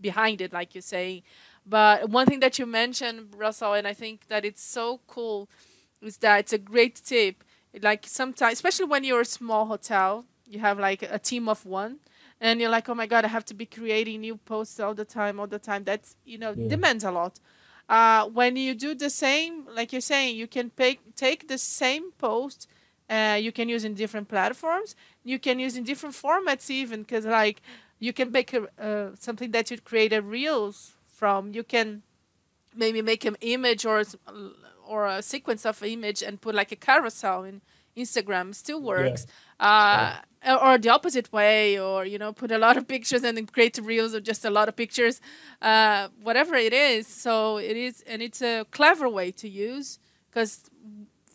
behind 0.00 0.40
it, 0.40 0.52
like 0.52 0.74
you 0.74 0.80
say. 0.80 1.22
But 1.66 2.10
one 2.10 2.26
thing 2.26 2.40
that 2.40 2.58
you 2.58 2.66
mentioned, 2.66 3.34
Russel, 3.36 3.72
and 3.74 3.86
I 3.86 3.94
think 3.94 4.28
that 4.28 4.44
it's 4.44 4.62
so 4.62 5.00
cool, 5.06 5.48
is 6.02 6.18
that 6.18 6.40
it's 6.40 6.52
a 6.52 6.58
great 6.58 6.96
tip. 7.04 7.42
Like 7.82 8.04
sometimes, 8.06 8.54
especially 8.54 8.86
when 8.86 9.04
you're 9.04 9.22
a 9.22 9.24
small 9.24 9.66
hotel, 9.66 10.26
you 10.46 10.60
have 10.60 10.78
like 10.78 11.02
a 11.02 11.18
team 11.18 11.48
of 11.48 11.64
one 11.66 11.98
and 12.40 12.60
you're 12.60 12.70
like, 12.70 12.88
oh 12.88 12.94
my 12.94 13.06
god, 13.06 13.24
I 13.24 13.28
have 13.28 13.44
to 13.46 13.54
be 13.54 13.66
creating 13.66 14.20
new 14.20 14.36
posts 14.36 14.78
all 14.78 14.94
the 14.94 15.04
time, 15.04 15.40
all 15.40 15.46
the 15.46 15.58
time. 15.58 15.84
That's 15.84 16.16
you 16.24 16.38
know 16.38 16.54
Yeah. 16.56 16.68
demands 16.68 17.04
a 17.04 17.10
lot. 17.10 17.40
Uh, 17.88 18.26
when 18.26 18.56
you 18.56 18.74
do 18.74 18.94
the 18.94 19.10
same, 19.10 19.66
like 19.74 19.92
you're 19.92 20.00
saying, 20.00 20.36
you 20.36 20.46
can 20.46 20.70
pay, 20.70 20.98
take 21.16 21.48
the 21.48 21.58
same 21.58 22.12
post. 22.12 22.68
Uh, 23.10 23.38
you 23.40 23.52
can 23.52 23.68
use 23.68 23.84
in 23.84 23.94
different 23.94 24.28
platforms. 24.28 24.96
You 25.22 25.38
can 25.38 25.58
use 25.58 25.76
in 25.76 25.84
different 25.84 26.14
formats 26.14 26.70
even, 26.70 27.02
because 27.02 27.26
like 27.26 27.60
you 27.98 28.12
can 28.12 28.32
make 28.32 28.54
a, 28.54 28.62
uh, 28.82 29.10
something 29.18 29.50
that 29.50 29.70
you 29.70 29.78
create 29.78 30.12
a 30.12 30.22
reels 30.22 30.94
from. 31.06 31.52
You 31.52 31.62
can 31.62 32.02
maybe 32.74 33.02
make 33.02 33.24
an 33.24 33.36
image 33.40 33.84
or 33.84 34.02
or 34.86 35.06
a 35.06 35.22
sequence 35.22 35.64
of 35.64 35.82
image 35.82 36.22
and 36.22 36.40
put 36.40 36.54
like 36.54 36.72
a 36.72 36.76
carousel 36.76 37.44
in 37.44 37.60
Instagram. 37.96 38.54
Still 38.54 38.80
works. 38.82 39.26
Uh, 39.60 40.16
or- 40.46 40.62
or 40.64 40.78
the 40.78 40.90
opposite 40.90 41.32
way, 41.32 41.78
or 41.78 42.04
you 42.04 42.18
know, 42.18 42.32
put 42.32 42.50
a 42.50 42.58
lot 42.58 42.76
of 42.76 42.86
pictures 42.94 43.22
and 43.24 43.50
create 43.52 43.78
reels 43.82 44.12
of 44.14 44.22
just 44.22 44.44
a 44.44 44.50
lot 44.50 44.68
of 44.68 44.76
pictures. 44.76 45.20
Uh, 45.62 46.08
whatever 46.22 46.54
it 46.54 46.72
is, 46.72 47.06
so 47.06 47.56
it 47.58 47.76
is, 47.76 48.02
and 48.06 48.20
it's 48.22 48.42
a 48.42 48.64
clever 48.70 49.08
way 49.08 49.30
to 49.32 49.48
use 49.48 49.98
because 50.30 50.64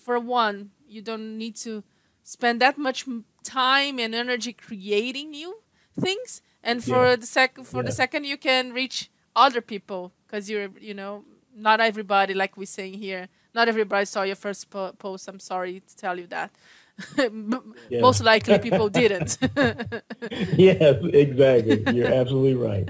for 0.06 0.20
one, 0.20 0.72
you 0.88 1.02
don't 1.02 1.38
need 1.38 1.56
to 1.56 1.84
spend 2.24 2.62
that 2.62 2.78
much 2.78 3.06
time 3.44 4.00
and 4.00 4.14
energy 4.14 4.54
creating 4.54 5.32
new 5.32 5.58
things 6.00 6.42
and 6.64 6.84
for 6.84 7.08
Yeah. 7.10 7.16
the 7.16 7.26
second 7.26 7.64
for 7.66 7.82
the 7.84 7.92
second 7.92 8.26
you 8.26 8.38
can 8.38 8.74
reach 8.74 9.10
other 9.36 9.62
people 9.62 10.14
because 10.28 10.50
you're 10.50 10.70
you 10.80 10.94
know 10.94 11.24
not 11.56 11.80
everybody 11.82 12.34
like 12.34 12.56
we're 12.58 12.66
saying 12.66 12.94
here 13.00 13.28
not 13.54 13.68
everybody 13.68 14.06
saw 14.06 14.24
your 14.24 14.36
first 14.36 14.70
po- 14.70 14.94
post 14.94 15.28
i'm 15.28 15.40
sorry 15.40 15.82
to 15.82 15.96
tell 15.96 16.18
you 16.20 16.28
that 16.28 16.52
Yeah. 17.90 18.02
most 18.02 18.22
likely 18.24 18.60
people 18.60 18.90
didn't 19.02 19.38
yeah, 20.58 20.94
exactly. 21.14 21.84
You're 21.96 22.12
absolutely 22.12 22.56
right. 22.56 22.90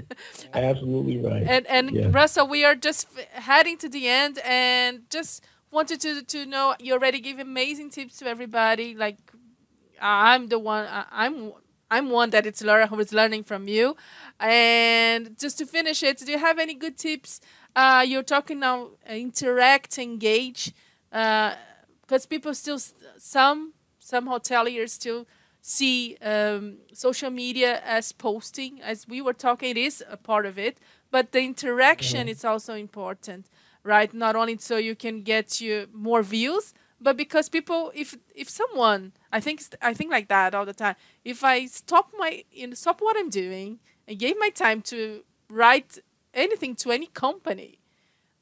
Absolutely 0.52 1.18
right. 1.18 1.44
and 1.46 1.66
and 1.66 1.90
Yeah. 1.90 2.08
russel 2.10 2.46
we 2.48 2.64
are 2.64 2.74
just 2.74 3.06
heading 3.32 3.76
to 3.78 3.88
the 3.88 4.08
end 4.08 4.38
and 4.44 5.08
just 5.10 5.44
wanted 5.70 6.00
to 6.00 6.22
to 6.22 6.44
know 6.46 6.74
you 6.80 6.92
already 6.92 7.20
give 7.20 7.38
amazing 7.38 7.90
tips 7.90 8.16
to 8.18 8.26
everybody 8.26 8.94
like 8.94 9.18
i'm 10.00 10.48
the 10.48 10.58
one 10.58 10.86
i'm 11.12 11.52
i'm 11.90 12.10
one 12.10 12.30
that 12.30 12.46
it's 12.46 12.62
Laura 12.62 12.86
who 12.88 12.98
is 12.98 13.12
learning 13.12 13.44
from 13.44 13.68
you 13.68 13.96
and 14.40 15.38
just 15.38 15.58
to 15.58 15.66
finish 15.66 16.02
it 16.02 16.18
do 16.18 16.32
you 16.32 16.38
have 16.38 16.58
any 16.58 16.74
good 16.74 16.96
tips 16.98 17.40
uh, 17.76 18.04
you're 18.06 18.22
talking 18.22 18.60
now 18.60 18.88
uh, 19.08 19.12
interact 19.12 19.98
engage 19.98 20.72
because 21.10 22.26
people 22.28 22.54
still 22.54 22.78
some 23.18 23.72
some 23.98 24.28
hoteliers 24.28 24.90
still 24.90 25.26
see 25.62 26.16
um, 26.22 26.78
social 26.92 27.30
media 27.30 27.80
as 27.84 28.12
posting 28.12 28.80
as 28.80 29.06
we 29.06 29.20
were 29.20 29.34
talking 29.34 29.70
it 29.70 29.76
is 29.76 30.02
a 30.08 30.16
part 30.16 30.46
of 30.46 30.58
it 30.58 30.78
but 31.10 31.32
the 31.32 31.40
interaction 31.40 32.28
is 32.28 32.44
also 32.44 32.74
important 32.74 33.46
right? 33.82 34.12
Not 34.12 34.36
only 34.36 34.58
so 34.58 34.76
you 34.76 34.94
can 34.94 35.22
get 35.22 35.60
you 35.60 35.88
more 35.92 36.22
views 36.22 36.74
but 37.00 37.16
because 37.16 37.48
people 37.48 37.90
if 37.94 38.16
if 38.34 38.48
someone 38.48 39.12
i 39.32 39.40
think 39.40 39.62
i 39.80 39.94
think 39.94 40.10
like 40.10 40.28
that 40.28 40.54
all 40.54 40.66
the 40.66 40.74
time 40.74 40.94
if 41.24 41.42
i 41.42 41.64
stop 41.66 42.12
my 42.18 42.44
you 42.52 42.66
know, 42.66 42.74
stop 42.74 43.00
what 43.00 43.16
i'm 43.16 43.30
doing 43.30 43.78
and 44.06 44.18
gave 44.18 44.36
my 44.38 44.50
time 44.50 44.82
to 44.82 45.22
write 45.48 45.98
anything 46.34 46.74
to 46.74 46.90
any 46.90 47.06
company 47.06 47.80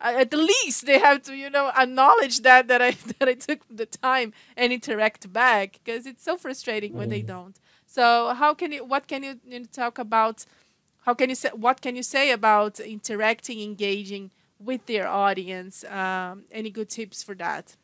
uh, 0.00 0.14
at 0.16 0.30
the 0.30 0.36
least 0.36 0.86
they 0.86 0.98
have 0.98 1.22
to 1.22 1.34
you 1.34 1.50
know 1.50 1.70
acknowledge 1.76 2.40
that 2.40 2.68
that 2.68 2.80
I 2.80 2.92
that 3.18 3.28
I 3.28 3.34
took 3.34 3.60
the 3.70 3.86
time 3.86 4.32
and 4.56 4.72
interact 4.72 5.32
back 5.32 5.80
because 5.84 6.06
it's 6.06 6.24
so 6.24 6.36
frustrating 6.36 6.94
when 6.94 7.08
they 7.08 7.22
don't. 7.22 7.56
So 7.86 8.34
how 8.34 8.54
can 8.54 8.72
you 8.72 8.84
what 8.84 9.08
can 9.08 9.22
you, 9.22 9.40
you 9.44 9.60
know, 9.60 9.66
talk 9.72 9.98
about 9.98 10.44
how 11.04 11.14
can 11.14 11.28
you 11.30 11.34
say 11.34 11.50
what 11.54 11.80
can 11.80 11.96
you 11.96 12.02
say 12.02 12.30
about 12.30 12.80
interacting 12.80 13.60
engaging 13.60 14.30
with 14.60 14.86
their 14.86 15.08
audience 15.08 15.84
um, 15.84 16.44
any 16.52 16.70
good 16.70 16.90
tips 16.90 17.22
for 17.22 17.34
that 17.36 17.76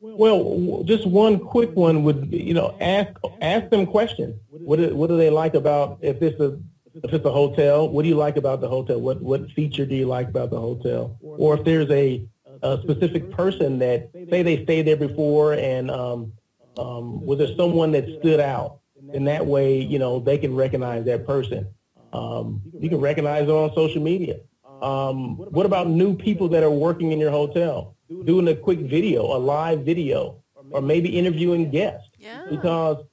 Well, 0.00 0.82
just 0.84 1.06
one 1.06 1.38
quick 1.38 1.74
one 1.74 2.04
would 2.04 2.30
be, 2.30 2.42
you 2.42 2.52
know, 2.52 2.76
ask 2.80 3.12
ask 3.40 3.70
them 3.70 3.86
questions. 3.86 4.34
What 4.50 4.76
do, 4.78 4.94
what 4.94 5.08
do 5.08 5.16
they 5.16 5.30
like 5.30 5.54
about 5.54 5.98
if 6.02 6.20
it's 6.20 6.38
a 6.40 6.58
if 7.02 7.12
it's 7.12 7.24
a 7.24 7.30
hotel? 7.30 7.88
What 7.88 8.02
do 8.02 8.08
you 8.08 8.14
like 8.16 8.36
about 8.36 8.60
the 8.60 8.68
hotel? 8.68 9.00
What 9.00 9.20
what 9.20 9.50
feature 9.52 9.86
do 9.86 9.94
you 9.94 10.06
like 10.06 10.28
about 10.28 10.50
the 10.50 10.60
hotel? 10.60 11.16
Or 11.22 11.56
if 11.58 11.64
there's 11.64 11.90
a, 11.90 12.26
a 12.62 12.78
specific 12.82 13.30
person 13.30 13.78
that 13.80 14.10
say 14.30 14.42
they 14.42 14.62
stayed 14.64 14.86
there 14.86 14.96
before 14.96 15.54
and 15.54 15.90
um, 15.90 16.32
um, 16.78 17.24
was 17.24 17.38
there 17.38 17.54
someone 17.56 17.92
that 17.92 18.04
stood 18.20 18.40
out? 18.40 18.80
And 19.12 19.26
that 19.28 19.46
way, 19.46 19.80
you 19.80 19.98
know, 19.98 20.18
they 20.18 20.38
can 20.38 20.54
recognize 20.54 21.04
that 21.04 21.26
person. 21.26 21.66
Um, 22.12 22.62
you 22.78 22.88
can 22.88 23.00
recognize 23.00 23.46
them 23.46 23.56
on 23.56 23.74
social 23.74 24.00
media. 24.02 24.36
Um, 24.82 25.36
what 25.36 25.66
about 25.66 25.88
new 25.88 26.14
people 26.16 26.48
that 26.48 26.62
are 26.62 26.70
working 26.70 27.12
in 27.12 27.18
your 27.18 27.30
hotel? 27.30 27.96
Doing 28.24 28.48
a 28.48 28.54
quick 28.54 28.80
video, 28.80 29.22
a 29.24 29.38
live 29.38 29.80
video, 29.84 30.42
or 30.70 30.80
maybe 30.80 31.16
interviewing 31.18 31.70
guests. 31.70 32.08
Yeah. 32.18 32.44
Because 32.50 33.04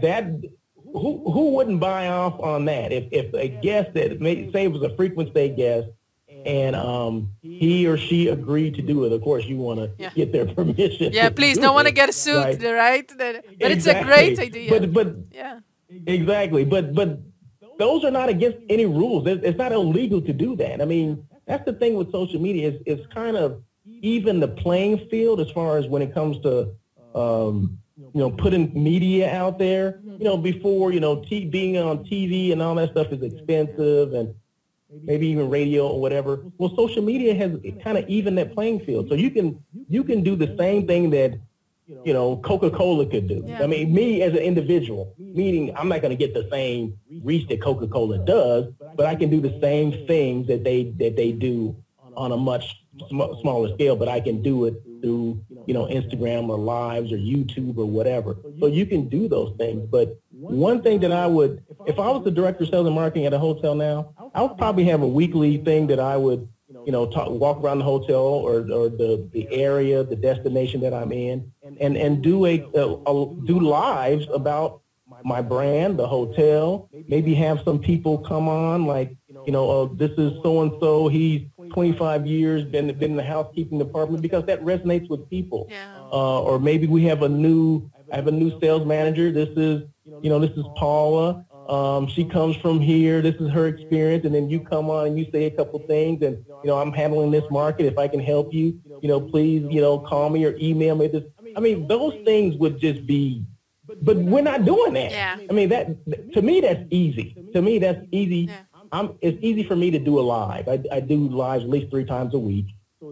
that, 0.00 0.26
who, 0.92 1.30
who 1.32 1.50
wouldn't 1.54 1.80
buy 1.80 2.08
off 2.08 2.38
on 2.40 2.64
that? 2.66 2.92
If, 2.92 3.04
if 3.12 3.32
a 3.34 3.48
guest 3.48 3.94
that, 3.94 4.20
may, 4.20 4.50
say 4.52 4.64
it 4.64 4.72
was 4.72 4.82
a 4.82 4.94
frequent 4.96 5.30
stay 5.30 5.48
guest, 5.50 5.88
and 6.46 6.76
um, 6.76 7.30
he 7.42 7.86
or 7.86 7.96
she 7.96 8.28
agreed 8.28 8.74
to 8.76 8.82
do 8.82 9.04
it, 9.04 9.12
of 9.12 9.20
course 9.22 9.44
you 9.44 9.56
want 9.56 9.80
to 9.80 9.90
Yeah. 9.98 10.10
get 10.14 10.32
their 10.32 10.46
permission. 10.54 11.12
yeah 11.12 11.30
please 11.30 11.56
do 11.56 11.62
don't 11.62 11.74
want 11.74 11.88
to 11.88 11.92
get 11.92 12.12
sued 12.14 12.36
right? 12.62 12.62
right, 12.62 13.08
That- 13.18 13.44
but 13.60 13.70
it's 13.70 13.86
a 13.86 14.02
great 14.04 14.38
idea 14.38 14.70
But, 14.70 14.92
but 14.92 15.08
yeah 15.32 15.60
Exactly, 16.06 16.64
but 16.64 16.94
but 16.94 17.18
those 17.78 18.04
are 18.04 18.10
not 18.10 18.28
against 18.28 18.58
any 18.68 18.84
rules. 18.84 19.26
It's, 19.26 19.42
it's 19.44 19.56
not 19.58 19.72
illegal 19.72 20.20
to 20.20 20.32
do 20.32 20.54
that. 20.56 20.82
I 20.82 20.84
mean, 20.84 21.26
that's 21.46 21.64
the 21.64 21.72
thing 21.72 21.94
with 21.94 22.12
social 22.12 22.40
media. 22.40 22.68
It's, 22.68 22.82
it's 22.86 23.06
kind 23.14 23.36
of 23.36 23.62
even 24.02 24.38
the 24.38 24.48
playing 24.48 25.08
field 25.08 25.40
as 25.40 25.50
far 25.50 25.78
as 25.78 25.86
when 25.86 26.02
it 26.02 26.12
comes 26.12 26.38
to 26.42 26.72
um, 27.14 27.78
you 27.98 28.20
know 28.20 28.30
putting 28.30 28.72
media 28.80 29.30
out 29.32 29.58
there. 29.58 30.00
You 30.18 30.24
know, 30.24 30.36
before 30.36 30.92
you 30.92 31.00
know 31.00 31.24
t- 31.28 31.46
being 31.46 31.76
on 31.78 32.04
TV 32.04 32.52
and 32.52 32.62
all 32.62 32.74
that 32.76 32.90
stuff 32.92 33.12
is 33.12 33.22
expensive 33.22 34.12
and 34.14 34.34
maybe 35.04 35.26
even 35.28 35.50
radio 35.50 35.88
or 35.88 36.00
whatever. 36.00 36.44
Well, 36.58 36.74
social 36.76 37.02
media 37.02 37.34
has 37.34 37.52
kind 37.82 37.98
of 37.98 38.08
even 38.08 38.34
that 38.36 38.54
playing 38.54 38.80
field. 38.80 39.08
So 39.08 39.14
you 39.14 39.30
can 39.30 39.62
you 39.88 40.04
can 40.04 40.22
do 40.22 40.36
the 40.36 40.54
same 40.58 40.86
thing 40.86 41.10
that 41.10 41.38
you 42.04 42.12
know 42.12 42.36
Coca-Cola 42.38 43.06
could 43.06 43.28
do. 43.28 43.44
Yeah. 43.46 43.62
I 43.62 43.66
mean, 43.66 43.92
me 43.92 44.22
as 44.22 44.32
an 44.32 44.38
individual, 44.38 45.14
meaning 45.18 45.72
I'm 45.76 45.88
not 45.88 46.02
going 46.02 46.16
to 46.16 46.16
get 46.16 46.34
the 46.34 46.48
same 46.50 46.98
reach 47.22 47.48
that 47.48 47.60
Coca-Cola 47.62 48.18
does, 48.18 48.72
but 48.96 49.06
I 49.06 49.14
can 49.14 49.30
do 49.30 49.40
the 49.40 49.58
same 49.60 50.06
things 50.06 50.46
that 50.48 50.64
they 50.64 50.84
that 50.98 51.16
they 51.16 51.32
do 51.32 51.76
on 52.16 52.32
a 52.32 52.36
much 52.36 52.84
sm- 53.08 53.34
smaller 53.40 53.72
scale. 53.74 53.96
But 53.96 54.08
I 54.08 54.20
can 54.20 54.42
do 54.42 54.64
it 54.66 54.74
through 55.00 55.44
you 55.66 55.74
know 55.74 55.86
Instagram 55.86 56.48
or 56.48 56.58
lives 56.58 57.12
or 57.12 57.16
YouTube 57.16 57.78
or 57.78 57.86
whatever. 57.86 58.36
So 58.60 58.66
you 58.66 58.86
can 58.86 59.08
do 59.08 59.28
those 59.28 59.54
things. 59.56 59.86
But 59.90 60.20
one 60.32 60.82
thing 60.82 61.00
that 61.00 61.12
I 61.12 61.26
would, 61.26 61.62
if 61.86 61.98
I 61.98 62.08
was 62.08 62.24
the 62.24 62.30
director 62.30 62.64
of 62.64 62.70
sales 62.70 62.86
and 62.86 62.94
marketing 62.94 63.26
at 63.26 63.32
a 63.32 63.38
hotel 63.38 63.74
now, 63.74 64.14
I 64.34 64.42
would 64.42 64.56
probably 64.58 64.84
have 64.84 65.02
a 65.02 65.08
weekly 65.08 65.58
thing 65.58 65.86
that 65.88 66.00
I 66.00 66.16
would 66.16 66.48
you 66.84 66.92
know, 66.92 67.06
talk, 67.06 67.30
walk 67.30 67.58
around 67.62 67.78
the 67.78 67.84
hotel 67.84 68.20
or, 68.20 68.60
or 68.60 68.88
the, 68.88 69.28
the 69.32 69.48
area, 69.50 70.04
the 70.04 70.16
destination 70.16 70.80
that 70.80 70.92
I'm 70.92 71.12
in, 71.12 71.50
and, 71.80 71.96
and 71.96 72.22
do 72.22 72.46
a, 72.46 72.60
a, 72.74 72.94
a 73.06 73.34
do 73.46 73.60
lives 73.60 74.26
about 74.32 74.80
my 75.24 75.40
brand, 75.40 75.98
the 75.98 76.06
hotel. 76.06 76.88
Maybe 77.08 77.34
have 77.34 77.60
some 77.64 77.78
people 77.78 78.18
come 78.18 78.48
on, 78.48 78.86
like 78.86 79.16
you 79.46 79.52
know, 79.52 79.70
oh, 79.70 79.86
this 79.86 80.12
is 80.12 80.32
so 80.42 80.62
and 80.62 80.72
so. 80.80 81.08
He's 81.08 81.42
25 81.70 82.26
years 82.26 82.64
been 82.64 82.86
been 82.98 83.12
in 83.12 83.16
the 83.16 83.22
housekeeping 83.22 83.78
department 83.78 84.22
because 84.22 84.44
that 84.46 84.60
resonates 84.62 85.08
with 85.08 85.28
people. 85.28 85.66
yeah 85.70 86.02
Uh, 86.12 86.40
or 86.42 86.58
maybe 86.58 86.86
we 86.86 87.04
have 87.04 87.22
a 87.22 87.28
new, 87.28 87.90
I 88.10 88.16
have 88.16 88.26
a 88.28 88.32
new 88.32 88.50
sales 88.60 88.86
manager. 88.86 89.30
This 89.32 89.50
is, 89.56 89.82
you 90.22 90.30
know, 90.30 90.38
this 90.38 90.56
is 90.56 90.66
Paula. 90.74 91.44
Um, 91.68 92.06
she 92.08 92.24
comes 92.24 92.56
from 92.56 92.80
here. 92.80 93.20
This 93.22 93.36
is 93.36 93.50
her 93.50 93.66
experience. 93.66 94.24
And 94.24 94.34
then 94.34 94.48
you 94.48 94.60
come 94.60 94.88
on 94.90 95.06
and 95.06 95.18
you 95.18 95.26
say 95.32 95.44
a 95.44 95.50
couple 95.50 95.78
things 95.88 96.22
and, 96.22 96.36
you 96.62 96.68
know, 96.68 96.78
I'm 96.78 96.92
handling 96.92 97.30
this 97.30 97.48
market. 97.50 97.86
If 97.86 97.98
I 97.98 98.08
can 98.08 98.20
help 98.20 98.52
you, 98.52 98.80
you 99.00 99.08
know, 99.08 99.20
please, 99.20 99.66
you 99.70 99.80
know, 99.80 99.98
call 99.98 100.30
me 100.30 100.44
or 100.44 100.56
email 100.60 100.96
me 100.96 101.08
this. 101.08 101.24
I 101.54 101.60
mean, 101.60 101.86
those 101.86 102.14
things 102.24 102.56
would 102.56 102.78
just 102.80 103.06
be, 103.06 103.44
but 104.00 104.16
we're 104.18 104.42
not 104.42 104.64
doing 104.64 104.94
that. 104.94 105.10
Yeah. 105.10 105.38
I 105.50 105.52
mean, 105.52 105.68
that, 105.70 105.88
to 106.32 106.42
me, 106.42 106.60
that's 106.60 106.84
easy. 106.90 107.36
To 107.52 107.62
me, 107.62 107.78
that's 107.78 108.04
easy. 108.12 108.46
Yeah. 108.48 108.62
I'm, 108.92 109.18
it's 109.20 109.38
easy 109.42 109.64
for 109.64 109.76
me 109.76 109.90
to 109.90 109.98
do 109.98 110.18
a 110.18 110.22
live. 110.22 110.68
I, 110.68 110.82
I 110.92 111.00
do 111.00 111.28
lives 111.28 111.64
at 111.64 111.70
least 111.70 111.90
three 111.90 112.04
times 112.04 112.34
a 112.34 112.38
week. 112.38 112.66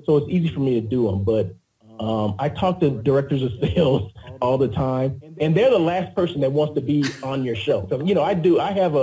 So 0.04 0.16
it's 0.16 0.26
easy 0.28 0.48
for 0.48 0.60
me 0.60 0.80
to 0.80 0.86
do 0.86 1.06
them. 1.06 1.24
But 1.24 1.54
um, 2.00 2.34
I 2.38 2.48
talk 2.48 2.80
to 2.80 2.90
directors 2.90 3.42
of 3.42 3.52
sales 3.60 4.12
all 4.42 4.58
the 4.58 4.68
time, 4.68 5.20
and 5.40 5.56
they're 5.56 5.70
the 5.70 5.78
last 5.78 6.14
person 6.14 6.40
that 6.40 6.52
wants 6.52 6.74
to 6.74 6.80
be 6.80 7.04
on 7.22 7.44
your 7.44 7.56
show. 7.56 7.86
So, 7.88 8.02
you 8.02 8.14
know, 8.14 8.22
I 8.22 8.34
do. 8.34 8.60
I 8.60 8.72
have 8.72 8.94
a, 8.94 8.98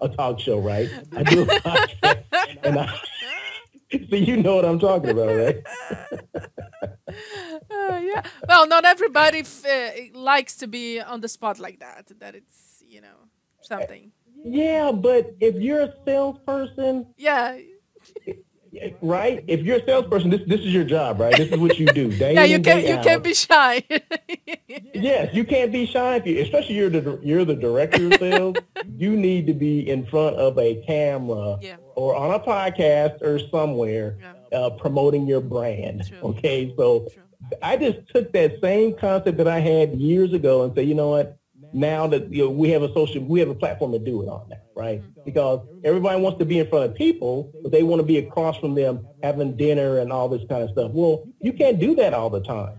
a, 0.00 0.06
a 0.06 0.08
talk 0.08 0.40
show, 0.40 0.58
right? 0.58 0.88
I 1.16 1.22
do 1.24 1.42
a 1.42 1.46
podcast, 1.46 2.24
and 2.62 2.78
I, 2.78 2.86
so 4.10 4.16
you 4.16 4.36
know 4.38 4.56
what 4.56 4.64
I'm 4.64 4.78
talking 4.78 5.10
about, 5.10 5.36
right? 5.36 5.62
Uh, 7.70 7.98
yeah. 7.98 8.22
Well, 8.48 8.66
not 8.66 8.84
everybody 8.84 9.40
f- 9.40 9.64
uh, 9.66 9.90
likes 10.18 10.56
to 10.56 10.66
be 10.66 11.00
on 11.00 11.20
the 11.20 11.28
spot 11.28 11.58
like 11.58 11.80
that. 11.80 12.10
That 12.20 12.34
it's 12.34 12.82
you 12.88 13.00
know 13.00 13.28
something. 13.60 14.11
Yeah, 14.44 14.92
but 14.92 15.34
if 15.40 15.54
you're 15.56 15.82
a 15.82 15.94
salesperson, 16.04 17.06
Yeah. 17.16 17.58
right? 19.00 19.44
If 19.46 19.60
you're 19.60 19.76
a 19.76 19.84
salesperson, 19.84 20.30
this 20.30 20.40
this 20.46 20.60
is 20.60 20.72
your 20.72 20.84
job, 20.84 21.20
right? 21.20 21.36
This 21.36 21.50
is 21.52 21.58
what 21.58 21.78
you 21.78 21.86
do. 21.86 22.10
Day 22.10 22.34
Yeah. 22.34 22.44
You 22.44 22.56
and 22.56 22.64
can 22.64 22.76
day 22.80 22.88
you 22.90 22.96
out. 22.96 23.04
can 23.04 23.22
be 23.22 23.34
shy. 23.34 23.82
Yes, 24.94 25.34
you 25.34 25.44
can't 25.44 25.70
be 25.72 25.84
shy 25.86 26.16
if 26.16 26.26
you, 26.26 26.40
especially 26.40 26.76
you're 26.76 26.88
the 26.90 27.18
you're 27.22 27.44
the 27.44 27.54
director 27.54 28.06
of 28.06 28.14
sales. 28.14 28.56
you 28.96 29.16
need 29.16 29.46
to 29.46 29.54
be 29.54 29.88
in 29.88 30.06
front 30.06 30.36
of 30.36 30.58
a 30.58 30.82
camera 30.86 31.58
Yeah. 31.60 31.76
or 31.94 32.14
on 32.14 32.30
a 32.34 32.38
podcast 32.40 33.20
or 33.22 33.38
somewhere 33.50 34.18
Yeah. 34.52 34.58
uh, 34.58 34.70
promoting 34.70 35.26
your 35.26 35.40
brand. 35.40 36.06
True. 36.08 36.30
Okay, 36.30 36.72
so 36.76 37.00
True. 37.12 37.22
I 37.62 37.76
just 37.76 37.98
took 38.14 38.32
that 38.32 38.60
same 38.62 38.94
concept 38.94 39.36
that 39.38 39.48
I 39.48 39.58
had 39.60 39.94
years 40.00 40.32
ago 40.32 40.62
and 40.64 40.74
said, 40.74 40.86
you 40.88 40.94
know 40.94 41.10
what? 41.10 41.36
Now 41.72 42.06
that 42.08 42.32
you 42.32 42.44
know, 42.44 42.50
we 42.50 42.70
have 42.70 42.82
a 42.82 42.92
social, 42.92 43.22
we 43.22 43.40
have 43.40 43.48
a 43.48 43.54
platform 43.54 43.92
to 43.92 43.98
do 43.98 44.22
it 44.22 44.28
on 44.28 44.48
that, 44.50 44.66
right? 44.76 45.02
Because 45.24 45.60
everybody 45.84 46.20
wants 46.20 46.38
to 46.38 46.44
be 46.44 46.58
in 46.58 46.68
front 46.68 46.90
of 46.90 46.94
people, 46.94 47.52
but 47.62 47.72
they 47.72 47.82
want 47.82 48.00
to 48.00 48.04
be 48.04 48.18
across 48.18 48.58
from 48.58 48.74
them 48.74 49.06
having 49.22 49.56
dinner 49.56 49.98
and 49.98 50.12
all 50.12 50.28
this 50.28 50.42
kind 50.48 50.62
of 50.62 50.70
stuff. 50.70 50.90
Well, 50.92 51.26
you 51.40 51.52
can't 51.52 51.78
do 51.78 51.94
that 51.96 52.12
all 52.12 52.30
the 52.30 52.42
time. 52.42 52.78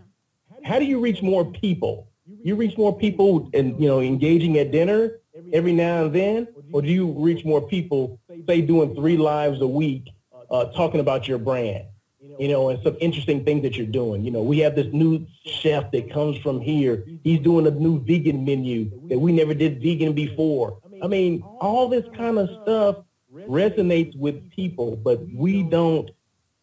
How 0.63 0.79
do 0.79 0.85
you 0.85 0.99
reach 0.99 1.21
more 1.21 1.45
people? 1.45 2.09
You 2.43 2.55
reach 2.55 2.77
more 2.77 2.95
people 2.95 3.49
and 3.53 3.79
you 3.81 3.87
know 3.87 3.99
engaging 3.99 4.57
at 4.57 4.71
dinner 4.71 5.19
every 5.51 5.73
now 5.73 6.05
and 6.05 6.13
then, 6.15 6.47
or 6.71 6.81
do 6.81 6.89
you 6.89 7.11
reach 7.11 7.43
more 7.43 7.61
people, 7.61 8.19
say 8.47 8.61
doing 8.61 8.95
three 8.95 9.17
lives 9.17 9.61
a 9.61 9.67
week, 9.67 10.09
uh, 10.49 10.65
talking 10.65 10.99
about 10.99 11.27
your 11.27 11.37
brand? 11.37 11.85
You 12.39 12.47
know, 12.47 12.69
and 12.69 12.81
some 12.83 12.97
interesting 12.99 13.43
things 13.43 13.61
that 13.63 13.75
you're 13.75 13.85
doing. 13.85 14.23
You 14.23 14.31
know, 14.31 14.41
we 14.41 14.59
have 14.59 14.75
this 14.75 14.91
new 14.91 15.25
chef 15.45 15.91
that 15.91 16.11
comes 16.11 16.37
from 16.37 16.61
here. 16.61 17.03
He's 17.23 17.39
doing 17.39 17.67
a 17.67 17.71
new 17.71 17.99
vegan 17.99 18.43
menu 18.43 18.89
that 19.09 19.19
we 19.19 19.31
never 19.31 19.53
did 19.53 19.81
vegan 19.81 20.13
before. 20.13 20.79
I 21.03 21.07
mean, 21.07 21.41
all 21.59 21.87
this 21.89 22.05
kind 22.15 22.37
of 22.39 22.49
stuff 22.63 22.97
resonates 23.33 24.17
with 24.17 24.49
people, 24.51 24.95
but 24.95 25.21
we 25.33 25.63
don't 25.63 26.09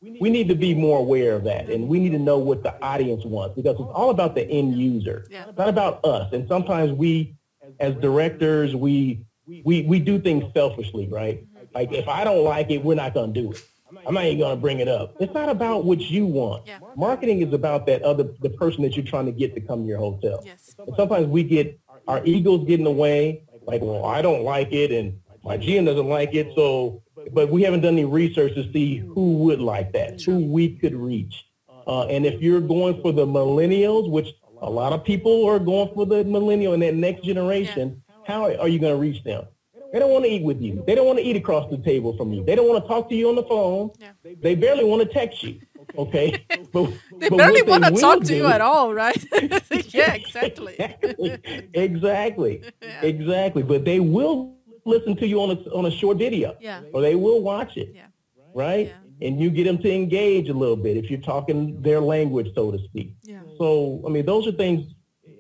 we 0.03 0.31
need 0.31 0.49
to 0.49 0.55
be 0.55 0.75
more 0.75 0.99
aware 0.99 1.35
of 1.35 1.45
that 1.45 1.69
and 1.69 1.87
we 1.87 2.01
need 2.01 2.13
to 2.13 2.19
know 2.19 2.39
what 2.39 2.63
the 2.63 2.83
audience 2.83 3.25
wants 3.25 3.55
because 3.55 3.73
it's 3.73 3.91
all 3.93 4.11
about 4.11 4.35
the 4.35 4.49
end 4.49 4.75
user 4.75 5.27
yeah. 5.31 5.45
it's 5.47 5.59
not 5.59 5.69
about 5.69 6.03
us 6.05 6.33
and 6.33 6.49
sometimes 6.49 6.91
we 6.93 7.35
as 7.81 7.95
directors 7.97 8.75
we 8.75 9.21
we 9.47 9.83
we 9.83 9.99
do 9.99 10.19
things 10.19 10.45
selfishly 10.55 11.07
right 11.09 11.45
like 11.75 11.93
if 11.93 12.09
i 12.09 12.25
don't 12.25 12.45
like 12.45 12.71
it 12.71 12.83
we're 12.83 12.95
not 12.95 13.13
going 13.13 13.35
to 13.35 13.43
do 13.43 13.53
it 13.53 13.63
i'm 14.07 14.15
not 14.15 14.25
even 14.25 14.39
going 14.39 14.57
to 14.57 14.61
bring 14.61 14.81
it 14.81 14.89
up 14.89 15.15
it's 15.21 15.35
not 15.35 15.49
about 15.49 15.85
what 15.85 15.99
you 15.99 16.27
want 16.27 16.67
yeah. 16.67 16.79
marketing 16.97 17.43
is 17.43 17.53
about 17.53 17.87
that 17.87 18.03
other 18.03 18.29
the 18.41 18.51
person 18.51 18.83
that 18.83 18.97
you're 18.97 19.05
trying 19.05 19.27
to 19.27 19.33
get 19.33 19.55
to 19.55 19.61
come 19.61 19.83
to 19.83 19.89
your 19.89 19.99
hotel 19.99 20.43
yes. 20.45 20.75
and 20.79 20.95
sometimes 20.97 21.27
we 21.27 21.43
get 21.43 21.79
our 22.09 22.25
egos 22.25 22.67
get 22.67 22.79
in 22.79 22.85
the 22.85 22.91
way 22.91 23.43
like 23.67 23.81
well 23.83 24.05
i 24.05 24.23
don't 24.23 24.43
like 24.43 24.73
it 24.73 24.91
and 24.91 25.19
my 25.45 25.57
gm 25.57 25.85
doesn't 25.87 26.09
like 26.09 26.35
it 26.35 26.53
so 26.55 27.03
but 27.33 27.51
we 27.51 27.63
haven't 27.63 27.81
done 27.81 27.95
any 27.95 28.05
research 28.05 28.55
to 28.55 28.71
see 28.73 28.99
who 28.99 29.39
would 29.39 29.61
like 29.61 29.93
that, 29.93 30.21
who 30.23 30.39
we 30.39 30.77
could 30.77 30.95
reach. 30.95 31.47
Uh, 31.87 32.07
and 32.07 32.27
if 32.27 32.41
you're 32.41 32.61
going 32.61 33.01
for 33.03 33.13
the 33.13 33.27
millennials, 33.27 34.11
which 34.11 34.29
a 34.63 34.71
lot 34.71 34.93
of 34.93 35.05
people 35.05 35.47
are 35.47 35.59
going 35.59 35.93
for 35.95 36.07
the 36.07 36.25
millennial 36.25 36.73
and 36.75 36.83
that 36.83 36.95
next 36.95 37.25
generation, 37.25 38.03
how 38.27 38.45
are 38.57 38.69
you 38.69 38.79
going 38.79 38.95
to 38.95 39.01
reach 39.01 39.25
them? 39.25 39.45
They 39.93 39.99
don't 39.99 40.11
want 40.11 40.25
to 40.25 40.31
eat 40.31 40.45
with 40.45 40.61
you. 40.61 40.85
They 40.87 40.95
don't 40.95 41.07
want 41.07 41.19
to 41.19 41.25
eat 41.25 41.37
across 41.37 41.69
the 41.71 41.79
table 41.79 42.17
from 42.17 42.33
you. 42.33 42.45
They 42.45 42.55
don't 42.55 42.69
want 42.69 42.83
to 42.83 42.89
talk 42.89 43.09
to 43.09 43.15
you 43.15 43.29
on 43.29 43.35
the 43.35 43.43
phone. 43.43 43.91
Yeah. 43.99 44.13
They 44.41 44.55
barely 44.55 44.85
want 44.85 45.03
to 45.03 45.09
text 45.13 45.43
you. 45.43 45.61
Okay. 45.97 46.45
But, 46.73 46.93
they 47.19 47.29
but 47.29 47.39
barely 47.39 47.63
want 47.63 47.85
to 47.85 47.91
talk 47.91 48.23
to 48.25 48.37
you 48.37 48.47
at 48.47 48.61
all, 48.61 48.95
right? 48.95 49.25
yeah, 49.93 50.13
exactly. 50.13 50.77
exactly. 51.75 52.63
Yeah. 52.81 53.03
Exactly. 53.03 53.65
But 53.65 53.85
they 53.85 53.99
will 53.99 54.57
listen 54.85 55.17
to 55.17 55.27
you 55.27 55.41
on 55.41 55.51
a, 55.51 55.61
on 55.71 55.87
a 55.87 55.91
short 55.91 56.19
video. 56.19 56.57
Yeah. 56.61 56.83
Or 56.95 57.01
they 57.01 57.17
will 57.17 57.41
watch 57.41 57.77
it. 57.77 57.91
Yeah. 57.93 58.07
Right? 58.55 58.89
Yeah. 58.89 59.27
And 59.27 59.41
you 59.41 59.51
get 59.51 59.65
them 59.65 59.79
to 59.79 59.93
engage 59.93 60.49
a 60.49 60.55
little 60.55 60.77
bit 60.77 60.97
if 60.97 61.11
you're 61.11 61.21
talking 61.21 61.83
their 61.83 62.01
language, 62.01 62.53
so 62.55 62.71
to 62.71 62.79
speak. 62.85 63.17
Yeah. 63.23 63.41
So, 63.59 64.03
I 64.07 64.11
mean, 64.11 64.25
those 64.27 64.47
are 64.47 64.53
things, 64.53 64.87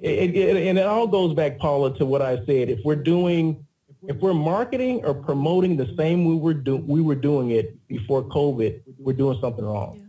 it, 0.02 0.34
it, 0.34 0.56
and 0.66 0.78
it 0.78 0.86
all 0.86 1.06
goes 1.06 1.34
back, 1.34 1.58
Paula, 1.58 1.96
to 1.98 2.04
what 2.04 2.22
I 2.22 2.36
said. 2.44 2.70
If 2.70 2.80
we're 2.84 2.96
doing, 2.96 3.64
if 4.06 4.16
we're 4.16 4.34
marketing 4.34 5.04
or 5.04 5.14
promoting 5.14 5.76
the 5.76 5.94
same 5.96 6.24
we 6.24 6.34
were, 6.36 6.54
do, 6.54 6.76
we 6.76 7.00
were 7.00 7.14
doing 7.14 7.50
it 7.50 7.86
before 7.88 8.22
COVID, 8.22 8.80
we're 8.98 9.12
doing 9.12 9.38
something 9.40 9.64
wrong. 9.64 9.96
Yeah. 9.96 10.04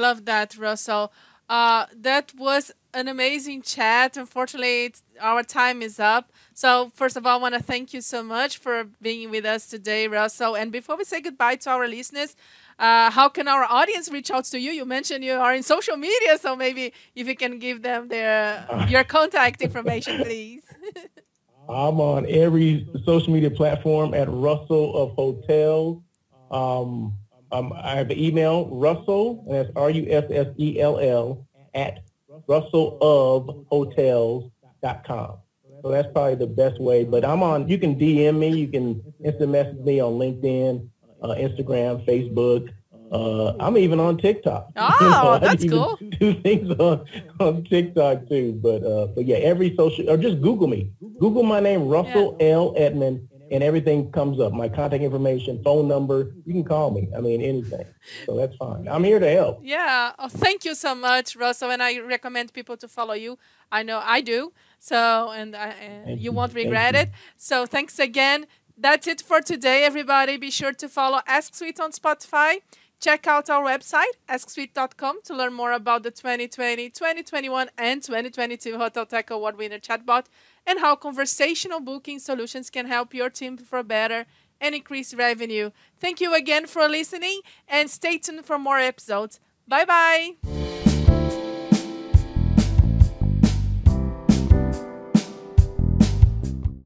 Love 0.00 0.24
that, 0.26 0.56
Russel. 0.56 1.12
Uh, 1.48 1.86
that 1.94 2.32
was 2.36 2.70
an 2.92 3.08
amazing 3.08 3.62
chat. 3.62 4.16
Unfortunately, 4.16 4.94
our 5.20 5.42
time 5.42 5.82
is 5.82 5.98
up. 5.98 6.30
So, 6.52 6.92
first 6.94 7.16
of 7.16 7.26
all, 7.26 7.38
I 7.38 7.42
want 7.42 7.54
to 7.54 7.62
thank 7.62 7.94
you 7.94 8.00
so 8.00 8.22
much 8.22 8.58
for 8.58 8.84
being 9.00 9.30
with 9.30 9.44
us 9.44 9.66
today, 9.66 10.06
Russel. 10.08 10.56
And 10.56 10.70
before 10.70 10.96
we 10.96 11.04
say 11.04 11.20
goodbye 11.20 11.56
to 11.56 11.70
our 11.70 11.88
listeners, 11.88 12.36
uh, 12.78 13.10
how 13.10 13.28
can 13.28 13.48
our 13.48 13.64
audience 13.64 14.10
reach 14.10 14.30
out 14.30 14.44
to 14.44 14.60
you? 14.60 14.70
You 14.70 14.84
mentioned 14.84 15.24
you 15.24 15.32
are 15.32 15.54
in 15.54 15.62
social 15.62 15.96
media, 15.96 16.38
so 16.38 16.54
maybe 16.54 16.92
if 17.16 17.26
you 17.26 17.34
can 17.34 17.58
give 17.58 17.82
them 17.82 18.08
their 18.08 18.66
your 18.88 19.04
contact 19.04 19.62
information, 19.62 20.22
please. 20.22 20.62
I'm 21.68 22.00
on 22.00 22.24
every 22.28 22.88
social 23.04 23.32
media 23.32 23.50
platform 23.50 24.14
at 24.14 24.28
Russel 24.30 24.96
of 24.96 25.10
Hotels. 25.12 26.02
Um, 26.50 27.12
um, 27.52 27.72
I 27.74 27.96
have 27.96 28.10
an 28.10 28.18
email 28.18 28.66
Russel, 28.68 29.44
and 29.46 29.54
that's 29.54 29.70
R 29.76 29.90
U 29.90 30.06
S 30.08 30.24
S 30.30 30.46
E 30.58 30.80
L 30.80 30.98
L 30.98 31.46
at 31.74 32.00
russelofhotels.com. 32.48 35.38
So 35.82 35.90
that's 35.90 36.08
probably 36.12 36.34
the 36.34 36.46
best 36.46 36.80
way. 36.80 37.04
But 37.04 37.24
I'm 37.24 37.42
on, 37.42 37.68
you 37.68 37.78
can 37.78 37.96
DM 37.96 38.38
me, 38.38 38.48
you 38.48 38.68
can 38.68 39.02
instant 39.24 39.50
message 39.50 39.78
me 39.78 40.00
on 40.00 40.14
LinkedIn, 40.14 40.88
uh, 41.22 41.28
Instagram, 41.28 42.04
Facebook. 42.06 42.68
Uh, 43.10 43.54
I'm 43.58 43.76
even 43.78 44.00
on 44.00 44.18
TikTok. 44.18 44.70
Oh, 44.76 44.96
you 45.00 45.10
know, 45.10 45.38
that's 45.38 45.64
cool. 45.68 45.98
Do 46.18 46.34
things 46.40 46.70
on, 46.78 47.04
on 47.40 47.64
TikTok 47.64 48.28
too. 48.28 48.58
But 48.62 48.84
uh, 48.84 49.06
but 49.06 49.26
yeah, 49.26 49.36
every 49.36 49.74
social 49.76 50.08
or 50.10 50.16
just 50.16 50.40
Google 50.40 50.66
me. 50.66 50.92
Google 51.18 51.42
my 51.42 51.60
name, 51.60 51.88
Russel 51.88 52.36
yeah. 52.40 52.48
L. 52.48 52.74
Edmond, 52.76 53.28
and 53.50 53.62
everything 53.62 54.10
comes 54.12 54.40
up. 54.40 54.52
My 54.52 54.68
contact 54.68 55.02
information, 55.02 55.62
phone 55.62 55.88
number. 55.88 56.34
You 56.44 56.52
can 56.52 56.64
call 56.64 56.90
me. 56.90 57.08
I 57.16 57.20
mean, 57.20 57.40
anything. 57.40 57.86
So 58.26 58.36
that's 58.36 58.54
fine. 58.56 58.88
I'm 58.88 59.04
here 59.04 59.18
to 59.18 59.30
help. 59.30 59.60
Yeah. 59.62 60.12
Oh, 60.18 60.28
thank 60.28 60.64
you 60.64 60.74
so 60.74 60.94
much, 60.94 61.36
Russel. 61.36 61.70
And 61.70 61.82
I 61.82 61.98
recommend 62.00 62.52
people 62.52 62.76
to 62.78 62.88
follow 62.88 63.14
you. 63.14 63.38
I 63.70 63.82
know 63.82 64.00
I 64.02 64.20
do. 64.20 64.52
So, 64.78 65.30
and, 65.30 65.54
uh, 65.54 65.58
and 65.58 66.20
you, 66.20 66.32
won't 66.32 66.54
regret 66.54 66.94
it. 66.94 67.10
So, 67.36 67.66
thanks 67.66 67.98
again. 67.98 68.46
That's 68.76 69.08
it 69.08 69.20
for 69.20 69.40
today, 69.40 69.84
everybody. 69.84 70.36
Be 70.36 70.50
sure 70.50 70.72
to 70.72 70.88
follow 70.88 71.20
Asksuite 71.28 71.80
on 71.80 71.90
Spotify. 71.90 72.60
Check 73.00 73.28
out 73.28 73.48
our 73.48 73.62
website, 73.62 74.16
asksuite.com, 74.28 75.20
to 75.24 75.34
learn 75.34 75.54
more 75.54 75.72
about 75.72 76.02
the 76.02 76.10
2020, 76.10 76.90
2021, 76.90 77.70
and 77.78 78.02
2022 78.02 78.76
Hotel 78.76 79.06
Tech 79.06 79.30
Award 79.30 79.56
winner 79.56 79.78
chatbot 79.78 80.24
and 80.66 80.80
how 80.80 80.96
conversational 80.96 81.80
booking 81.80 82.18
solutions 82.18 82.70
can 82.70 82.86
help 82.86 83.14
your 83.14 83.30
team 83.30 83.56
perform 83.56 83.86
better 83.86 84.26
and 84.60 84.74
increase 84.74 85.14
revenue. 85.14 85.70
Thank 86.00 86.20
you 86.20 86.34
again 86.34 86.66
for 86.66 86.88
listening 86.88 87.40
and 87.68 87.88
stay 87.88 88.18
tuned 88.18 88.44
for 88.44 88.58
more 88.58 88.78
episodes. 88.78 89.38
Bye 89.68 89.84
bye. 89.84 90.67